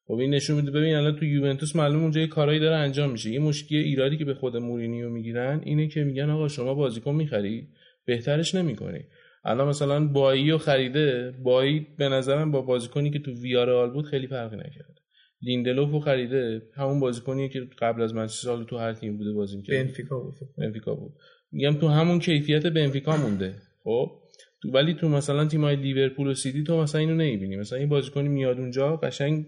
خب 0.09 0.15
این 0.15 0.33
نشون 0.33 0.55
میده 0.55 0.71
ببین 0.71 0.95
الان 0.95 1.15
تو 1.15 1.25
یوونتوس 1.25 1.75
معلوم 1.75 2.01
اونجا 2.01 2.21
یه 2.21 2.27
کارایی 2.27 2.59
داره 2.59 2.75
انجام 2.75 3.11
میشه. 3.11 3.29
یه 3.29 3.39
مشکل 3.39 3.75
ایرادی 3.75 4.17
که 4.17 4.25
به 4.25 4.33
خود 4.33 4.57
مورینیو 4.57 5.09
می‌گیرن 5.09 5.61
اینه 5.63 5.87
که 5.87 6.03
میگن 6.03 6.29
آقا 6.29 6.47
شما 6.47 6.73
بازیکن 6.73 7.15
می‌خری؟ 7.15 7.67
بهترش 8.05 8.55
نمی‌کنی. 8.55 8.99
الان 9.45 9.67
مثلا 9.67 10.07
بایی 10.07 10.51
رو 10.51 10.57
خریده 10.57 11.33
بایی 11.43 11.87
به 11.97 12.09
نظرم 12.09 12.51
با 12.51 12.61
بازیکنی 12.61 13.11
که 13.11 13.19
تو 13.19 13.31
ویارال 13.41 13.91
بود 13.91 14.05
خیلی 14.05 14.27
فرقی 14.27 14.55
نکرده. 14.55 15.01
لیندلوف 15.41 15.91
رو 15.91 15.99
خریده 15.99 16.61
همون 16.75 16.99
بازیکنیه 16.99 17.49
که 17.49 17.67
قبل 17.79 18.01
از 18.01 18.15
منچستر 18.15 18.47
سال 18.47 18.63
تو 18.63 18.77
هر 18.77 18.93
تیم 18.93 19.17
بوده 19.17 19.33
بازی 19.33 19.57
می‌کرد. 19.57 19.85
بنفیکا 19.85 20.19
بود 20.19 20.35
بنفیکا 20.57 20.95
بود. 20.95 21.13
میگم 21.51 21.73
تو 21.73 21.87
همون 21.87 22.19
کیفیت 22.19 22.67
بنفیکا 22.67 23.17
مونده 23.17 23.53
خب؟ 23.83 24.11
تو 24.61 24.71
ولی 24.71 24.93
تو 24.93 25.09
مثلا 25.09 25.45
تیمای 25.45 25.75
لیورپول 25.75 26.27
و 26.27 26.33
سیتی 26.33 26.63
تو 26.63 26.81
مثلا 26.81 27.01
اینو 27.01 27.15
نمی‌بینی. 27.15 27.55
مثلا 27.55 27.79
این 27.79 27.89
بازیکنی 27.89 28.29
میاد 28.29 28.59
اونجا 28.59 28.95
قشنگ 28.95 29.45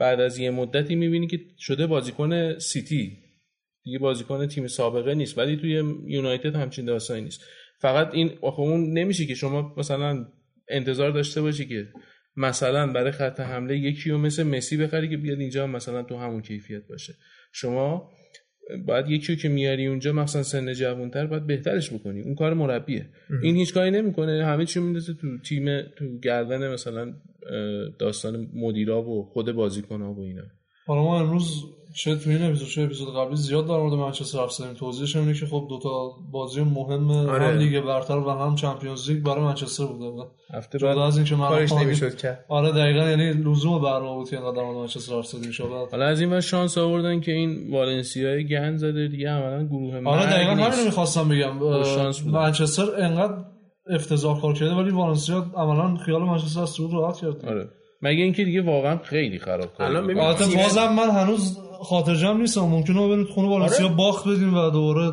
بعد 0.00 0.20
از 0.20 0.38
یه 0.38 0.50
مدتی 0.50 0.94
می‌بینی 0.94 1.26
که 1.26 1.40
شده 1.58 1.86
بازیکن 1.86 2.58
سیتی. 2.58 3.18
دیگه 3.84 3.98
بازیکن 3.98 4.46
تیم 4.46 4.66
سابقه 4.66 5.14
نیست 5.14 5.38
ولی 5.38 5.56
توی 5.56 5.72
یونایتد 6.06 6.56
همچین 6.56 6.84
داستانی 6.84 7.20
نیست. 7.20 7.40
فقط 7.78 8.14
این 8.14 8.38
آخه 8.42 8.60
اون 8.60 8.92
نمیشه 8.92 9.26
که 9.26 9.34
شما 9.34 9.74
مثلا 9.76 10.26
انتظار 10.68 11.10
داشته 11.10 11.42
باشی 11.42 11.66
که 11.66 11.88
مثلا 12.36 12.92
برای 12.92 13.12
خط 13.12 13.40
حمله 13.40 13.78
یکی 13.78 14.10
رو 14.10 14.18
مثل 14.18 14.42
مسی 14.42 14.76
بخری 14.76 15.08
که 15.08 15.16
بیاد 15.16 15.40
اینجا 15.40 15.66
مثلا 15.66 16.02
تو 16.02 16.16
همون 16.16 16.42
کیفیت 16.42 16.86
باشه. 16.86 17.14
شما 17.52 18.10
باید 18.86 19.10
یکی 19.10 19.36
که 19.36 19.48
میاری 19.48 19.86
اونجا 19.86 20.12
مثلا 20.12 20.42
سن 20.42 20.72
جوانتر 20.72 21.26
باید 21.26 21.46
بهترش 21.46 21.92
بکنی. 21.92 22.20
اون 22.20 22.34
کار 22.34 22.54
مربیه. 22.54 23.06
این 23.42 23.56
هیچ 23.56 23.74
کاری 23.74 23.90
نمی‌کنه. 23.90 24.44
همه 24.44 24.64
چی 24.64 24.80
میندازه 24.80 25.14
تو 25.14 25.38
تیم 25.38 25.82
تو 25.82 26.18
گردن 26.22 26.72
مثلا 26.72 27.14
داستان 27.98 28.48
مدیرا 28.54 29.02
و 29.02 29.24
خود 29.24 29.52
بازیکن‌ها 29.52 30.12
و 30.12 30.20
اینا. 30.20 30.42
حالا 30.90 31.02
ما 31.02 31.20
امروز 31.20 31.64
شاید 31.94 32.18
تو 32.18 32.30
این 32.30 32.42
اپیزود 32.42 32.68
شاید 32.68 32.86
اپیزود 32.86 33.16
قبلی 33.16 33.36
زیاد 33.36 33.66
در 33.66 33.76
مورد 33.76 33.92
منچستر 33.92 34.38
حرف 34.38 34.52
زدیم. 34.52 34.72
توضیحش 34.72 35.16
اینه 35.16 35.34
که 35.34 35.46
خب 35.46 35.66
دو 35.68 35.78
تا 35.78 36.10
بازی 36.32 36.62
مهم 36.62 37.10
آره. 37.10 37.46
هم 37.46 37.58
لیگ 37.58 37.80
برتر 37.80 38.16
و 38.16 38.30
هم 38.30 38.54
چمپیونز 38.54 39.10
لیگ 39.10 39.22
برای 39.22 39.44
منچستر 39.44 39.84
بوده. 39.84 40.22
هفته 40.54 40.78
بعد 40.78 40.98
از 40.98 41.16
اینکه 41.16 41.36
من 41.36 41.48
کارش 41.48 41.72
نمی‌شد 41.72 42.16
کرد 42.16 42.44
آره 42.48 42.72
دقیقا 42.72 43.10
یعنی 43.10 43.32
لزوم 43.32 43.82
برنامه 43.82 44.14
بود 44.14 44.30
که 44.30 44.36
در 44.36 44.42
مورد 44.42 44.76
منچستر 44.76 45.14
حرف 45.14 45.26
زدیم. 45.26 45.50
شد 45.50 45.68
حالا 45.90 46.06
از 46.06 46.20
این 46.20 46.30
ور 46.32 46.40
شانس 46.40 46.78
آوردن 46.78 47.20
که 47.20 47.32
این 47.32 47.70
والنسیای 47.72 48.48
گند 48.48 48.76
زده 48.76 49.08
دیگه 49.08 49.30
عملا 49.30 49.66
گروه 49.66 49.90
آره 49.94 50.00
مرگ 50.00 50.24
دقیقا. 50.24 50.50
همین 50.50 50.84
می‌خواستم 50.84 51.28
بگم. 51.28 51.82
شانس 51.84 52.20
بود. 52.20 52.32
منچستر 52.32 52.86
انقدر 52.98 53.34
افتضاح 53.90 54.40
کار 54.40 54.54
کرده 54.54 54.74
ولی 54.74 54.90
والنسیا 54.90 55.46
عملا 55.56 55.96
خیال 55.96 56.22
منچستر 56.22 56.60
از 56.60 56.70
صعود 56.70 56.92
راحت 56.92 57.16
کرد 57.16 57.44
آره. 57.44 57.68
مگه 58.02 58.22
اینکه 58.22 58.44
دیگه 58.44 58.62
واقعا 58.62 58.98
خیلی 58.98 59.38
خراب 59.38 59.74
کار 59.74 59.86
الان 59.86 60.18
البته 60.18 60.56
بازم 60.56 60.92
من 60.92 61.10
هنوز 61.10 61.58
خاطر 61.82 62.14
جمع 62.14 62.40
نیستم. 62.40 62.60
ممکنه 62.60 63.08
بریم 63.08 63.24
خونه 63.24 63.48
والنسیا 63.48 63.86
آره. 63.86 63.96
باخت 63.96 64.28
بدیم 64.28 64.54
و 64.54 64.70
دوباره 64.70 65.12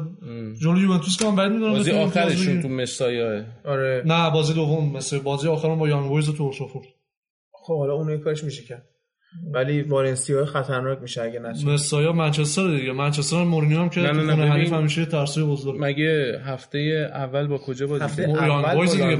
جلوی 0.61 0.81
یوونتوس 0.81 1.17
که 1.17 1.25
من 1.25 1.35
بعد 1.35 1.51
می‌دونم 1.51 1.73
بازی 1.73 1.91
آخرشون. 1.91 2.61
تو 2.61 2.67
مسایا 2.67 3.45
آره. 3.65 4.03
نه 4.05 4.31
بازی 4.31 4.53
دوم 4.53 4.97
مثل 4.97 5.19
بازی 5.19 5.47
آخرم 5.47 5.79
با 5.79 5.87
یانگ 5.87 6.09
بویز 6.09 6.29
و 6.29 6.33
تورشوفورد 6.33 6.87
خب 7.51 7.77
حالا 7.77 7.93
اون 7.93 8.17
کارش 8.17 8.43
میشه 8.43 8.63
کرد. 8.63 8.85
ولی 9.53 9.81
والنسیا 9.81 10.45
خطرناک 10.45 11.01
میشه 11.01 11.21
اگه 11.21 11.39
نشه 11.39 11.67
مسایا 11.67 12.11
منچستر 12.13 12.77
دیگه 12.77 12.91
منچستر 12.91 13.43
مورینیو 13.43 13.79
هم 13.79 13.89
که 13.89 13.99
نه، 14.01 14.11
نه، 14.11 14.35
نه،. 14.35 14.45
حریف 14.51 14.73
همیشه 14.73 15.05
ترسوی 15.05 15.43
بزرگ 15.43 15.75
مگه 15.79 16.41
هفته 16.45 17.09
اول 17.13 17.47
با 17.47 17.57
کجا 17.57 17.87
بازی 17.87 18.03
هفته؟ 18.03 18.23
اول 18.23 18.47
یانگ 18.47 18.65
با 18.65 18.75
بویز 18.75 18.91
دیگه. 18.91 19.03
دیگه. 19.05 19.15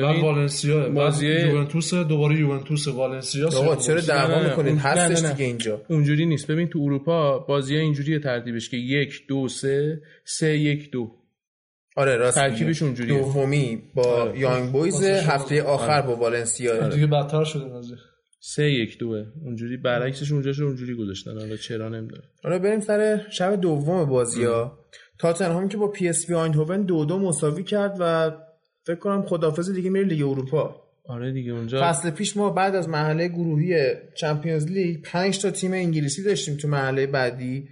بعد 0.00 0.18
والنسیا 0.22 0.88
بازی- 0.88 1.26
یوونتوس 1.26 1.94
دوباره 1.94 2.36
یوونتوس 2.38 2.88
والنسیا 2.88 3.46
آقا 3.48 3.76
چرا 3.76 3.94
بازی. 3.94 4.06
دعوا 4.08 4.40
نه، 4.42 4.48
می‌کنید 4.50 4.78
هستش. 4.78 5.30
دیگه 5.30 5.44
اینجا 5.44 5.80
اونجوری 5.88 6.26
نیست 6.26 6.46
ببین 6.50 6.68
تو 6.68 6.78
اروپا 6.82 7.38
بازی 7.38 7.74
ها 7.76 7.80
اینجوریه 7.82 8.18
ترتیبش 8.18 8.70
که 8.70 8.76
یک 8.76 9.26
دو 9.28 9.48
سه 9.48 10.00
سه 10.24 10.58
یک 10.58 10.90
دو 10.90 11.10
آره 11.96 12.16
راست 12.16 12.36
ترکیبش. 12.38 12.82
اونجوریه. 12.82 13.18
دومی 13.18 13.82
با 13.94 14.02
آره. 14.22 14.38
یانگ 14.38 14.72
بویز. 14.72 15.02
هفته 15.04 15.62
آخر 15.62 16.02
با 16.02 16.16
والنسیا 16.16 16.88
دیگه 16.88 17.06
بدتر 17.06 17.44
شده 17.44 17.64
قضیه 17.78 17.96
سه 18.40 18.70
یک 18.70 18.98
دوه. 18.98 19.26
اونجوری 19.44 19.76
برعکسش 19.76 20.32
اونجا 20.32 20.52
شو 20.52 20.64
اونجوری 20.64 20.94
گذاشتن. 20.94 21.38
حالا 21.38 21.56
چرا 21.56 21.88
نمی‌دونم. 21.88 22.22
حالا 22.42 22.58
بریم 22.58 22.80
سر 22.80 23.26
شب 23.30 23.60
دوم 23.60 24.04
بازی 24.04 24.44
ها. 24.44 24.78
تاتنهام 25.18 25.68
که 25.68 25.76
با 25.76 25.88
پی 25.88 26.08
اس 26.08 26.28
وی 26.28 26.34
آیندهوون 26.34 26.82
دو 26.82 27.04
دو 27.04 27.18
مساوی 27.18 27.64
کرد 27.64 27.96
و 28.00 28.30
فکر 28.82 28.98
کنم 28.98 29.22
خدافظ 29.22 29.70
دیگه 29.70 29.90
میره 29.90 30.06
لیگ 30.06 30.22
اروپا. 30.22 30.82
آره 31.04 31.32
دیگه 31.32 31.52
اونجا 31.52 31.80
فصل 31.82 32.10
پیش 32.10 32.36
ما 32.36 32.50
بعد 32.50 32.74
از 32.74 32.88
مرحله 32.88 33.28
گروهی 33.28 33.94
Champions 34.16 34.66
League 34.66 35.02
5 35.02 35.38
تا 35.38 35.50
تیم 35.50 35.72
انگلیسی 35.72 36.22
داشتیم 36.22 36.56
تو 36.56 36.68
مرحله 36.68 37.06
بعدی. 37.06 37.68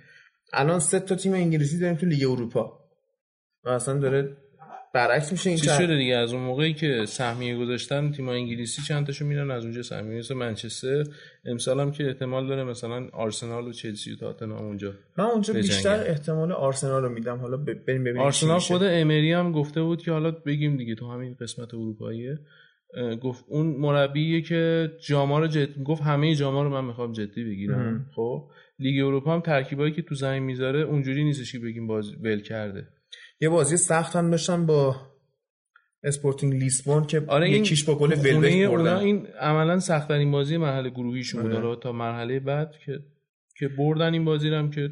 الان 0.52 0.79
سه 0.81 1.00
تا 1.00 1.14
تیم 1.14 1.33
انگلیسی 1.33 1.79
داریم 1.79 1.96
تو 1.96 2.07
لیگ 2.07 2.31
اروپا. 2.31 2.79
و 3.64 3.68
اصلا 3.68 3.98
داره 3.98 4.37
برعکس 4.96 5.32
میشه 5.32 5.50
این 5.50 5.59
چی 5.59 5.66
شده 5.66 5.96
دیگه؟ 5.96 6.16
از 6.16 6.32
اون 6.32 6.42
موقعی 6.42 6.74
که 6.74 7.04
سهمیه 7.06 7.56
گذاشتن 7.56 8.11
تیم 8.11 8.28
انگلیسی 8.28 8.82
چند 8.82 9.06
تاشو 9.06 9.24
میرن 9.24 9.50
از 9.50 9.64
اونجا 9.64 9.82
سهمیه 9.82 10.18
مثل 10.18 10.35
منچستر 10.35 11.04
امسال 11.44 11.80
هم 11.80 11.90
که 11.90 12.06
احتمال 12.06 12.46
داره 12.46 12.64
مثلا 12.64 13.09
آرسنال 13.12 13.68
و 13.68 13.72
چلسی 13.72 14.12
و 14.12 14.16
تاتنهام 14.16 14.64
اونجا 14.64 14.92
من 15.18 15.24
اونجا. 15.24 15.54
بیشتر 15.54 16.04
احتمال 16.06 16.52
آرسنال 16.52 17.02
رو 17.02 17.09
میدم. 17.09 17.37
حالا 17.37 17.56
بریم 17.56 18.04
ببینیم 18.04 18.18
آرسنال. 18.18 18.59
خود 18.59 18.82
امری 18.82 19.32
هم 19.32 19.52
گفته 19.52 19.82
بود 19.82 20.02
که 20.02 20.12
حالا 20.12 20.30
بگیم 20.30 20.76
دیگه 20.76 20.94
تو 20.94 21.12
همین 21.12 21.37
قسمت 21.40 21.74
اروپاییه. 21.74 22.38
گفت 23.22 23.44
اون 23.48 23.66
مربیه 23.66 24.42
که 24.42 24.92
جاما 25.06 25.38
رو 25.38 25.46
جد... 25.46 25.82
گفت 25.82 26.02
همه 26.02 26.35
جاما 26.35 26.62
رو 26.62 26.70
من 26.70 26.85
می‌خوام 26.85 27.12
جدی 27.12 27.44
بگیرم. 27.44 28.11
خب 28.14 28.50
لیگ 28.78 29.04
اروپا 29.04 29.35
هم 29.35 29.40
ترکیبایی 29.40 29.92
که 29.92 30.02
تو 30.02 30.14
زمین 30.14 30.42
می‌ذاره 30.42 30.80
اونجوری 30.80 31.24
نیستش 31.24 31.52
که 31.52 31.59
بگیم 31.59 31.87
باز 31.87 32.14
ول 32.22 32.40
کرده. 32.40 32.88
یه 33.40 33.49
بازی 33.49 33.77
سخت 33.77 34.16
هم 34.16 34.31
داشتن 34.31 34.66
با 34.66 34.96
اسپورتینگ 36.03 36.55
لیسبون 36.55 37.07
که 37.07 37.22
آره 37.27 37.46
این 37.46 37.62
یکیش 37.62 37.85
با 37.85 37.94
گل 37.94 38.12
اونا 38.12 38.70
بردن 38.70 38.96
این 38.96 39.27
عملا 39.27 39.81
سختترین 39.81 40.31
بازی 40.31 40.57
مرحله 40.57 40.90
گروهیشون 40.90 41.42
بود. 41.42 41.53
آره. 41.53 41.77
تا 41.77 41.92
مرحله 41.92 42.40
بعد 42.40 42.75
که 42.87 42.99
که 43.59 43.68
بردن 43.68 44.12
این 44.12 44.25
بازی 44.25 44.49
هم 44.49 44.70
که 44.70 44.90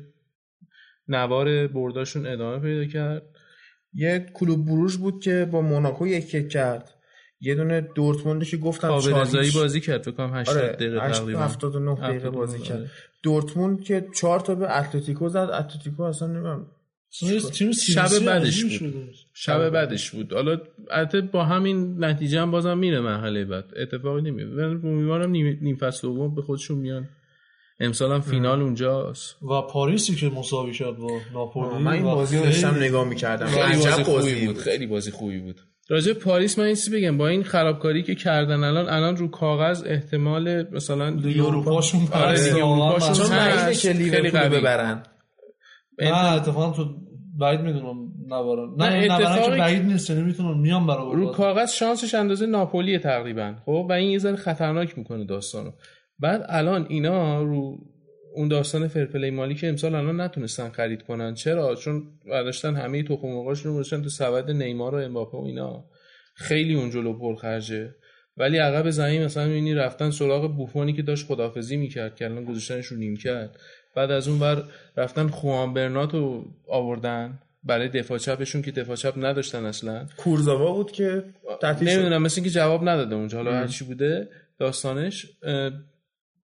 نوار 1.09 1.67
برداشون 1.67 2.27
ادامه 2.27 2.59
پیدا 2.59 2.85
کرد. 2.93 3.23
یه 3.93 4.27
کلوب 4.35 4.67
بروژ 4.67 4.97
بود 4.97 5.23
که 5.23 5.49
با 5.51 5.61
موناکو 5.61 6.07
یک 6.07 6.35
یک 6.35 6.49
کرد. 6.49 6.91
یه 7.41 7.55
دونه 7.55 7.81
دورتموندی 7.81 8.47
که 8.47 8.57
گفتم 8.57 8.99
چهار 9.01 9.43
هیچ. 9.43 9.57
بازی 9.57 9.81
کرد 9.81 10.03
فکر 10.03 10.11
کنم 10.11 10.35
80 10.35 10.57
آره 10.57 10.73
دقیقه 10.73 10.99
تقریبا. 10.99 11.41
79 11.41 11.95
دقیقه 11.95 12.15
79 12.15 12.37
بازی 12.37 12.59
کرد. 12.59 12.79
آره. 12.79 12.91
دورتموند 13.23 13.83
که 13.83 14.07
چهار 14.15 14.41
تا 14.41 14.55
به 14.55 14.79
اتلتیکو 14.79 15.29
زد. 15.29 15.37
اتلتیکو 15.37 16.03
اصلا 16.03 16.29
نمی‌دونم 16.29 16.67
شب 17.73 18.25
بعدش 18.27 18.63
بود. 18.63 18.73
شده. 18.73 18.93
شب 19.35 19.71
بعدش 19.71 20.11
بود. 20.11 20.33
حالا 20.33 20.61
البته 20.91 21.21
با 21.21 21.45
همین 21.45 22.05
نتیجه 22.05 22.41
هم 22.41 22.51
بازم 22.51 22.79
میره 22.79 23.01
مرحله 23.01 23.45
بعد. 23.45 23.65
اتفاقی 23.77 24.23
نمیفته. 24.23 24.55
من 24.55 24.91
امیدوارم 24.91 25.31
نیم 25.31 25.59
نیم 25.63 25.77
فصل 25.77 26.09
دوم 26.09 26.35
به 26.35 26.43
خودشون 26.43 26.79
میان 26.79 27.09
امسال 27.81 28.13
هم 28.13 28.21
فینال 28.21 28.63
اونجاست. 28.63 29.43
و 29.43 29.63
پاریسی 29.63 30.15
که 30.15 30.29
مساوی 30.29 30.73
کرد 30.73 30.97
با 30.97 31.21
ناپولی 31.35 31.79
من 31.83 31.93
این 31.93 32.03
بازی 32.03 32.39
رو 32.39 32.45
داشتم 32.45 32.75
نگاه 32.77 33.09
می‌کردم. 33.09 33.47
خیلی 33.47 33.63
عجب 33.63 33.91
بازی 33.91 34.05
خوبی 34.05 34.47
بود. 34.47 34.59
خیلی 34.59 34.87
بازی 34.87 35.11
خوبی 35.11 35.39
بود. 35.39 35.61
راجع 35.89 36.13
به 36.13 36.19
پاریس 36.19 36.59
من 36.59 36.65
این 36.65 36.75
چیزی 36.75 36.97
بگم. 36.97 37.19
با 37.19 37.29
این 37.29 37.43
خرابکاری 37.43 38.03
که 38.03 38.15
کردن 38.15 38.65
الان 38.65 38.89
الان 38.89 39.17
رو 39.17 39.29
کاغذ 39.29 39.83
احتمال 39.87 40.63
مثلا 40.73 41.09
لیگ 41.09 41.41
اروپاشون 41.41 42.09
آره. 42.13 42.45
لیگ 42.45 42.65
اروپاشون 42.65 43.27
خیلی. 43.75 44.11
ببرن. 44.11 45.03
نه 45.99 46.33
اتفاقا 46.33 46.77
تو 46.77 46.95
بعید 47.41 47.61
می‌دونم 47.61 48.13
نبارن 48.27 48.75
نه 48.77 49.07
نه، 49.07 49.15
اتفاقی 49.15 49.51
که 49.51 49.59
بعید 49.59 49.83
نیست 49.83 50.11
یعنی 50.11 50.23
می‌تونن 50.23 50.59
میان 50.61 50.87
برای 50.87 51.17
رو 51.17 51.27
کاغذ 51.27 51.73
شانسش 51.73 52.15
اندازه 52.15 52.47
ناپولی 52.47 52.99
تقریبا 52.99 53.55
خب؟ 53.65 53.87
و 53.89 53.93
این 53.93 54.11
یه 54.11 54.19
ذره 54.19 54.37
خطرناک 54.37 54.99
می‌کنه 54.99 55.25
داستانو. 55.25 55.71
بعد 56.19 56.47
الان 56.49 56.87
اینا 56.89 57.43
رو 57.43 57.79
اون 58.35 58.49
داستان 58.49 58.89
فرپلی 58.89 59.31
مالی 59.31 59.55
که 59.55 59.69
امسال 59.69 59.95
الان 59.95 60.21
نتونستن 60.21 60.69
خرید 60.69 61.03
کنن. 61.03 61.35
چرا؟ 61.35 61.75
چون 61.75 62.03
برداشتن 62.27 62.77
همه 62.77 63.03
تخم 63.03 63.29
مرغاشون 63.29 63.73
رو 63.73 63.79
گذاشتن 63.79 64.03
تو 64.03 64.09
سبد 64.09 64.51
نیمار 64.51 64.95
و 64.95 64.99
امباپه 64.99 65.39
و 65.39 65.45
اینا. 65.45 65.85
خیلی 66.35 66.75
اون 66.75 66.91
جلو 66.91 67.19
پرخرجه. 67.19 67.95
ولی 68.37 68.59
عقب 68.59 68.91
زمین 68.91 69.25
مثلا 69.25 69.47
می‌بینی 69.47 69.75
رفتن 69.75 70.11
سراغ 70.11 70.57
بوفونی 70.57 70.93
که 70.93 71.03
داشت 71.03 71.27
خدافزی 71.27 71.77
می‌کرد 71.77 72.17
که 72.17 72.25
الان 72.25 72.45
گذاشتنش 72.45 72.87
رو 72.87 72.97
نیم 72.97 73.17
کرد 73.17 73.57
بعد 73.97 74.11
از 74.11 74.29
اون 74.29 74.39
بر 74.39 74.63
رفتن 74.97 75.29
خوان 75.29 75.75
برنات 75.75 76.15
رو 76.15 76.45
آوردن 76.69 77.39
برای 77.65 77.89
دفاع 77.89 78.19
چپشون 78.19 78.63
که 78.63 78.71
دفاع 78.71 78.97
چپ 78.97 79.15
نداشتن 79.17 79.65
اصلا. 79.65 80.07
کورزاوا 80.17 80.73
بود 80.73 80.93
که 80.93 81.25
نمی‌دونم 81.83 82.23
مثل 82.23 82.41
اینکه 82.41 82.51
جواب 82.51 82.89
نداده 82.89 83.15
اونجا. 83.15 83.37
حالا 83.37 83.53
هر 83.53 83.67
چی 83.67 83.85
بوده 83.85 84.29
داستانش. 84.59 85.27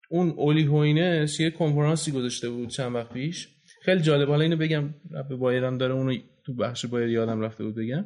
اون 0.09 0.33
اولی 0.37 0.63
هوینس 0.63 1.39
یه 1.39 1.51
کنفرانسی 1.51 2.11
گذاشته 2.11 2.49
بود 2.49 2.69
چند 2.69 2.95
وقت 2.95 3.13
پیش. 3.13 3.47
خیلی 3.81 4.01
جالب. 4.01 4.29
حالا 4.29 4.41
اینو 4.41 4.55
بگم 4.55 4.93
به 5.29 5.35
بایرن 5.35 5.77
داره 5.77 5.93
اونو 5.93 6.15
تو 6.45 6.53
بخش 6.53 6.85
بایر 6.85 7.09
یادم 7.09 7.41
رفته 7.41 7.63
بود 7.63 7.75
بگم. 7.75 8.05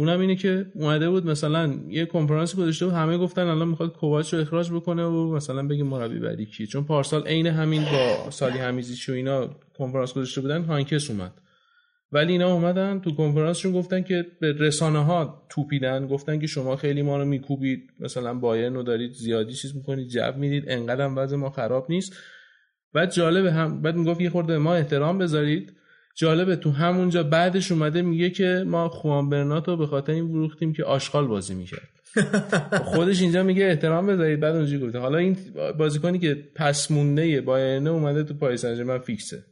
اونم 0.00 0.20
اینه 0.20 0.36
که 0.36 0.66
اومده 0.74 1.10
بود 1.10 1.26
مثلا 1.26 1.74
یه 1.88 2.06
کنفرانسی 2.06 2.56
گذاشته 2.56 2.84
بود 2.86 2.94
همه 2.94 3.18
گفتن 3.18 3.46
الان 3.46 3.68
می‌خواد 3.68 3.92
کوواچ 3.92 4.34
رو 4.34 4.40
اخراج 4.40 4.72
بکنه 4.72 5.04
و 5.04 5.34
مثلا 5.34 5.66
بگه 5.66 5.84
مربی 5.84 6.18
بعدی 6.18 6.46
کیه 6.46 6.66
چون 6.66 6.84
پارسال 6.84 7.22
عین 7.26 7.46
همین 7.46 7.82
با 7.82 8.30
سالی 8.30 8.58
همیزیچ 8.58 9.08
و 9.08 9.12
اینا 9.12 9.50
کنفرانس 9.78 10.14
گذاشته 10.14 10.40
بودن 10.40 10.62
هانکس 10.62 11.10
اومد. 11.10 11.32
ولی 12.12 12.32
اینا 12.32 12.52
اومدن 12.52 13.00
تو 13.00 13.14
کنفرانسشون 13.14 13.72
گفتن 13.72 14.02
که 14.02 14.26
به 14.40 14.52
رسانه 14.52 15.04
ها 15.04 15.46
توپیدن 15.48 16.06
گفتن 16.06 16.38
که 16.38 16.46
شما 16.46 16.76
خیلی 16.76 17.02
ما 17.02 17.18
رو 17.18 17.24
میکوبید 17.24 17.90
مثلا 17.98 18.34
بایرن 18.34 18.74
رو 18.74 18.82
دارید 18.82 19.12
زیادی 19.12 19.54
چیز 19.54 19.76
می‌کنید 19.76 20.08
جب 20.08 20.34
می‌دید 20.36 20.64
انقدر 20.68 21.10
وضع 21.16 21.36
ما 21.36 21.50
خراب 21.50 21.86
نیست. 21.88 22.12
بعد 22.92 23.12
جالبه 23.12 23.52
هم 23.52 23.82
بعد 23.82 23.96
می‌گفت 23.96 24.20
یه 24.20 24.30
خورده 24.30 24.58
ما 24.58 24.74
احترام 24.74 25.18
بذارید. 25.18 25.72
جالبه 26.14 26.56
تو 26.56 26.70
همونجا 26.70 27.22
بعدش 27.22 27.72
اومده 27.72 28.02
میگه 28.02 28.30
که 28.30 28.64
ما 28.66 28.88
خوان 28.88 29.28
برناتو 29.28 29.76
به 29.76 29.86
خاطر 29.86 30.12
این 30.12 30.28
فروختیم 30.28 30.72
که 30.72 30.84
آشغال 30.84 31.26
بازی 31.26 31.54
می‌کرد. 31.54 31.88
خودش 32.94 33.22
اینجا 33.22 33.42
میگه 33.42 33.64
احترام 33.64 34.06
بذارید 34.06 34.40
بعد 34.40 34.56
اونجوری 34.56 34.86
گفته. 34.86 34.98
حالا 34.98 35.18
این 35.18 35.36
بازیکنی 35.78 36.18
که 36.18 36.48
پس 36.54 36.90
مونده 36.90 37.40
بایرن 37.40 37.86
اومده 37.86 38.24
تو 38.24 38.34
پاریس 38.34 38.60
سن 38.60 38.98
فیکسه. 38.98 39.44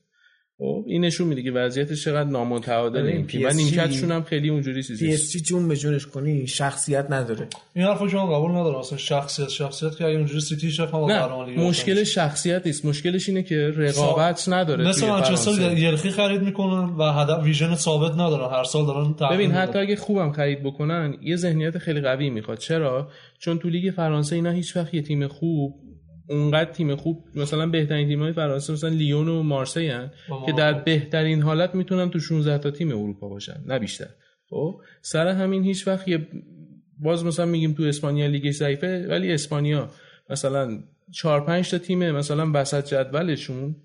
خب 0.58 0.84
این 0.86 1.04
نشون 1.04 1.28
میده 1.28 1.42
که 1.42 1.50
وضعیتش 1.50 2.04
چقدر 2.04 2.30
نامتعادل 2.30 3.06
این 3.06 3.26
تیم. 3.26 3.46
و 3.46 3.52
نیمکتشون 3.52 4.12
هم 4.12 4.22
خیلی 4.22 4.48
اونجوری 4.48 4.82
چیزی 4.82 5.06
پی 5.06 5.12
اس 5.12 5.32
جی 5.32 5.40
جون 5.40 5.68
به 5.68 5.76
جونش 5.76 6.06
کنی 6.06 6.46
شخصیت 6.46 7.06
نداره. 7.10 7.48
این 7.74 7.84
حرفو 7.84 8.08
شما 8.08 8.38
قبول 8.38 8.50
نداره 8.50 8.78
اصلا 8.78 8.98
شخصیت 8.98 9.48
شخصیت 9.48 9.96
که 9.96 10.04
اونجوری 10.04 10.40
سیتی 10.40 10.70
شف 10.70 10.94
هم 10.94 11.04
نه 11.04 11.68
مشکل 11.68 12.04
شخصیت 12.04 12.66
نیست. 12.66 12.84
مشکلش 12.84 13.28
اینه 13.28 13.42
که 13.42 13.72
رقابت 13.76 14.48
نداره 14.48 14.88
مثل 14.88 15.08
منچستر 15.08 15.78
یلخی 15.78 16.10
خرید 16.10 16.42
می‌کنن 16.42 16.94
و 16.98 17.12
هدف 17.12 17.44
ویژن 17.44 17.74
ثابت 17.74 18.12
ندارن. 18.12 18.54
هر 18.54 18.64
سال 18.64 18.86
دارن 18.86 19.14
ببین 19.30 19.50
حتی 19.50 19.78
اگه 19.78 19.96
خوبم 19.96 20.32
خرید 20.32 20.62
بکنن 20.62 21.14
یه 21.22 21.36
ذهنیت 21.36 21.78
خیلی 21.78 22.00
قوی 22.00 22.30
می‌خواد. 22.30 22.58
چرا؟ 22.58 23.08
چون 23.38 23.58
تو 23.58 23.68
لیگ 23.68 23.90
فرانسه 23.90 24.36
اینا 24.36 24.50
هیچ 24.50 24.76
وقت 24.76 24.94
یه 24.94 25.02
تیم 25.02 25.28
خوب 25.28 25.74
اونقدر 26.28 26.72
تیم 26.72 26.96
خوب 26.96 27.24
مثلا 27.34 27.66
بهترین 27.66 28.08
تیم‌های 28.08 28.32
فرانسه 28.32 28.72
مثلا 28.72 28.90
لیون 28.90 29.28
و 29.28 29.42
مارسی 29.42 29.88
هن 29.88 30.10
که 30.46 30.52
در 30.52 30.72
بهترین 30.72 31.42
حالت 31.42 31.74
می‌تونن 31.74 32.10
تو 32.10 32.20
16 32.20 32.58
تا 32.58 32.70
تیم 32.70 32.88
اروپا 32.88 33.28
باشن 33.28 33.60
نه 33.66 33.78
بیشتر. 33.78 34.08
خب 34.50 34.80
سر 35.02 35.28
همین 35.28 35.64
هیچ 35.64 35.88
وقت 35.88 36.08
یه 36.08 36.28
باز 36.98 37.24
مثلا 37.24 37.46
میگیم 37.46 37.72
تو 37.72 37.82
اسپانیا 37.82 38.26
لیگ 38.26 38.50
ضعیفه 38.50 39.06
ولی 39.08 39.32
اسپانیا 39.32 39.90
مثلا 40.30 40.78
4 41.12 41.40
5 41.40 41.70
تا 41.70 41.78
تیم 41.78 42.10
مثلا 42.10 42.50
وسط 42.54 42.86
جدولشون. 42.94 43.76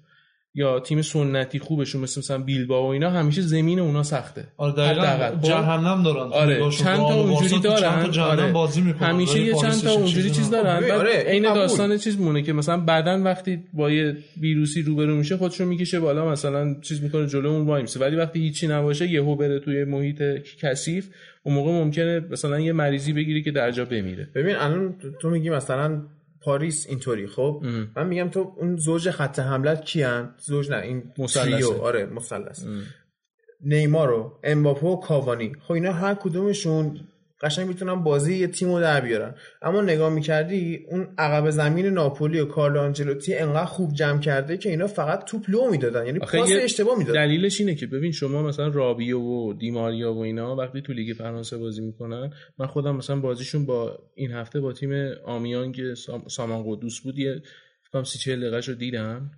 یا 0.55 0.79
تیم 0.79 1.01
سنتی 1.01 1.59
خوبشون 1.59 2.01
مثل 2.01 2.19
مثلا 2.19 2.37
بیلبا 2.37 2.83
و 2.83 2.85
اینا 2.85 3.09
همیشه 3.09 3.41
زمین 3.41 3.79
اونا 3.79 4.03
سخته. 4.03 4.47
آره 4.57 4.73
دقیقاً؟ 4.73 5.47
جهنم 5.47 6.03
دارن. 6.03 6.33
آره 6.33 6.69
چند 6.71 6.97
تا 6.97 7.13
اونجوری 7.13 7.61
دارن. 7.61 8.11
چند 8.11 8.19
آره. 8.19 8.51
بازی 8.51 8.81
می‌کنن. 8.81 9.09
همیشه 9.09 9.39
یه 9.39 9.53
چند 9.53 9.81
تا 9.81 9.91
اونجوری 9.91 10.29
چیز 10.29 10.49
دارن. 10.49 10.91
آره. 10.91 11.23
عین 11.27 11.43
داستان 11.43 11.97
چیز 11.97 12.19
مونه 12.19 12.41
که 12.41 12.53
مثلا 12.53 12.77
بعدا 12.77 13.21
وقتی 13.23 13.63
با 13.73 13.91
یه 13.91 14.17
ویروسی 14.41 14.81
روبرو 14.81 15.15
میشه 15.15 15.37
خودشو 15.37 15.65
می‌کشه 15.65 15.99
بالا 15.99 16.29
مثلا 16.29 16.75
چیز 16.81 17.03
می‌کنه 17.03 17.27
جلو 17.27 17.49
اون 17.49 17.65
وای 17.65 17.81
میسه. 17.81 17.99
ولی 17.99 18.15
وقتی 18.15 18.39
هیچی 18.39 18.67
نباشه 18.67 19.11
یهو 19.11 19.35
بره 19.35 19.59
توی 19.59 19.83
محیط 19.83 20.23
کثیف. 20.61 21.09
اون 21.43 21.55
موقع 21.55 21.71
ممکنه 21.71 22.21
مثلا 22.31 22.59
یه 22.59 22.73
مریضی 22.73 23.13
بگیری 23.13 23.43
که 23.43 23.51
در 23.51 23.71
جا 23.71 23.85
بمیره. 23.85 24.27
ببین 24.35 24.55
الان 24.55 24.95
تو 25.21 25.29
میگی 25.29 25.49
مثلا 25.49 26.01
پاریس 26.45 26.87
اینطوری 26.89 27.27
خب؟ 27.27 27.63
من 27.95 28.07
میگم 28.07 28.29
تو 28.29 28.53
اون 28.57 28.77
زوج 28.77 29.09
خط 29.09 29.39
حملت 29.39 29.85
کیان؟ 29.85 30.35
زوج 30.39 30.71
نه 30.71 30.77
این 30.77 31.03
مثلث 31.17 31.65
آره 31.65 32.05
مثلث 32.05 32.65
نیمار 33.61 34.11
و 34.11 34.39
امباپه 34.43 34.87
و 34.87 34.95
کاوانی. 34.95 35.51
خب 35.67 35.71
اینا 35.71 35.91
هر 35.93 36.13
کدومشون 36.15 36.99
قشنگ 37.43 37.67
می‌تونن 37.67 38.03
بازی 38.03 38.35
یه 38.37 38.47
تیم 38.47 38.69
رو 38.69 38.79
در 38.79 39.01
بیارن 39.01 39.35
اما 39.61 39.81
نگاه 39.81 40.13
می‌کردی 40.13 40.85
اون 40.89 41.07
عقب 41.17 41.49
زمین 41.49 41.85
ناپولی 41.85 42.39
و 42.39 42.45
کارلو 42.45 42.79
آنجلوتی 42.79 43.35
انقدر 43.35 43.65
خوب 43.65 43.93
جمع 43.93 44.19
کرده 44.19 44.57
که 44.57 44.69
اینا 44.69 44.87
فقط 44.87 45.25
توپ 45.25 45.45
لو 45.47 45.71
می‌دادن. 45.71 46.05
یعنی 46.05 46.19
پاس 46.19 46.49
اشتباه 46.61 46.97
می‌دادن. 46.97 47.25
دلیلش 47.25 47.59
اینه 47.59 47.75
که 47.75 47.87
ببین 47.87 48.11
شما 48.11 48.43
مثلا 48.43 48.67
رابیو 48.67 49.19
و 49.19 49.53
دیماریا 49.53 50.13
و 50.13 50.19
اینا 50.19 50.55
وقتی 50.55 50.81
تو 50.81 50.93
لیگ 50.93 51.15
فرانسه 51.17 51.57
بازی 51.57 51.81
می‌کنن 51.81 52.33
من 52.57 52.67
خودم 52.67 52.95
مثلا 52.95 53.19
بازیشون 53.19 53.65
با 53.65 53.99
این 54.15 54.31
هفته 54.31 54.59
با 54.59 54.73
تیم 54.73 54.91
آمیان 55.25 55.71
که 55.71 55.93
سامان 56.27 56.63
قدوس 56.67 56.99
بود 56.99 57.17
یه 57.17 57.41
فکرم 57.89 58.03
سی 58.03 58.19
چهل 58.19 58.61
رو 58.67 58.73
دیدم. 58.73 59.31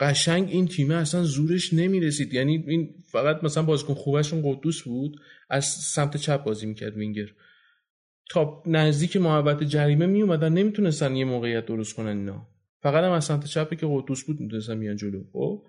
قشنگ 0.00 0.48
این 0.50 0.68
تیم 0.68 0.90
اصلا 0.90 1.22
زورش 1.22 1.72
نمی‌رسید. 1.72 2.34
یعنی 2.34 2.64
این 2.68 2.94
فقط 3.12 3.44
مثلا 3.44 3.62
بازیکن 3.62 3.94
خوبشون 3.94 4.42
قدوس 4.44 4.82
بود 4.82 5.20
از 5.50 5.64
سمت 5.64 6.16
چپ 6.16 6.44
بازی 6.44 6.66
می‌کرد 6.66 6.96
وینگر. 6.96 7.28
تا 8.30 8.62
نزدیک 8.66 9.16
محوطه 9.16 9.64
جریمه 9.64 10.06
می 10.06 10.22
اومدن 10.22 10.52
نمی‌تونستن 10.52 11.16
یه 11.16 11.24
موقعیت 11.24 11.66
درست 11.66 11.94
کنن 11.96 12.18
اینا. 12.18 12.46
فقط 12.82 13.04
هم 13.04 13.12
از 13.12 13.24
سمت 13.24 13.46
چپی 13.46 13.76
که 13.76 13.86
قدوس 13.90 14.24
بود 14.24 14.40
می‌تونستن 14.40 14.76
میان 14.76 14.96
جلو. 14.96 15.24
خب؟ 15.32 15.62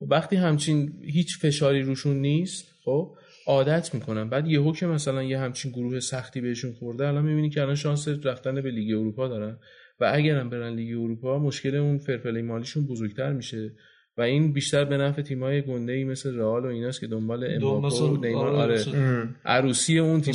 وقتی 0.00 0.36
همچین 0.36 0.92
هیچ 1.02 1.38
فشاری 1.38 1.82
روشون 1.82 2.16
نیست 2.16 2.66
خب؟ 2.84 3.16
عادت 3.46 3.94
می‌کنن. 3.94 4.28
بعد 4.28 4.48
یهو 4.48 4.72
که 4.72 4.86
مثلا 4.86 5.22
یه 5.22 5.38
همچین 5.38 5.72
گروه 5.72 6.00
سختی 6.00 6.40
بهشون 6.40 6.72
خورده 6.72 7.08
الان 7.08 7.24
می‌بینی 7.24 7.50
که 7.50 7.62
الان 7.62 7.74
شانس 7.74 8.08
رفتن 8.08 8.60
به 8.60 8.70
لیگ 8.70 8.98
اروپا 8.98 9.28
دارن. 9.28 9.58
و 10.00 10.10
اگرم 10.14 10.50
برن 10.50 10.74
لیگ 10.74 10.98
اروپا 10.98 11.38
مشکل 11.38 11.74
اون 11.74 11.98
fair 11.98 12.20
play 12.20 12.42
مالیشون 12.42 12.86
بزرگتر 12.86 13.32
میشه. 13.32 13.72
و 14.18 14.22
این 14.22 14.52
بیشتر 14.52 14.84
به 14.84 14.96
نفع 14.96 15.22
تیمای 15.22 15.62
گنده 15.62 15.92
ای 15.92 16.04
مثل 16.04 16.34
رئال 16.38 16.64
و 16.64 16.68
ایناست 16.68 17.00
که 17.00 17.06
دنبال 17.06 17.46
امباپه 17.54 17.96
و 17.96 18.16
نیمار. 18.16 18.48
آره, 18.48 18.84
آره. 18.88 19.28
عروسی 19.44 19.98
اون 19.98 20.20
تیم 20.20 20.34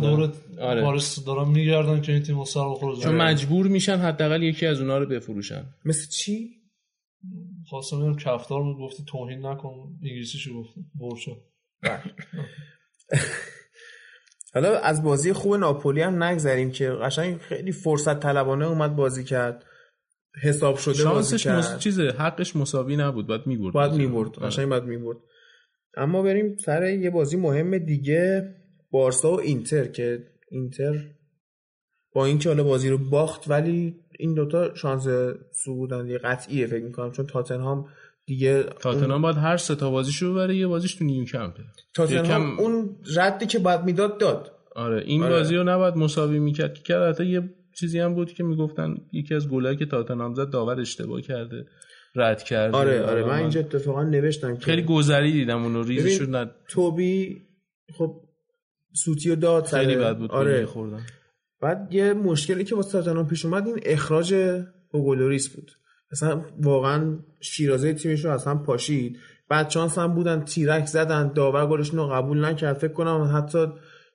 دور 0.00 0.32
آره. 0.60 0.82
پاریس 0.82 1.24
دارن 1.24 1.48
میگردن 1.48 2.00
که 2.00 2.12
این 2.12 2.22
تیم 2.22 2.44
سر 2.44 2.68
بخوره 2.68 2.96
چون 2.96 3.14
مجبور 3.14 3.68
میشن 3.68 3.96
حداقل 3.96 4.42
یکی 4.42 4.66
از 4.66 4.80
اونها 4.80 4.98
رو 4.98 5.06
بفروشن. 5.06 5.64
مثل 5.84 6.08
چی؟ 6.10 6.50
خواستم 7.66 8.00
بگم 8.00 8.16
کفتار 8.16 8.62
بود 8.62 8.78
گفتی 8.78 9.04
توهین 9.06 9.46
نکن. 9.46 9.98
انگلیسیشو 10.02 10.54
گفتی. 10.54 10.84
برشا 11.00 11.32
بله. 11.82 12.00
حالا 14.54 14.78
از 14.78 15.02
بازی 15.02 15.32
خوب 15.32 15.54
ناپولی 15.54 16.00
هم 16.00 16.22
نگذریم 16.22 16.70
که 16.70 16.90
قشنگ 16.90 17.36
خیلی 17.36 17.72
فرصت 17.72 18.20
طلبانه 18.20 18.66
اومد 18.66 18.96
بازی 18.96 19.24
کرد. 19.24 19.64
حساب 20.42 20.76
شده 20.76 20.94
شانسش 20.94 21.46
مس... 21.46 21.78
چیزه 21.78 22.14
حقش 22.18 22.56
مساوی 22.56 22.96
نبود 22.96 23.26
باید 23.26 23.46
می‌برد. 23.46 23.74
باید 23.74 23.92
می‌برد 23.92 24.30
قشنگ 24.30 24.68
باید 24.68 24.84
می‌برد. 24.84 25.16
اما 25.96 26.22
بریم 26.22 26.56
سر 26.56 26.90
یه 26.90 27.10
بازی 27.10 27.36
مهم 27.36 27.78
دیگه 27.78 28.54
بارسا 28.90 29.32
و 29.32 29.40
اینتر 29.40 29.84
که 29.84 30.24
اینتر 30.50 30.94
با 32.14 32.26
اینکه 32.26 32.48
حالا 32.48 32.64
بازی 32.64 32.88
رو 32.88 32.98
باخت 32.98 33.50
ولی 33.50 33.96
این 34.18 34.34
دوتا 34.34 34.74
شانس 34.74 35.06
صعودن 35.64 36.06
دیگه 36.06 36.18
قطعیه 36.18 36.66
فکر 36.66 36.84
می‌کنم 36.84 37.12
چون 37.12 37.26
تاتنهام 37.26 37.86
دیگه 38.26 38.62
تاتنهام 38.62 39.22
باید 39.22 39.36
هر 39.36 39.56
سه 39.56 39.74
تا 39.74 39.90
بازیشو 39.90 40.32
ببره 40.32 40.56
یه 40.56 40.66
بازیش 40.66 40.94
تو 40.94 41.04
نیوکمپه 41.04 41.62
تاتنهام 41.94 42.60
اون 42.60 42.96
ردی 43.16 43.46
که 43.46 43.58
باید 43.58 43.84
می‌داد 43.84 44.18
داد. 44.20 44.52
آره 44.76 45.02
این 45.06 45.22
آره. 45.22 45.32
بازی 45.32 45.56
رو 45.56 45.64
نباید 45.64 45.96
مساوی 45.96 46.38
می‌کرد 46.38 46.74
که 46.74 46.82
کرد 46.82 47.20
یه 47.20 47.50
چیزی 47.80 47.98
هم 47.98 48.14
بود 48.14 48.32
که 48.32 48.44
می‌گفتن 48.44 48.94
یکی 49.12 49.34
از 49.34 49.48
گلایی 49.48 49.76
که 49.76 49.86
تاتنهام 49.86 50.34
زد 50.34 50.50
داور 50.50 50.80
اشتباه 50.80 51.20
کرده. 51.20 51.66
رد 52.14 52.42
کرده. 52.42 52.76
آره 52.76 53.02
آره 53.02 53.24
من 53.24 53.38
اینجا 53.38 53.60
اتفاقا 53.60 54.02
نوشتم 54.02 54.56
که 54.56 54.60
خیلی 54.60 54.82
گذری 54.82 55.32
دیدم 55.32 55.62
اونو 55.62 55.82
ریزی 55.82 56.10
شد 56.10 56.36
ند... 56.36 56.50
توبی 56.68 57.42
خب 57.98 58.20
سوتی 58.92 59.30
و 59.30 59.36
داد 59.36 59.66
خیلی 59.66 59.96
بد 59.96 60.18
بود 60.18 60.30
آره. 60.30 60.66
خوردن 60.66 61.00
بعد 61.60 61.88
یه 61.90 62.12
مشکلی 62.12 62.64
که 62.64 62.76
واسه 62.76 62.92
تاتنهام 62.92 63.28
پیش 63.28 63.44
اومد 63.44 63.66
این 63.66 63.78
اخراج 63.82 64.34
اوگولوریس 64.92 65.48
بود. 65.48 65.70
مثلا 66.12 66.44
واقعا 66.60 67.18
شیرازه 67.40 67.94
تیمش 67.94 68.24
رو 68.24 68.30
اصلا 68.30 68.54
پاشید. 68.54 69.18
بعد 69.48 69.68
chance 69.68 69.98
هم 69.98 70.14
بودن 70.14 70.40
تیرک 70.40 70.86
زدن 70.86 71.32
داور 71.32 71.66
گلشون 71.66 71.98
رو 71.98 72.06
قبول 72.06 72.44
نکرد. 72.44 72.78
فکر 72.78 72.92
کنم 72.92 73.32
حتی 73.36 73.66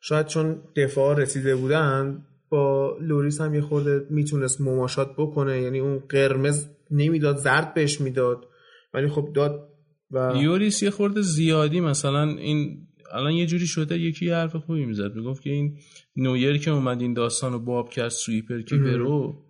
شاید 0.01 0.25
چون 0.25 0.61
دفاع 0.75 1.17
رسیده 1.17 1.55
بودن 1.55 2.25
با 2.53 2.97
لوریس 3.01 3.41
هم 3.41 3.53
یه 3.55 3.61
خورده 3.61 4.05
می‌تونست 4.09 4.61
مماشات 4.61 5.15
بکنه. 5.17 5.61
یعنی 5.61 5.79
اون 5.79 5.99
قرمز 6.09 6.67
نمی‌داد 6.91 7.37
زرد 7.37 7.73
بهش 7.73 8.01
می‌داد. 8.01 8.45
ولی 8.93 9.07
خب 9.07 9.29
داد 9.35 9.69
و 10.11 10.33
یوریس 10.35 10.83
یه 10.83 10.89
خورده 10.89 11.21
زیادی 11.21 11.79
مثلا 11.79 12.23
این 12.23 12.87
الان 13.13 13.31
یه 13.31 13.45
جوری 13.45 13.67
شده 13.67 13.99
یکی 13.99 14.29
حرف 14.29 14.55
خوبی 14.55 14.85
می‌زد. 14.85 15.15
می‌گفت 15.15 15.41
که 15.41 15.49
این 15.49 15.77
نویر 16.15 16.57
که 16.57 16.71
اومد 16.71 17.01
این 17.01 17.13
داستان 17.13 17.53
رو 17.53 17.59
باب 17.59 17.89
کرد 17.89 18.09
سویپر 18.09 18.61
که 18.61 18.75
برو 18.75 19.43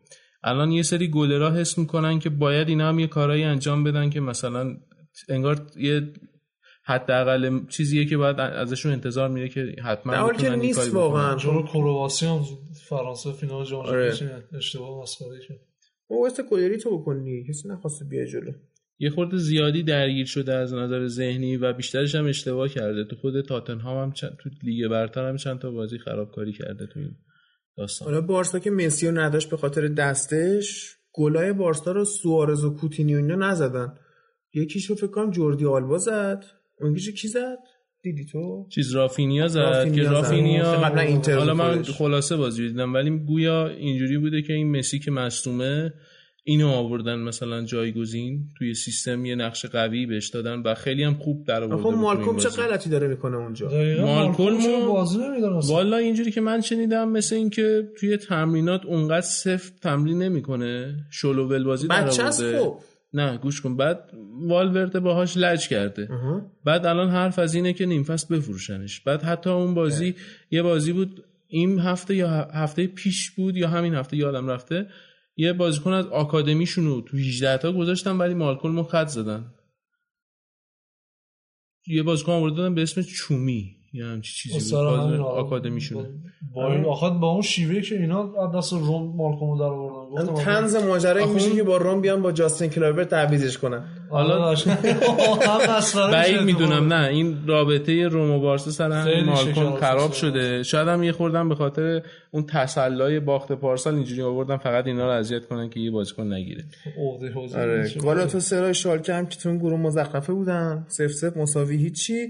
الان 0.44 0.72
یه 0.72 0.82
سری 0.82 1.08
گلرا 1.08 1.52
حس 1.52 1.78
می‌کنن 1.78 2.20
که 2.20 2.30
باید 2.30 2.70
اینا 2.70 2.90
هم 2.90 3.00
یه 3.00 3.08
کارایی 3.08 3.44
انجام 3.44 3.84
بدن 3.84 4.10
که 4.10 4.20
مثلا 4.20 4.78
انگار 5.30 5.68
یه 5.78 6.14
حداقل 6.86 7.60
چیزیه 7.70 8.06
که 8.06 8.18
باید 8.18 8.40
ازشون 8.40 8.92
انتظار 8.92 9.30
میره 9.30 9.50
که 9.50 9.76
حتما 9.84 10.28
بتونن 10.28 10.38
که 10.38 10.56
نیست 10.56 10.94
واقعا. 10.94 11.36
چون 11.36 11.66
کرواسی 11.66 12.26
هم 12.26 12.44
فرانسه 12.90 13.32
فینال 13.32 13.66
جام 13.66 13.86
آره. 13.86 14.14
اشتباه 14.58 15.02
مسخره 15.02 15.42
شد 15.42 15.60
او 16.08 16.24
واسه 16.24 16.44
کلری 16.44 16.78
تو 16.78 17.00
بکنی 17.00 17.46
کسی 17.50 17.70
نخواسته 17.70 18.06
بیا 18.06 18.26
جلو. 18.26 18.52
یه 19.00 19.10
خورده 19.10 19.38
زیادی 19.38 19.84
درگیر 19.84 20.26
شده 20.26 20.54
از 20.54 20.74
نظر 20.74 21.08
ذهنی 21.08 21.58
و 21.58 21.74
بیشترش 21.74 22.16
هم 22.16 22.26
اشتباه 22.26 22.68
کرده. 22.68 23.04
تو 23.04 23.16
خود 23.16 23.42
تاتنهام 23.42 24.04
هم 24.04 24.12
چند 24.12 24.38
تو 24.40 24.50
لیگ 24.64 24.88
برتر 24.88 25.30
هم 25.30 25.38
چند 25.38 25.60
تا 25.60 25.72
بازی 25.72 25.98
خرابکاری 25.98 26.54
کرده 26.54 26.88
تو 26.88 27.00
این 27.00 27.16
داستان. 27.78 28.08
حالا 28.08 28.22
بارسا 28.22 28.60
که 28.60 28.72
مسی 28.72 29.08
رو 29.08 29.20
نداشت 29.20 29.50
به 29.50 29.58
خاطر 29.58 29.88
دستش 29.88 30.96
گلای 31.14 31.54
بارسا 31.54 31.92
رو 31.92 32.06
سوارز 32.06 32.64
و 32.64 32.76
کوتینیو 32.76 33.18
اینا 33.18 33.36
نزدن. 33.36 33.98
یکیشو 34.54 34.96
فکر 34.96 35.08
کنم 35.08 35.32
جوردی 35.32 35.66
آلبا 35.66 35.98
زد. 35.98 36.44
اون 36.82 36.96
کی 36.96 37.28
زد؟ 37.28 37.58
دیدی 38.04 38.26
تو؟ 38.26 38.68
چیز 38.70 38.96
رافینیا 38.96 39.48
زد 39.48 39.96
که 39.96 40.04
رافینیا 40.04 40.76
حالا 41.28 41.54
من 41.54 41.84
خلاصه 41.84 42.36
بازی 42.36 42.68
دیدم 42.68 42.94
ولی 42.94 43.10
گویا 43.10 43.68
اینجوری 43.68 44.18
بوده 44.18 44.42
که 44.42 44.54
این 44.54 44.78
مسی 44.78 45.00
که 45.00 45.12
مصدومه 45.12 45.94
اینو 46.46 46.68
آوردن 46.70 47.16
مثلا 47.20 47.66
جایگزین 47.66 48.48
توی 48.58 48.74
سیستم 48.74 49.26
یه 49.26 49.36
نقش 49.36 49.66
قوی 49.66 50.06
بهش 50.06 50.30
دادن 50.30 50.62
و 50.62 50.74
خیلی 50.74 51.04
هم 51.04 51.14
خوب 51.14 51.48
در 51.48 51.64
آورده 51.64 51.84
خب 51.84 51.90
مالکوم 51.90 52.38
چه. 52.38 52.50
غلطی 52.50 52.90
داره 52.90 53.08
می‌کنه 53.08 53.38
اونجا؟ 53.38 53.68
و- 53.68 54.88
بازی 54.88 55.20
والا 55.74 55.98
اینجوری 55.98 56.32
که 56.32 56.42
من 56.42 56.62
شنیدم 56.62 57.10
مثل 57.10 57.36
اینکه 57.36 57.88
توی 58.00 58.18
تمرینات 58.18 58.86
اونقدر 58.86 59.22
سفت 59.22 59.80
تمرین 59.82 60.22
نمی‌کنه 60.22 60.96
شلو 61.12 61.64
بازی 61.64 61.88
در 61.88 62.10
آورده. 62.10 62.60
خب. 62.60 62.78
نه 63.14 63.38
گوش 63.38 63.62
کن. 63.62 63.78
بعد 63.78 64.10
والورده 64.48 65.00
باهاش 65.00 65.38
لج 65.38 65.68
کرده. 65.68 66.10
بعد 66.66 66.86
الان 66.86 67.10
حرف 67.10 67.40
از 67.40 67.56
اینه 67.56 67.74
که 67.74 67.86
نیم 67.86 68.04
فصل 68.04 68.36
بفروشنش. 68.36 69.00
بعد 69.00 69.24
حتی 69.24 69.50
اون 69.50 69.74
بازی 69.74 70.16
یه 70.52 70.62
بازی 70.62 70.94
بود 70.94 71.24
این 71.48 71.80
هفته 71.80 72.16
یا 72.16 72.30
هفته 72.30 72.88
پیش 72.88 73.32
بود 73.32 73.58
یا 73.58 73.68
همین 73.70 73.94
هفته 73.94 74.18
یادم 74.18 74.48
رفته 74.48 74.88
یه 75.36 75.54
بازیکن 75.54 75.94
از 75.94 76.06
آکادمیشون 76.06 76.86
رو 76.86 77.02
تو 77.02 77.18
18 77.18 77.58
تا 77.58 77.74
گذاشتن 77.74 78.18
ولی 78.18 78.34
مالکولم 78.34 78.76
رو 78.76 78.84
خط 78.84 79.08
زدن. 79.08 79.54
یه 81.88 82.04
بازیکن 82.04 82.32
آورده 82.32 82.56
دادن 82.56 82.76
به 82.76 82.82
اسم 82.82 83.02
چومی. 83.02 83.83
یا 83.94 84.08
همچی 84.08 84.50
چیزی 84.50 84.76
بود. 84.76 84.86
آکادمیشونه. 85.20 86.10
با 86.56 86.72
این 86.72 86.86
آخه 86.86 87.10
با 87.10 87.32
اون 87.32 87.42
شیوه 87.42 87.82
که 87.82 87.96
اینا 87.96 88.52
دست 88.56 88.74
روم 88.74 89.16
مالکومو 89.16 89.58
در 89.58 89.64
آوردن. 89.64 90.26
گفتم 90.26 90.52
هم 90.52 90.60
تنز 90.62 90.76
ماجرا 90.76 91.24
این 91.24 91.34
میشه 91.34 91.56
که 91.56 91.64
با 91.64 91.78
روم 91.78 92.02
بیان 92.02 92.22
با 92.22 92.32
جاستین 92.32 92.70
کلایورت 92.70 93.04
تعویضش 93.04 93.58
کنن. 93.58 93.86
حالا 94.10 94.46
هم 94.46 95.78
مسخره 95.78 96.12
بعید 96.12 96.42
می‌دونم. 96.42 96.94
نه 96.94 97.08
این 97.08 97.38
رابطه 97.48 98.08
روم 98.08 98.32
و 98.32 98.40
بارسا 98.40 98.72
سر 98.72 99.04
خیلی 99.04 99.24
مالکوم 99.24 99.76
خراب 99.76 100.12
شده. 100.12 100.64
شاید 100.64 100.88
هم 100.88 101.04
یه 101.04 101.12
خوردم 101.12 101.50
به 101.50 101.56
خاطر 101.56 102.02
اون 102.32 102.44
تلافی 102.44 103.20
باخت 103.20 103.52
پارسال 103.52 103.96
اینجوری 103.96 104.22
آوردن 104.22 104.58
فقط 104.58 104.88
اینا 104.88 105.06
رو 105.06 105.12
اذیت 105.12 105.46
کنن 105.46 105.70
که 105.70 105.80
یه 105.80 105.92
بازیکن 105.92 106.34
نگیره. 106.34 106.64
آره. 107.56 107.92
گالاتاسرای 108.02 108.74
شالکه 108.74 109.14
هم 109.14 109.26
که 109.26 109.38
تو 109.38 109.58
گروه 109.58 109.80
مزخرفه 109.80 110.34
بودن. 110.34 110.86
صفر 110.88 111.12
صفر 111.12 111.38
مساوی 111.38 111.78
هیچی. 111.78 112.28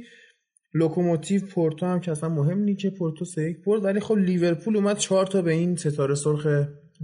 لوکوموتیو 0.73 1.41
پورتو 1.41 1.85
هم 1.85 1.99
که 1.99 2.11
اصلا 2.11 2.29
مهم 2.29 2.59
نی 2.59 2.75
که 2.75 2.89
پورتو 2.89 3.25
سه 3.25 3.49
یک 3.49 3.63
برد 3.63 3.83
ولی 3.83 3.99
خب 3.99 4.17
لیورپول 4.17 4.75
اومد 4.75 4.97
چهار 4.97 5.25
تا 5.25 5.41
به 5.41 5.51
این 5.51 5.75
ستاره 5.75 6.15
سرخ 6.15 6.47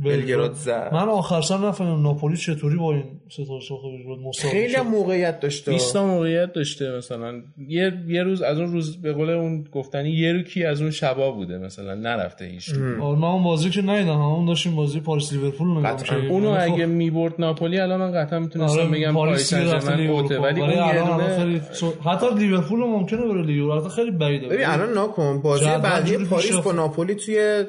بلگراد 0.03 0.53
زد. 0.53 0.89
من 0.93 1.09
آخر 1.09 1.41
سر 1.41 1.57
نفهمیدم 1.57 2.01
ناپولی 2.01 2.37
چطوری 2.37 2.75
با 2.77 2.93
این 2.93 3.03
ستاره 3.29 3.59
سرخ 3.69 3.81
بلگراد 3.83 4.19
مساوی 4.19 4.51
خیلی 4.51 4.69
شد. 4.73 4.77
هم 4.79 4.87
موقعیت 4.87 5.39
داشته 5.39 5.71
20 5.71 5.93
تا 5.93 6.05
موقعیت 6.07 6.53
داشته 6.53 6.97
مثلا. 6.97 7.41
یه 7.67 7.93
یه 8.07 8.23
روز 8.23 8.41
از 8.41 8.59
اون 8.59 8.71
روز 8.71 9.01
به 9.01 9.13
قول 9.13 9.29
اون 9.29 9.63
گفتنی 9.71 10.09
یه 10.11 10.33
روکی 10.33 10.63
از 10.65 10.81
اون 10.81 10.91
شبا 10.91 11.31
بوده 11.31 11.57
مثلا 11.57 11.95
نرفته 11.95 12.45
هیچ 12.45 12.69
آره 13.01 13.19
من 13.19 13.27
اون 13.27 13.43
بازی 13.43 13.69
که 13.69 13.81
ندیدم 13.81 14.13
همون 14.13 14.45
داشتیم 14.45 14.75
بازی 14.75 14.99
پاریس 14.99 15.33
لیورپول 15.33 15.67
رو 15.67 15.79
نگاه. 15.79 16.25
اونو 16.29 16.53
خب- 16.53 16.73
اگه 16.73 16.85
می‌برد 16.85 17.33
ناپولی 17.39 17.79
الان 17.79 17.99
من 17.99 18.11
قطعا 18.11 18.39
می‌تونستم 18.39 18.79
آره، 18.79 18.89
بگم 18.89 19.13
پاریس 19.13 19.49
سن 19.49 19.65
ژرمن. 19.65 19.93
ولی 19.93 20.07
اون 20.07 20.25
یه 20.69 20.83
الان 20.85 21.37
دونه 21.39 21.61
حتی 22.05 22.25
لیورپول 22.37 22.79
هم 22.81 22.89
ممکنه 22.89 23.21
بره 23.21 23.29
اروپا 23.39 23.73
البته 23.73 23.89
خیلی 23.89 24.11
بعیده. 24.11 24.47
ببین 24.47 24.65
الان 24.65 24.93
ناکن 24.93 25.41
بازی 25.41 25.65
بعدی 25.65 26.17
پاریس 26.17 26.55
با. 26.55 26.71
ناپولی 26.71 27.15
توی 27.15 27.63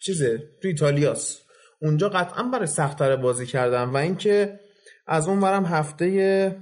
چیزه؟ 0.00 0.42
توی 0.62 0.70
ایتالیاست. 0.70 1.47
اونجا 1.82 2.08
قطعا 2.08 2.42
برای 2.42 2.66
سختتر 2.66 3.16
بازی 3.16 3.46
کردن 3.46 3.84
و 3.84 3.96
اینکه 3.96 4.60
از 5.06 5.28
اون 5.28 5.40
برم 5.40 5.64
هفته 5.66 6.56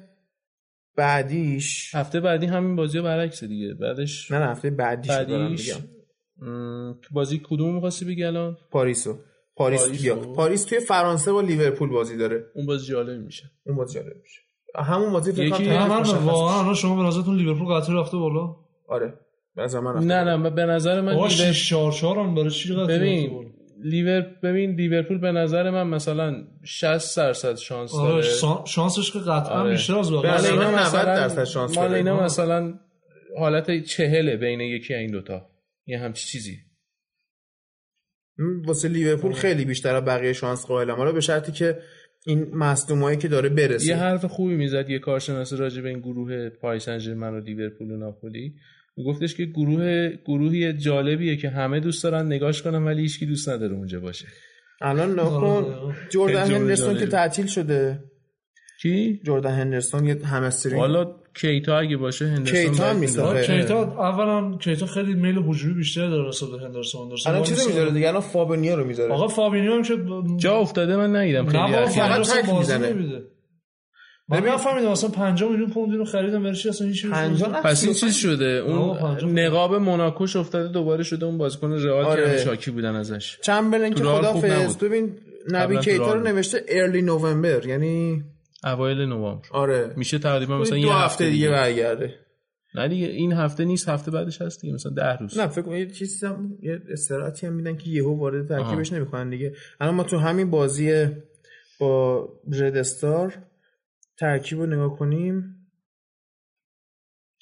بعدیش 0.96 1.94
هفته 1.94 2.20
بعدی 2.20 2.46
همین 2.46 2.76
بازی 2.76 3.00
برعکس 3.00 3.44
دیگه. 3.44 3.74
بعدش 3.74 4.30
نه 4.30 4.38
نه 4.38 4.46
هفته 4.46 4.70
بعدیش 4.70 5.10
بعدیش 5.10 5.74
م، 6.42 6.92
که 6.92 7.08
بازی 7.10 7.40
کدوم 7.44 7.74
می‌خواستی 7.74 8.04
بگی 8.04 8.24
الان؟ 8.24 8.56
پاریسو. 8.70 9.18
پاریس 9.56 9.80
پاریسو. 9.84 10.02
بیا 10.02 10.16
پاریس 10.16 10.64
توی 10.64 10.80
فرانسه 10.80 11.32
با 11.32 11.40
لیورپول 11.40 11.88
بازی 11.90 12.16
داره. 12.16 12.44
اون 12.54 12.66
بازی 12.66 12.86
جالب 12.86 13.20
میشه. 13.20 13.50
اون 13.66 13.76
بازی 13.76 13.94
جالب 13.94 14.16
میشه. 14.22 14.40
همون 14.74 15.12
بازی 15.12 15.32
فکر 15.32 15.50
کنم 15.50 16.02
واقعا 16.26 16.74
شما 16.74 17.02
به 17.02 17.08
نظرتون 17.08 17.36
لیورپول 17.36 17.66
قطعی 17.74 17.94
رفته 17.94 18.16
بالا؟ 18.16 18.56
آره. 18.88 19.14
به 19.54 19.62
نظر 19.62 19.80
من 19.80 20.04
نه. 20.04 20.24
نه 20.36 20.50
به 20.50 20.64
نظر 20.66 21.00
من 21.00 21.12
آقا 21.12 21.26
لیور- 21.28 21.30
6 21.30 21.68
4 21.68 21.92
4 21.92 22.18
هم 22.18 22.34
برای 22.34 22.50
چی 22.50 22.74
ببین 22.74 23.45
لیور 23.90 24.20
ببین 24.20 24.70
لیورپول 24.74 25.18
به 25.18 25.32
نظر 25.32 25.70
من 25.70 25.86
مثلا 25.86 26.44
60 26.64 27.16
درصد 27.16 27.56
شانس 27.56 27.94
آره 27.94 28.08
داره. 28.12 28.22
شان- 28.22 28.64
شانسش 28.66 29.12
که 29.12 29.18
قطعا 29.18 29.60
آره. 29.60 29.70
بیشتر 29.70 29.98
از 29.98 30.06
نظر 30.12 30.16
مال 30.16 30.26
من 30.26 30.44
اینا 30.44 30.70
90 30.70 30.80
مثلا 30.80 31.04
درصد 31.04 31.44
شانس 31.44 31.78
مال. 31.78 31.94
اینا. 31.94 32.24
مثلا 32.24 32.74
حالت 33.38 33.84
چهله 33.84 34.36
بین 34.36 34.60
یکی 34.60 34.94
این 34.94 35.10
دوتا. 35.10 35.50
یه 35.86 35.98
همچی 35.98 36.26
چیزی. 36.26 36.56
واسه 38.66 38.88
لیورپول 38.88 39.32
خیلی 39.32 39.64
بیشتر 39.64 39.94
از 39.94 40.04
بقیه 40.04 40.32
شانس 40.32 40.66
قائلم. 40.66 40.94
حالا 40.96 41.12
به 41.12 41.20
شرطی 41.20 41.52
که 41.52 41.78
این 42.26 42.54
مصدومایی 42.54 43.18
که 43.18 43.28
داره 43.28 43.48
برسه. 43.48 43.86
یه 43.88 43.96
حرف 43.96 44.24
خوبی 44.24 44.54
می‌زد 44.54 44.90
یه 44.90 44.98
کارشناس 44.98 45.52
راجع 45.52 45.82
به 45.82 45.88
این 45.88 45.98
گروه 46.00 46.48
پاریس 46.48 46.84
سن 46.84 46.98
ژرمن 46.98 47.34
و 47.34 47.40
لیورپول 47.40 47.90
و 47.90 47.96
ناپولی. 47.96 48.54
میگفتش 48.96 49.34
که 49.34 49.44
گروه 49.44 50.08
گروهی 50.26 50.72
جالبیه 50.72 51.36
که 51.36 51.48
همه 51.48 51.80
دوست 51.80 52.04
دارن 52.04 52.26
نگاش 52.26 52.62
کنن 52.62 52.84
ولی 52.84 53.02
هیچکی 53.02 53.26
دوست 53.26 53.48
نداره 53.48 53.74
اونجا 53.74 54.00
باشه 54.00 54.26
الان 54.80 55.14
ناکن 55.14 55.46
آره. 55.46 55.96
جردن 56.10 56.50
هندرسون 56.50 56.98
که. 56.98 57.06
تعطیل 57.06 57.46
شده 57.46 57.98
کی 58.82 59.20
جردن 59.24 59.50
هندرسون 59.50 60.06
یه 60.06 60.26
همسترینگ 60.26 60.80
حالا 60.80 61.14
کیتا 61.34 61.78
اگه 61.78 61.96
باشه 61.96 62.26
هندرسون 62.26 62.72
کیتا. 62.72 62.92
می‌داره. 62.94 63.28
آره. 63.28 63.46
کیتا 63.46 63.82
اولا 63.82 64.58
کیتا 64.58 64.86
خیلی 64.86 65.14
میل 65.14 65.38
هجومی 65.38 65.74
بیشتر 65.74 66.08
داره 66.08 66.28
نسبت 66.28 66.50
به 66.50 66.58
هندرسون 66.58 67.02
هندرسون 67.02 67.32
الان 67.32 67.48
می‌سازه. 67.48 67.68
می‌ذاره 67.68 67.90
دیگه 67.90 68.08
الان 68.08 68.20
فابینیو 68.20 68.76
رو 68.76 68.84
می‌ذاره 68.84 69.12
آقا 69.12 69.28
فابینیو 69.28 69.72
هم 69.72 69.82
که 69.82 69.96
جا 70.36 70.56
افتاده 70.56 70.96
من 70.96 71.16
ندیدم 71.16 71.46
خیلی. 71.46 71.86
فقط 71.86 72.28
تک 72.28 72.52
می‌زنه. 72.52 73.22
ببین- 74.32 74.52
نفهمیدم 74.52 74.88
اصلا 74.88 75.10
50 75.10 75.50
میلیون 75.50 75.70
پوند 75.70 75.92
اینو 75.92 76.04
خریدم 76.04 76.42
برای 76.42 76.56
چی 76.56 76.68
اصلا 76.68 76.86
هیچ 76.86 77.06
پس 77.06 77.14
این 77.84 77.92
35. 77.92 78.00
چیز 78.00 78.14
شده. 78.14 78.44
اون. 78.44 79.38
نقاب 79.38 79.74
موناکوش 79.74 80.36
افتاده 80.36 80.68
دوباره 80.68 81.02
شده 81.02 81.26
اون 81.26 81.38
بازیکن 81.38 81.72
رئال 81.72 82.04
آره. 82.04 82.30
که 82.36 82.36
شاکی 82.44 82.70
بودن 82.70 82.94
ازش. 82.94 83.38
چمبرلین 83.42 83.94
که 83.94 84.04
خدافظ. 84.04 84.76
ببین 84.76 85.18
نبی 85.50 85.78
کیتا 85.78 86.12
رو. 86.14 86.20
نوشته 86.20 86.64
ارلی 86.68 87.02
نوامبر 87.02 87.66
یعنی 87.66 88.24
اوایل 88.64 89.00
نوامبر. 89.00 89.48
آره. 89.50 89.92
میشه 89.96 90.18
تقریبا 90.18 90.58
مثلا 90.58 90.78
دو 90.78 90.86
یه 90.86 90.94
هفته 90.94 91.30
دیگه 91.30 91.50
برگرده. 91.50 92.14
نه 92.74 92.88
دیگه 92.88 93.06
این 93.06 93.32
هفته 93.32 93.64
نیست 93.64 93.88
هفته 93.88 94.10
بعدش 94.10 94.42
هست 94.42 94.60
دیگه 94.60 94.74
مثلا 94.74 94.92
ده 94.92 95.16
روز. 95.16 95.38
نه 95.38 95.46
فکر 95.46 95.62
کنم 95.62 95.76
یه 95.76 95.90
چیزی 95.90 96.26
هم 96.26 96.58
یه 96.62 96.82
استراحتی 96.92 97.46
هم 97.46 97.52
میدن 97.52 97.76
که 97.76 97.90
یهو 97.90 98.18
وارد 98.18 98.48
ترکیبش 98.48 98.92
نمی‌کنن 98.92 99.30
دیگه. 99.30 99.52
الان 99.80 99.94
ما 99.94 100.02
تو 100.02 100.18
همین 100.18 100.50
بازی 100.50 101.06
با 101.80 102.28
رد 102.52 102.76
استار 102.76 103.34
ترکیب 104.18 104.58
رو 104.60 104.66
نگاه 104.66 104.98
کنیم. 104.98 105.52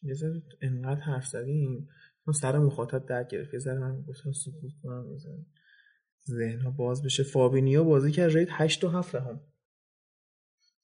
یه 0.02 0.14
ذره 0.14 0.42
انقدر 0.62 1.00
حرف 1.00 1.26
زدیم. 1.26 1.88
ما 2.26 2.32
سر 2.32 2.58
مخاطب 2.58 3.06
درک 3.06 3.28
گرفت. 3.28 3.54
یه 3.54 3.60
ذره 3.60 3.78
من 3.78 4.02
گفتم 4.02 4.32
سکوت 4.32 4.72
کنم 4.82 5.10
یه 5.12 5.18
ذره. 5.18 5.46
ذهن 6.30 6.60
ها 6.60 6.70
باز 6.70 7.02
بشه. 7.02 7.22
فابینیو 7.22 7.84
بازی 7.84 8.12
کرد. 8.12 8.36
رید 8.36 8.48
8 8.50 8.84
و 8.84 8.88
7 8.88 9.14
هم. 9.14 9.40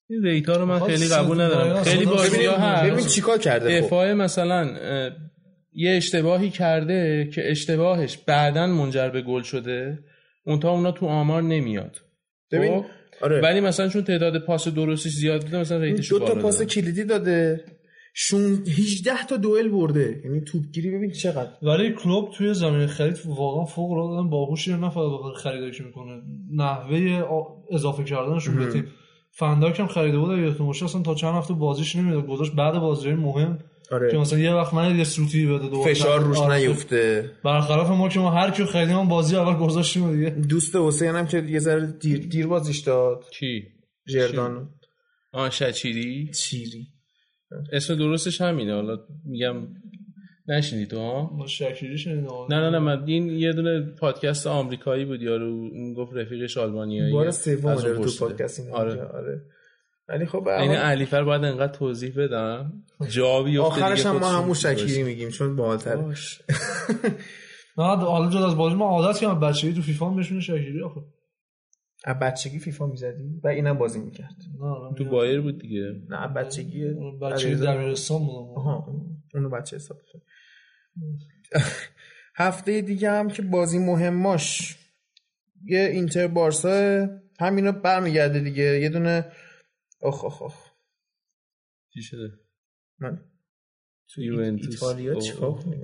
این 0.09 0.23
ریتا 0.23 0.57
رو 0.57 0.65
من 0.65 0.79
خیلی 0.79 1.07
قبول 1.07 1.41
ندارم. 1.41 1.83
خیلی 1.83 2.05
بازی 2.05 2.35
ببین- 2.37 2.49
ها 2.49 2.83
ببین 2.83 2.93
هست. 2.93 3.07
چیکار 3.09 3.37
کرده 3.37 3.81
خب. 3.81 3.85
دفاع 3.87 4.13
مثلا 4.13 4.65
یه 5.73 5.91
اشتباهی 5.97 6.49
کرده 6.49 7.29
که 7.33 7.51
اشتباهش 7.51 8.17
بعدا 8.17 8.67
منجر 8.67 9.09
به 9.09 9.21
گل 9.21 9.41
شده. 9.41 10.03
اون 10.45 10.59
تا 10.59 10.71
اونا 10.71 10.91
تو 10.91 11.05
آمار 11.05 11.41
نمیاد. 11.41 12.01
ببین 12.51 12.81
خب؟ 12.81 12.89
آره. 13.23 13.41
ولی 13.41 13.59
مثلا 13.59 13.87
چون 13.87 14.01
تعداد 14.03 14.45
پاس 14.45 14.67
درستش 14.67 15.11
زیاد 15.11 15.43
بوده 15.43 15.59
مثلا 15.59 15.77
ریتش 15.77 16.09
دو 16.09 16.19
تا 16.19 16.35
پاس. 16.35 16.61
کلیدی 16.61 17.03
داده. 17.03 17.65
شون 18.13 18.41
18 18.67 19.25
تا 19.29 19.37
دوئل 19.37 19.69
برده. 19.69 20.21
یعنی 20.25 20.41
توپگیری 20.41 20.91
ببین 20.91 21.11
چقدر. 21.11 21.49
ولی 21.61 21.93
کلوب 21.93 22.31
توی 22.31 22.53
زمین 22.53 22.87
خرید 22.87 23.19
واقعا 23.25 23.65
فوق 23.65 23.91
العاده 23.91 24.29
باهوشی 24.29 24.71
نه 24.71 24.89
فقط 24.89 25.11
بخاطر 25.11 25.37
خریدایی 25.37 25.71
که 25.71 25.83
می‌کنه. 25.83 26.21
نحوه 26.55 27.23
اضافه 27.71 28.03
کردنشون 28.03 28.55
به 28.55 28.71
تیم. 28.71 28.87
فنداک 29.31 29.79
هم 29.79 29.87
خریده 29.87 30.17
بود 30.17 30.39
یادتون 30.39 30.67
باشه 30.67 30.85
اصلا 30.85 31.01
تا 31.01 31.15
چند 31.15 31.35
هفته 31.35 31.53
بازیش 31.53 31.95
نمی‌داد. 31.95 32.27
گذاشت 32.27 32.55
بعد 32.55 32.79
بازی 32.79 33.11
مهم 33.13 33.59
که 33.91 33.95
آره 33.95 34.17
مثلا 34.17 34.39
یه 34.39 34.53
وقت 34.53 34.73
من 34.73 34.97
یه 34.97 35.03
سوتی 35.03 35.45
بده 35.45 35.67
دوباره 35.67 35.93
فشار 35.93 36.19
روش 36.19 36.37
آره. 36.37 36.57
نیفته. 36.57 37.31
برخلاف 37.43 37.89
ما 37.89 38.09
که 38.09 38.19
ما 38.19 38.31
هر 38.31 38.51
کیو 38.51 38.65
خریدیم 38.65 38.97
هم 38.97 39.07
بازی 39.07 39.35
اول 39.35 39.53
گذاشتیم 39.65 40.15
دیگه. 40.15 40.29
دوست 40.29 40.75
حسین 40.75 41.15
هم 41.15 41.27
که 41.27 41.37
یه 41.37 41.59
ذره 41.59 41.85
دیر, 41.85 42.27
دیر 42.27 42.47
بازیش 42.47 42.79
داد. 42.79 43.23
کی 43.39 43.63
جردان 44.07 44.69
آن 45.31 45.49
شچیری؟ 45.49 46.31
چیری. 46.33 46.87
اسم 47.71 47.95
درستش 47.95 48.41
همینه. 48.41 48.73
حالا 48.73 48.97
میگم 49.25 49.67
نشینی 50.47 50.85
تو 50.85 50.97
ها 50.97 51.37
نه 52.49 52.55
نه 52.55 52.69
نه 52.69 52.79
من 52.79 53.03
این 53.07 53.29
یه 53.29 53.53
دونه 53.53 53.81
پادکست 53.81 54.47
آمریکایی 54.47 55.05
بود 55.05 55.21
یارو 55.21 55.45
اون 55.45 55.93
گفت 55.93 56.13
رفیقش 56.15 56.57
آلمانیایی. 56.57 57.13
بار 57.13 57.31
سوم 57.31 57.75
داره 57.75 58.05
تو. 58.05 58.11
پادکست 58.19 58.69
آره. 58.69 59.01
آره. 59.01 59.41
ولی 60.11 60.25
خب 60.25 60.47
این 60.47 60.71
علیفر 60.71 61.23
باید 61.23 61.43
انقدر 61.43 61.73
توضیح 61.73 62.13
بدم. 62.17 62.83
جا 63.09 63.27
آخرش 63.61 63.97
دیگه 63.97 64.09
هم 64.09 64.17
ما 64.17 64.27
همون 64.29 64.53
شکیری. 64.53 65.03
میگیم 65.03 65.29
چون 65.29 65.55
باش. 65.55 66.41
نه 67.77 67.83
حالا 67.95 68.29
جدا 68.29 68.47
از 68.47 68.55
بازی 68.55 68.75
من 68.75 68.85
عادت 68.85 69.19
کردم 69.19 69.39
بچگی 69.39 69.73
تو 69.73 69.81
فیفا 69.81 70.09
هم 70.09 70.15
بهشون 70.15 70.39
شکیری 70.39 70.81
آخه. 70.83 71.01
از 72.05 72.19
بچگی 72.19 72.59
فیفا 72.59 72.85
می‌زدی 72.87 73.39
و 73.43 73.47
اینم 73.47 73.77
بازی 73.77 73.99
می‌کرد. 73.99 74.35
نه 74.61 74.95
تو 74.97 75.05
بایر 75.05 75.41
بود 75.41 75.59
دیگه. 75.61 75.93
نه 76.09 76.27
بچگی 76.27 76.83
علیرضا- 76.83 77.65
دبیرستان 77.65 78.19
بودم. 78.19 78.51
آها 78.57 78.87
اونو 79.33 79.49
بچه 79.49 79.75
حساب 79.75 79.97
کن. 80.13 80.19
هفته 82.35 82.81
دیگه 82.81 83.11
هم 83.11 83.29
که 83.29 83.41
بازی 83.41 83.79
مهماش 83.79 84.77
یه 85.65 85.79
اینتر 85.79 86.27
بارسا 86.27 87.07
همینا 87.39 87.71
برمیگرده 87.71 88.39
دیگه. 88.39 88.63
یه 88.79 88.89
دونه 88.89 89.25
آخ 90.03 90.25
آخ 90.25 90.41
آخ 90.41 90.71
چی 91.93 92.01
شده 92.03 92.39
من 92.99 93.31
تو 94.09 94.21
یوونتوس. 94.21 94.73
ایتالیا 94.73 95.15
چیکار. 95.15 95.51
کنیم. 95.53 95.83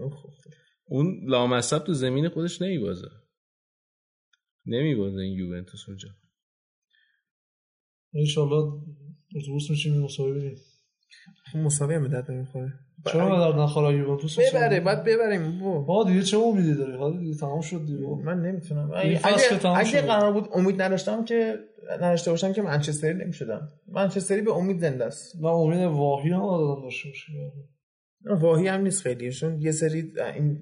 اون 0.86 1.22
لامصب 1.30 1.80
تو 1.80 1.94
زمین 1.94 2.30
خودش 2.30 2.62
نمیبازه 2.62 3.10
نمیبازه 4.66 5.20
این 5.22 5.34
یوونتوس 5.34 5.90
اونجا 5.90 6.10
انشالله 8.14 8.82
اتوبوس 9.36 9.70
میشیم 9.70 10.02
مسابقه 10.02 10.40
بریم 10.40 10.56
خب 10.56 10.67
مساوی 11.56 12.10
درد 12.10 12.32
نمی‌خوره. 12.32 12.74
چرا 13.06 13.30
به 13.30 13.38
درد 13.38 13.56
نخوره 13.56 13.98
یوونتوس 13.98 14.40
ببره 14.40 14.80
بعد 14.80 15.04
ببریم. 15.04 15.60
ها 15.64 16.04
دیگه 16.04 16.22
چه 16.22 16.38
امیدی 16.38 16.76
داری؟ 16.76 16.98
حالا 16.98 17.20
دیگه 17.20 17.36
تمام 17.36 17.62
شد 17.62 17.86
دیگه. 17.86 18.08
من 18.24 18.42
نمی‌تونم. 18.42 18.92
اگه, 18.96 19.22
اگه. 19.76 20.02
قرار 20.02 20.34
بود 20.34 20.50
امید 20.54 20.82
نداشتم 20.82 21.26
که 21.26 21.56
نداشته 22.02 22.32
باشم 22.32 22.54
که 22.54 22.62
منچستری 22.62 23.14
نمی‌شدم. 23.14 23.68
منچستری 23.88 24.42
به 24.42 24.54
امید 24.54 24.80
زنده 24.80 25.06
است. 25.06 25.36
نه 25.42 25.48
امید 25.48 25.82
واهی 25.82 26.30
هم 26.30 26.42
آدم 26.42 26.82
داشته 26.82 27.10
باشه 27.10 27.34
واهی 28.36 28.68
هم 28.68 28.82
نیست 28.82 29.02
خیلی. 29.02 29.32
چون 29.32 29.62
یه 29.62 29.72
سری 29.72 30.12
این 30.36 30.58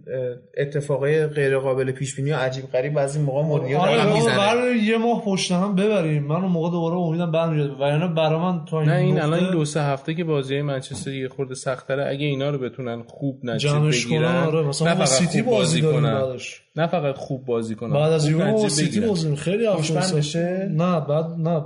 اتفاقای 0.58 1.28
غیر 1.28 1.58
قابل 1.58 1.92
پیش 1.92 2.16
بینی 2.16 2.32
و 2.32 2.36
عجیب 2.36 2.66
غریب 2.66 2.94
بعضی 2.94 3.20
موقع 3.20 3.44
مدیریت 3.44 3.80
آره 3.80 4.14
می‌زنه 4.14 4.84
یه 4.84 4.98
ماه 4.98 5.26
پشت 5.26 5.52
هم 5.52 5.76
ببریم. 5.76 6.24
من 6.24 6.36
اون 6.36 6.52
موقع 6.52 6.70
دوباره 6.72 6.96
امیدم 6.96 7.32
برمیاد 7.32 7.82
و 7.82 7.84
یعنی 7.84 8.14
برا 8.14 8.40
من 8.54 8.66
تا 8.66 8.80
این 8.82 8.90
نه 8.90 8.96
این 8.96 9.22
الان 9.22 9.40
این 9.40 9.52
دو 9.52 9.66
سه 9.66 9.82
هفته 9.82 10.14
که 10.14 10.24
بازی 10.24 10.62
منچستر 10.62 11.12
یه 11.12 11.28
خورده 11.28 11.56
سختره. 11.56 12.06
اگه 12.10 12.26
اینا 12.26 12.50
رو 12.50 12.58
بتونن 12.58 13.04
خوب 13.08 13.40
نتیجه 13.44 13.80
بگیرن 13.80 14.22
کنن 14.22 14.36
آره 14.36 14.68
مثلا 14.68 14.88
نه 14.90 14.96
فقط 14.96 15.08
سیتی 15.08 15.44
خوب 15.44 15.54
بازی 15.54 15.82
کنن. 15.82 16.14
بعدش. 16.14 16.62
نه 16.76 16.88
فقط 16.88 17.16
خوب 17.16 17.46
بازی 17.46 17.76
کنن 17.76 17.94
بعد 17.94 18.12
از 18.12 18.30
یووه 18.30 18.48
نتیجه 18.48 18.70
سیتی. 18.70 19.00
بازی. 19.00 19.36
خیلی 19.36 19.70
خوشبند 19.70 19.98
افسوسه. 19.98 20.18
بشه؟ 20.18 20.70
نه 20.72 21.00
بعد 21.00 21.26
نه. 21.26 21.66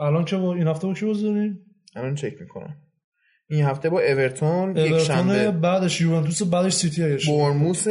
الان 0.00 0.24
با 0.32 0.54
این 0.54 0.68
هفته 0.68 0.86
با 0.86 0.94
کی 0.94 1.06
بازی 1.06 1.22
داریم؟ 1.22 1.60
الان 1.96 2.14
چک 2.14 2.40
می‌کنم. 2.40 2.76
این 3.52 3.64
هفته 3.64 3.90
با 3.90 4.00
اورتون 4.00 4.70
یک 4.70 4.78
اورتون 4.78 4.98
شنبه. 4.98 5.50
بعدش 5.50 6.00
یوونتوس 6.00 6.42
بعدش 6.42 6.72
سیتی 6.72 7.20
شد. 7.20 7.32
برموس 7.32 7.86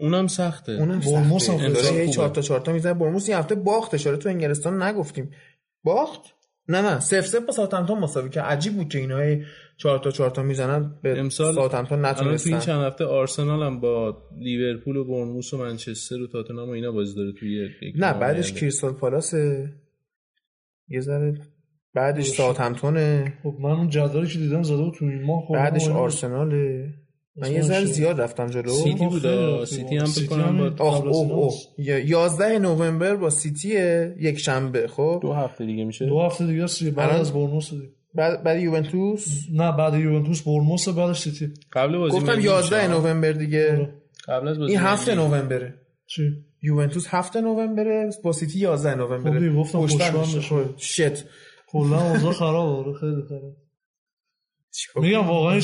اونم 0.00 0.26
سخته. 0.26 0.72
اونم 0.72 1.00
برموس 1.00 1.50
هم 1.50 1.56
داره 1.56 1.74
خوبه. 1.74 2.08
4 2.08 2.28
تا 2.28 2.40
4 2.40 2.60
تا 2.60 2.72
می‌زنه. 2.72 2.94
برموس 2.94 3.28
این 3.28 3.38
هفته 3.38 3.54
باخت 3.54 3.94
اشاره 3.94 4.16
تو 4.16 4.28
انگلستان 4.28 4.82
نگفتیم. 4.82 5.30
باخت؟ 5.84 6.20
نه 6.68 6.82
نه. 6.82 7.00
سف 7.00 7.26
سف 7.26 7.40
با 7.46 7.52
ساوثهمپتون 7.52 7.98
مساوی 7.98 8.30
کرد 8.30 8.44
عجیب 8.44 8.76
بود 8.76 8.88
که 8.88 8.98
اینا 8.98 9.44
4 9.76 9.98
تا 9.98 10.10
4 10.10 10.30
تا 10.30 10.42
می‌زنن 10.42 10.94
به 11.02 11.20
امسال 11.20 11.54
ساوثهمپتون 11.54 11.98
الان 11.98 12.14
تو 12.14 12.20
این 12.20 12.34
نتونستن. 12.34 12.58
چند 12.58 12.84
هفته 12.84 13.04
آرسنال 13.04 13.62
هم 13.62 13.80
با 13.80 14.22
لیورپول 14.38 14.96
و 14.96 15.04
بورنموث 15.04 15.54
و 15.54 15.56
منچستر 15.56 16.22
و 16.22 16.26
تاتنهام 16.26 16.68
و 16.68 16.72
اینا 16.72 16.92
بازی 16.92 17.14
داره 17.14 17.32
توی 17.32 17.64
یک 17.82 17.94
نه 17.96 18.12
بعدش. 18.12 18.52
کریستال 18.52 18.92
پالاس 18.92 19.34
یه 20.88 21.00
ذره 21.00 21.34
بعدش 21.96 22.24
درسته. 22.26 22.36
ساوثهمپتون. 22.36 23.24
خب 23.42 23.54
من 23.60 23.70
اون 23.70 23.88
جدولی 23.90 24.28
که 24.28 24.38
دیدم 24.38 24.62
زده 24.62 24.76
بود 24.76 24.94
تو 24.98 25.04
این 25.04 25.22
ماه 25.22 25.42
خب 25.48 25.54
بعدش 25.54 25.86
من- 25.88 25.96
آرسنال. 25.96 26.52
من 27.36 27.52
یه 27.52 27.62
ذره؟ 27.62 27.84
زیاد 27.84 28.20
رفتم 28.20 28.46
جلو. 28.46 28.68
سیتی 28.70 29.06
بود 29.06 29.64
سیتی 29.64 29.82
با. 29.96 30.00
هم 30.00 30.06
سیتی 30.06 30.26
بکنم 30.26 30.74
آخ 30.78 31.00
اوه 31.04 31.16
اوه. 31.16 31.32
ایناست. 31.32 31.68
یا- 31.78 31.98
11 31.98 32.58
نوامبر 32.58 33.16
با 33.16 33.30
سیتی 33.30 33.68
یک 34.20 34.38
شنبه 34.38 34.86
خب؟ 34.88 35.18
دو 35.22 35.32
هفته 35.32 35.66
دیگه 35.66 35.84
میشه. 35.84 36.06
دو 36.06 36.20
هفته 36.20 36.46
دیگه 36.46 36.64
است 36.64 36.84
بعد 36.84 37.20
از 37.20 37.32
دیگه. 37.70 37.88
بعد 38.14 38.42
بعد 38.42 38.60
یوونتوس؟ 38.60 39.26
نه 39.52 39.72
بعد 39.72 39.94
یوونتوس 39.94 40.42
برموس 40.42 40.88
بعدش 40.88 41.20
سیتی. 41.20 41.48
قبل 41.72 41.98
بازی 41.98 42.16
گفتم 42.16 42.32
ملی 42.32 42.42
11 42.42 42.76
میشه. 42.88 43.00
نوامبر 43.00 43.32
دیگه. 43.32 43.88
قبل 44.28 44.48
از 44.48 44.58
بازی 44.58 44.72
این 44.72 44.80
هفت 44.80 45.08
ملی. 45.08 45.16
نوامبره. 45.18 45.74
چی؟ 46.06 46.22
یوونتوس 46.62 47.06
هفت 47.08 47.36
نوامبره 47.36 48.10
با 48.24 48.32
سیتی 48.32 48.58
11 48.58 48.90
خب 48.92 48.98
نوامبره. 48.98 49.40
دیگه 49.40 49.52
گفتم 49.54 49.78
شت 50.76 51.24
کلا 51.78 52.10
اوضاع 52.10 52.32
خراب 52.32 52.68
آره 52.68 52.98
خیلی 52.98 53.22
خراب. 53.28 53.56
میگم؟ 54.96 55.26
واقعا 55.26 55.60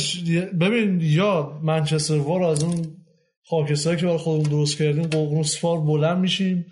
ببین 0.61 1.01
یا 1.03 1.61
منچستر 1.63 2.19
وار 2.19 2.43
از 2.43 2.65
اون 2.65 2.97
خاکستری 3.45 3.97
که 3.97 4.07
برای 4.07 4.19
خودمون 4.19 4.51
درست 4.51 4.79
کردیم 4.79 5.03
ققنوس 5.03 5.61
فار 5.61 5.81
بلند 5.81 6.19
میشیم 6.19 6.67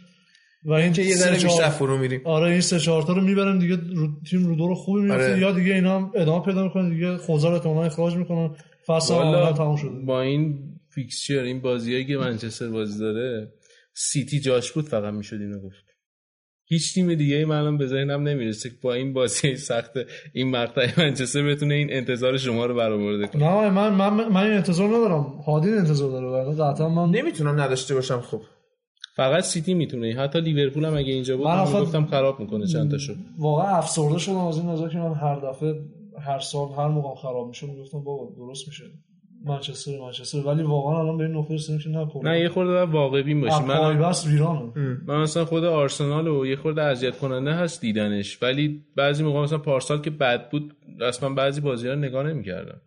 و 0.65 0.73
این 0.73 0.93
که 0.93 1.03
یه 1.03 1.17
ذره 1.17 1.33
بیشتر 1.33 1.69
فرو 1.69 1.99
میریم. 1.99 2.21
آره 2.25 2.51
این 2.51 2.61
سه 2.61 2.79
چهار 2.79 3.03
تا 3.03 3.13
رو 3.13 3.21
می‌برن 3.21 3.59
دیگه 3.59 3.77
رو 3.77 4.09
تیم 4.31 4.47
رو 4.47 4.57
دور 4.57 4.75
خوبی 4.75 5.01
میفته 5.01 5.31
آره. 5.31 5.39
یا 5.39 5.53
دیگه 5.53 5.75
اینا 5.75 5.97
هم 5.99 6.13
ادامه 6.15 6.45
پیدا 6.45 6.65
می‌کنن 6.65 6.91
دیگه 6.91 7.17
خوزار 7.17 7.53
احتمالاً 7.53 7.87
اخراج 7.87 8.17
می‌کنن. 8.17 8.57
فصل 8.87 9.15
عملاً 9.15 9.53
تموم 9.53 9.77
شده. 9.77 9.91
با 9.91 10.23
این 10.23 10.59
fixture 10.95 11.43
این 11.43 11.61
بازیایی 11.61 12.07
که 12.07 12.17
منچستر 12.17 12.69
بازی 12.69 12.99
داره 12.99 13.53
سیتی 13.95 14.41
جاش 14.41 14.73
بود 14.73 14.85
فقط 14.85 15.15
می‌شد 15.15 15.37
اینو 15.41 15.61
گفت. 15.61 15.90
هیچ 16.73 16.95
تیم 16.95 17.15
دیگه 17.15 17.37
ای 17.37 17.45
الان 17.45 17.77
به 17.79 17.87
ذهنم 17.87 18.29
نمی‌رسه 18.29 18.71
که 18.71 18.77
با 18.83 18.95
این 18.95 19.13
بازی 19.13 19.57
سخت 19.57 19.91
این 20.33 20.51
مقطع 20.51 20.89
منچستر 20.99 21.43
بتونه 21.43 21.75
این 21.75 21.89
انتظار 21.93 22.37
شما 22.39 22.67
رو 22.67 22.75
برآورده 22.75 23.27
کنه. 23.27 23.45
نه 23.45 23.71
من 23.71 23.95
من 23.95 24.29
من 24.29 24.43
این 24.43 24.53
انتظار 24.53 24.89
ندارم. 24.89 25.23
هادی 25.47 25.71
انتظار 25.71 26.11
داره 26.11 26.27
ولی 26.27 26.57
قطعا 26.63 26.89
من 26.89 27.11
نمی‌تونم 27.11 27.61
نداشته 27.61 27.95
باشم 27.95 28.21
خب. 28.21 28.41
فقط 29.17 29.43
سیتی 29.45 29.75
می‌تونه. 29.75 30.15
حتی 30.15 30.41
لیورپول 30.41 30.85
هم 30.85 30.97
اگه 30.97 31.13
اینجا 31.13 31.37
بود 31.37 31.47
من 31.47 31.59
آخه- 31.59 31.81
گفتم 31.81 32.07
خراب 32.07 32.41
می‌کنه 32.41 32.67
چند 32.67 32.91
تاشو 32.91 33.15
واقعا 33.39 33.77
افسرده 33.77 34.19
شدم 34.19 34.37
از 34.37 34.59
این 34.59 34.69
نظر 34.69 34.89
که 34.89 34.99
من 34.99 35.15
هر 35.15 35.41
دفعه 35.51 35.75
هر 36.27 36.39
سال 36.39 36.69
هر 36.79 36.89
موقع 36.89 37.21
خراب 37.23 37.49
میشه 37.49 37.67
می‌گفتم 37.67 38.05
بابا 38.05 38.35
درست 38.37 38.69
میشه. 38.69 38.85
منچستر 39.45 39.91
منچستر. 40.01 40.39
ولی 40.39 40.63
واقعا 40.63 41.01
الان 41.01 41.19
به 41.19 41.25
این 41.25 41.33
نقطه 41.33 41.55
رسیدیم 41.55 41.81
که 41.81 41.89
نه 41.89 42.31
نه 42.31 42.41
یه 42.41 42.49
خورده 42.49 42.83
واقع 42.83 43.23
بین 43.23 43.41
باشی 43.41 43.63
من 43.63 43.77
پایبست 43.77 44.27
ویرانه. 44.27 44.73
من 45.07 45.23
مثلا 45.23 45.45
خود 45.45 45.65
آرسنال 45.65 46.29
و 46.29 46.47
یه 46.47 46.57
خورده 46.57 46.83
اذیت 46.83 47.19
کننده 47.19 47.53
هست 47.53 47.81
دیدنش. 47.81 48.43
ولی 48.43 48.83
بعضی 48.97 49.25
موقع 49.25 49.43
مثلا 49.43 49.59
پارسال 49.59 50.01
که 50.01 50.11
بد 50.11 50.51
بود 50.51 50.75
اصلا 51.09 51.29
بعضی 51.29 51.61
بازی 51.61 51.89
ها 51.89 51.95
نگاه 51.95 52.23
نمی‌کردم. 52.23 52.81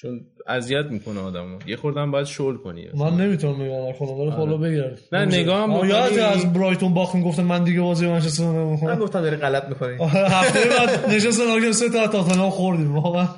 چون 0.00 0.20
اذیت 0.46 0.86
می‌کنه 0.86 1.20
آدمو. 1.20 1.58
یه 1.66 1.76
خورده 1.76 2.00
هم 2.00 2.10
باید 2.10 2.26
شل 2.26 2.56
کنی. 2.56 2.84
من 2.94 3.16
نمی‌تونم 3.16 3.62
نگاه 3.62 3.88
نکنم 3.88 4.10
ولی 4.10 4.30
خب 4.30 4.66
بگرد 4.66 5.00
نه، 5.12 5.24
نگاه 5.24 5.62
هم. 5.62 5.88
یادت 5.88 6.18
از 6.18 6.52
برایتون 6.52 6.94
باختیم 6.94 7.22
گفتم 7.22 7.42
من 7.42 7.64
دیگه 7.64 7.80
بازی 7.80 8.06
منچستر 8.06 8.44
رو 8.44 8.52
من 8.52 8.58
نمی‌خوام 8.58 8.98
گفتم 8.98 9.20
داری 9.20 9.36
غلط 9.36 9.68
می‌کنی. 9.68 9.96
هفته 10.04 10.68
بعد 10.68 11.10
نشستن 11.10 11.44
آگه 11.56 11.72
سه 11.72 11.90
تا 11.90 12.06
تاتنهام 12.06 12.50
خوردیم. 12.50 12.94
واقعا. 12.94 13.28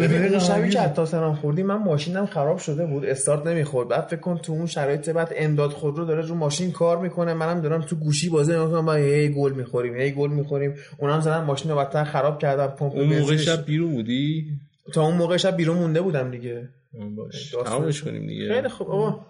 ببین 0.00 0.22
اون 0.22 0.38
شبی 0.38 0.68
که 0.68 0.92
تاتنهام 0.96 1.34
خوردی 1.34 1.62
من 1.62 1.76
ماشینم 1.76 2.26
خراب 2.26 2.58
شده 2.58 2.86
بود. 2.86 3.04
استارت 3.04 3.46
نمی‌خورد. 3.46 3.88
بعد 3.88 4.06
فکر 4.06 4.20
کن 4.20 4.38
تو 4.38 4.52
اون 4.52 4.66
شرایط 4.66 5.10
بعد 5.10 5.32
امداد 5.36 5.70
خودرو 5.70 6.04
داره 6.04 6.22
رو 6.22 6.34
ماشین 6.34 6.72
کار 6.72 6.98
می‌کنه. 6.98 7.34
منم 7.34 7.60
دارم 7.60 7.82
تو 7.82 7.96
گوشی 7.96 8.28
بازی 8.28 8.52
می‌کنم. 8.52 8.86
بعد 8.86 8.98
هی 8.98 9.28
گل 9.28 9.52
می‌خوریم 9.52 9.96
هی 9.96 10.10
گل 10.10 10.30
می‌خوریم. 10.30 10.74
اونم 10.98 11.20
زدن 11.20 11.40
ماشین 11.40 11.70
رو 11.70 11.76
بدتر 11.76 12.04
خراب 12.04 12.38
کردم 12.38 12.66
پمپ 12.66 12.92
اون 12.92 13.18
موقع 13.18 13.36
شب 13.36 13.64
بیرون 13.64 13.92
بودی؟ 13.92 14.44
تا 14.94 15.02
اون 15.02 15.16
موقع 15.16 15.36
شب 15.36 15.56
بیرون 15.56 15.76
مونده 15.76 16.00
بودم 16.00 16.30
دیگه. 16.30 16.68
باش. 17.16 17.54
تمامش 17.66 18.02
کنیم 18.02 18.26
دیگه. 18.26 18.54
خیلی 18.54 18.68
خوب 18.68 18.90
آقا 18.90 19.26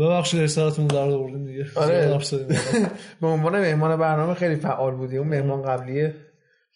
ببخشید 0.00 0.40
استراتون 0.40 0.86
در 0.86 0.98
آوردیم 0.98 1.46
دیگه. 1.46 1.66
آره. 1.76 2.18
به 3.20 3.26
عنوان 3.26 3.60
مهمان 3.60 3.96
برنامه 3.96 4.34
خیلی 4.34 4.56
فعال 4.56 4.94
بودی. 4.94 5.16
اون 5.16 5.28
مهمان 5.28 5.62
قبلیه 5.62 6.14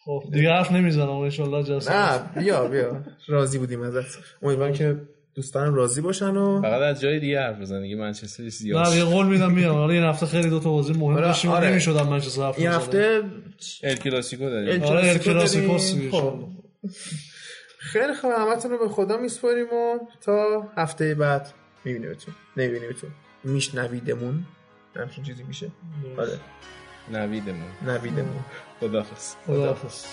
خب 0.05 0.23
دیگه 0.31 0.49
حرف 0.49 0.71
نمی‌زنم 0.71 1.09
ان 1.09 1.29
شاء 1.29 1.45
الله 1.45 1.63
جلسه 1.63 1.93
نه 1.93 2.43
بیا 2.43 2.67
بیا. 2.67 3.01
راضی 3.27 3.57
بودیم 3.57 3.81
ازت. 3.81 4.05
امیدوارم 4.41 4.73
که 4.73 5.01
دوستانم 5.35 5.73
راضی 5.73 6.01
باشن 6.01 6.37
و 6.37 6.61
فقط 6.61 6.81
از 6.81 7.01
جای 7.01 7.19
دیگه 7.19 7.39
حرف 7.39 7.59
بزن 7.59 7.81
دیگه 7.81 7.95
منچستر 7.95 8.49
زیاد 8.49 8.87
نه 8.87 8.97
یه 8.97 9.03
قول 9.03 9.25
میدم 9.25 9.51
میام. 9.51 9.75
حالا 9.75 9.93
این 9.93 10.03
هفته 10.03 10.25
خیلی 10.25 10.49
دو 10.49 10.59
تا 10.59 10.71
بازی 10.71 10.93
مهم 10.93 11.03
آره، 11.03 11.21
داشتیم 11.21 11.51
آره. 11.51 11.69
نمی‌شدم 11.69 12.07
منچستر 12.07 12.41
حرف 12.41 12.59
این. 12.59 12.67
هفته 12.67 13.21
ال 13.83 13.95
کلاسیکو 13.95 14.49
داریم. 14.49 14.83
آره 14.83 15.09
ال 15.09 15.17
کلاسیکو 15.17 15.77
خب. 16.11 16.39
خیلی 17.79 18.13
خوب 18.13 18.31
همتون 18.39 18.71
رو 18.71 18.77
به 18.77 18.87
خدا 18.89 19.17
میسپاریم 19.17 19.65
و 19.65 19.99
تا 20.21 20.67
هفته 20.77 21.15
بعد 21.15 21.53
میبینیمتون. 21.85 22.33
نمیبینیمتون. 22.57 23.09
میشنویدمون. 23.43 24.45
همچین 24.95 25.23
چیزی 25.23 25.43
میشه. 25.43 25.71
آره. 26.17 26.39
نویدمون 27.08 27.70
نویدمون 27.82 28.44
خدافظ 28.80 29.34
خداحافظ 29.46 30.04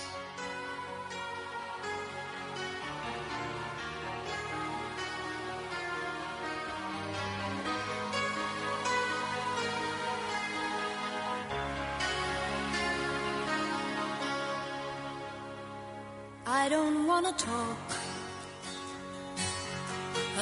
I 16.46 16.70
don't 16.70 17.06
wanna 17.06 17.32
talk 17.32 17.78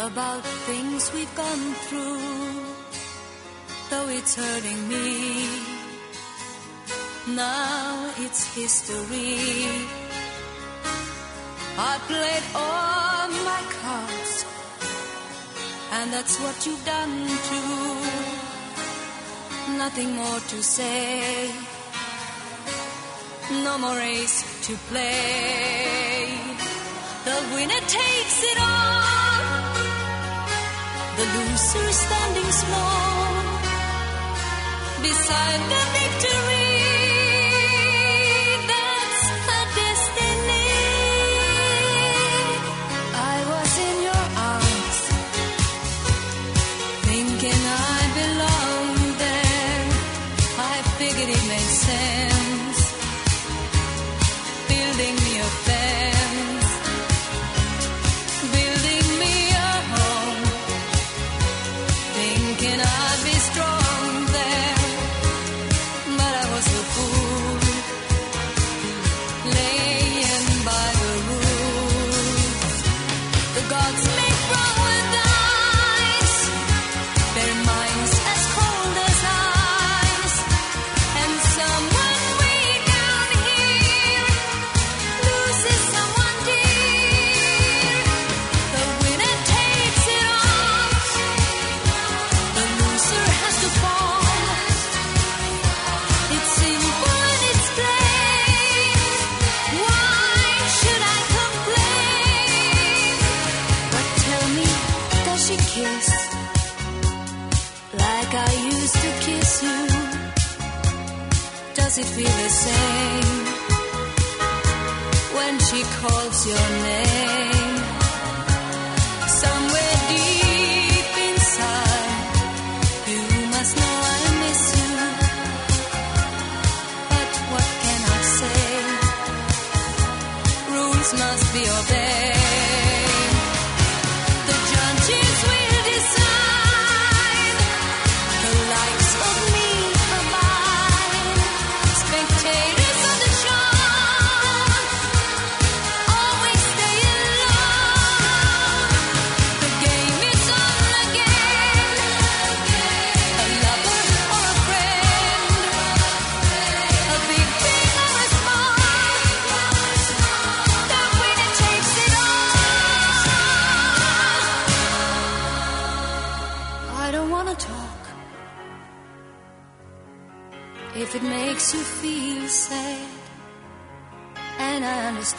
about 0.09 0.42
things 0.68 1.12
we've 1.14 1.34
gone 1.36 1.74
through, 1.86 2.20
though 3.90 4.09
it's 4.09 4.34
hurting 4.36 4.88
me. 4.88 5.79
now 7.36 8.11
it's 8.17 8.43
history. 8.55 9.39
I 11.77 11.97
played 12.07 12.45
all 12.55 13.27
my 13.49 13.61
cards, 13.79 14.45
and 15.93 16.11
that's 16.13 16.39
what 16.39 16.65
you've 16.65 16.86
done 16.86 17.27
too. 17.49 17.82
Nothing 19.77 20.11
more 20.15 20.39
to 20.51 20.63
say, 20.63 21.49
no 23.63 23.77
more 23.77 23.95
race 23.95 24.43
to 24.67 24.75
play. 24.89 26.27
The 27.25 27.38
winner 27.53 27.84
takes 27.88 28.38
it 28.51 28.57
all, 28.59 29.73
the 31.17 31.25
loser 31.36 31.86
is 31.89 31.99
standing 32.07 32.51
small 32.51 33.32
beside 35.01 35.61
the 35.73 35.82
victory. 35.97 36.90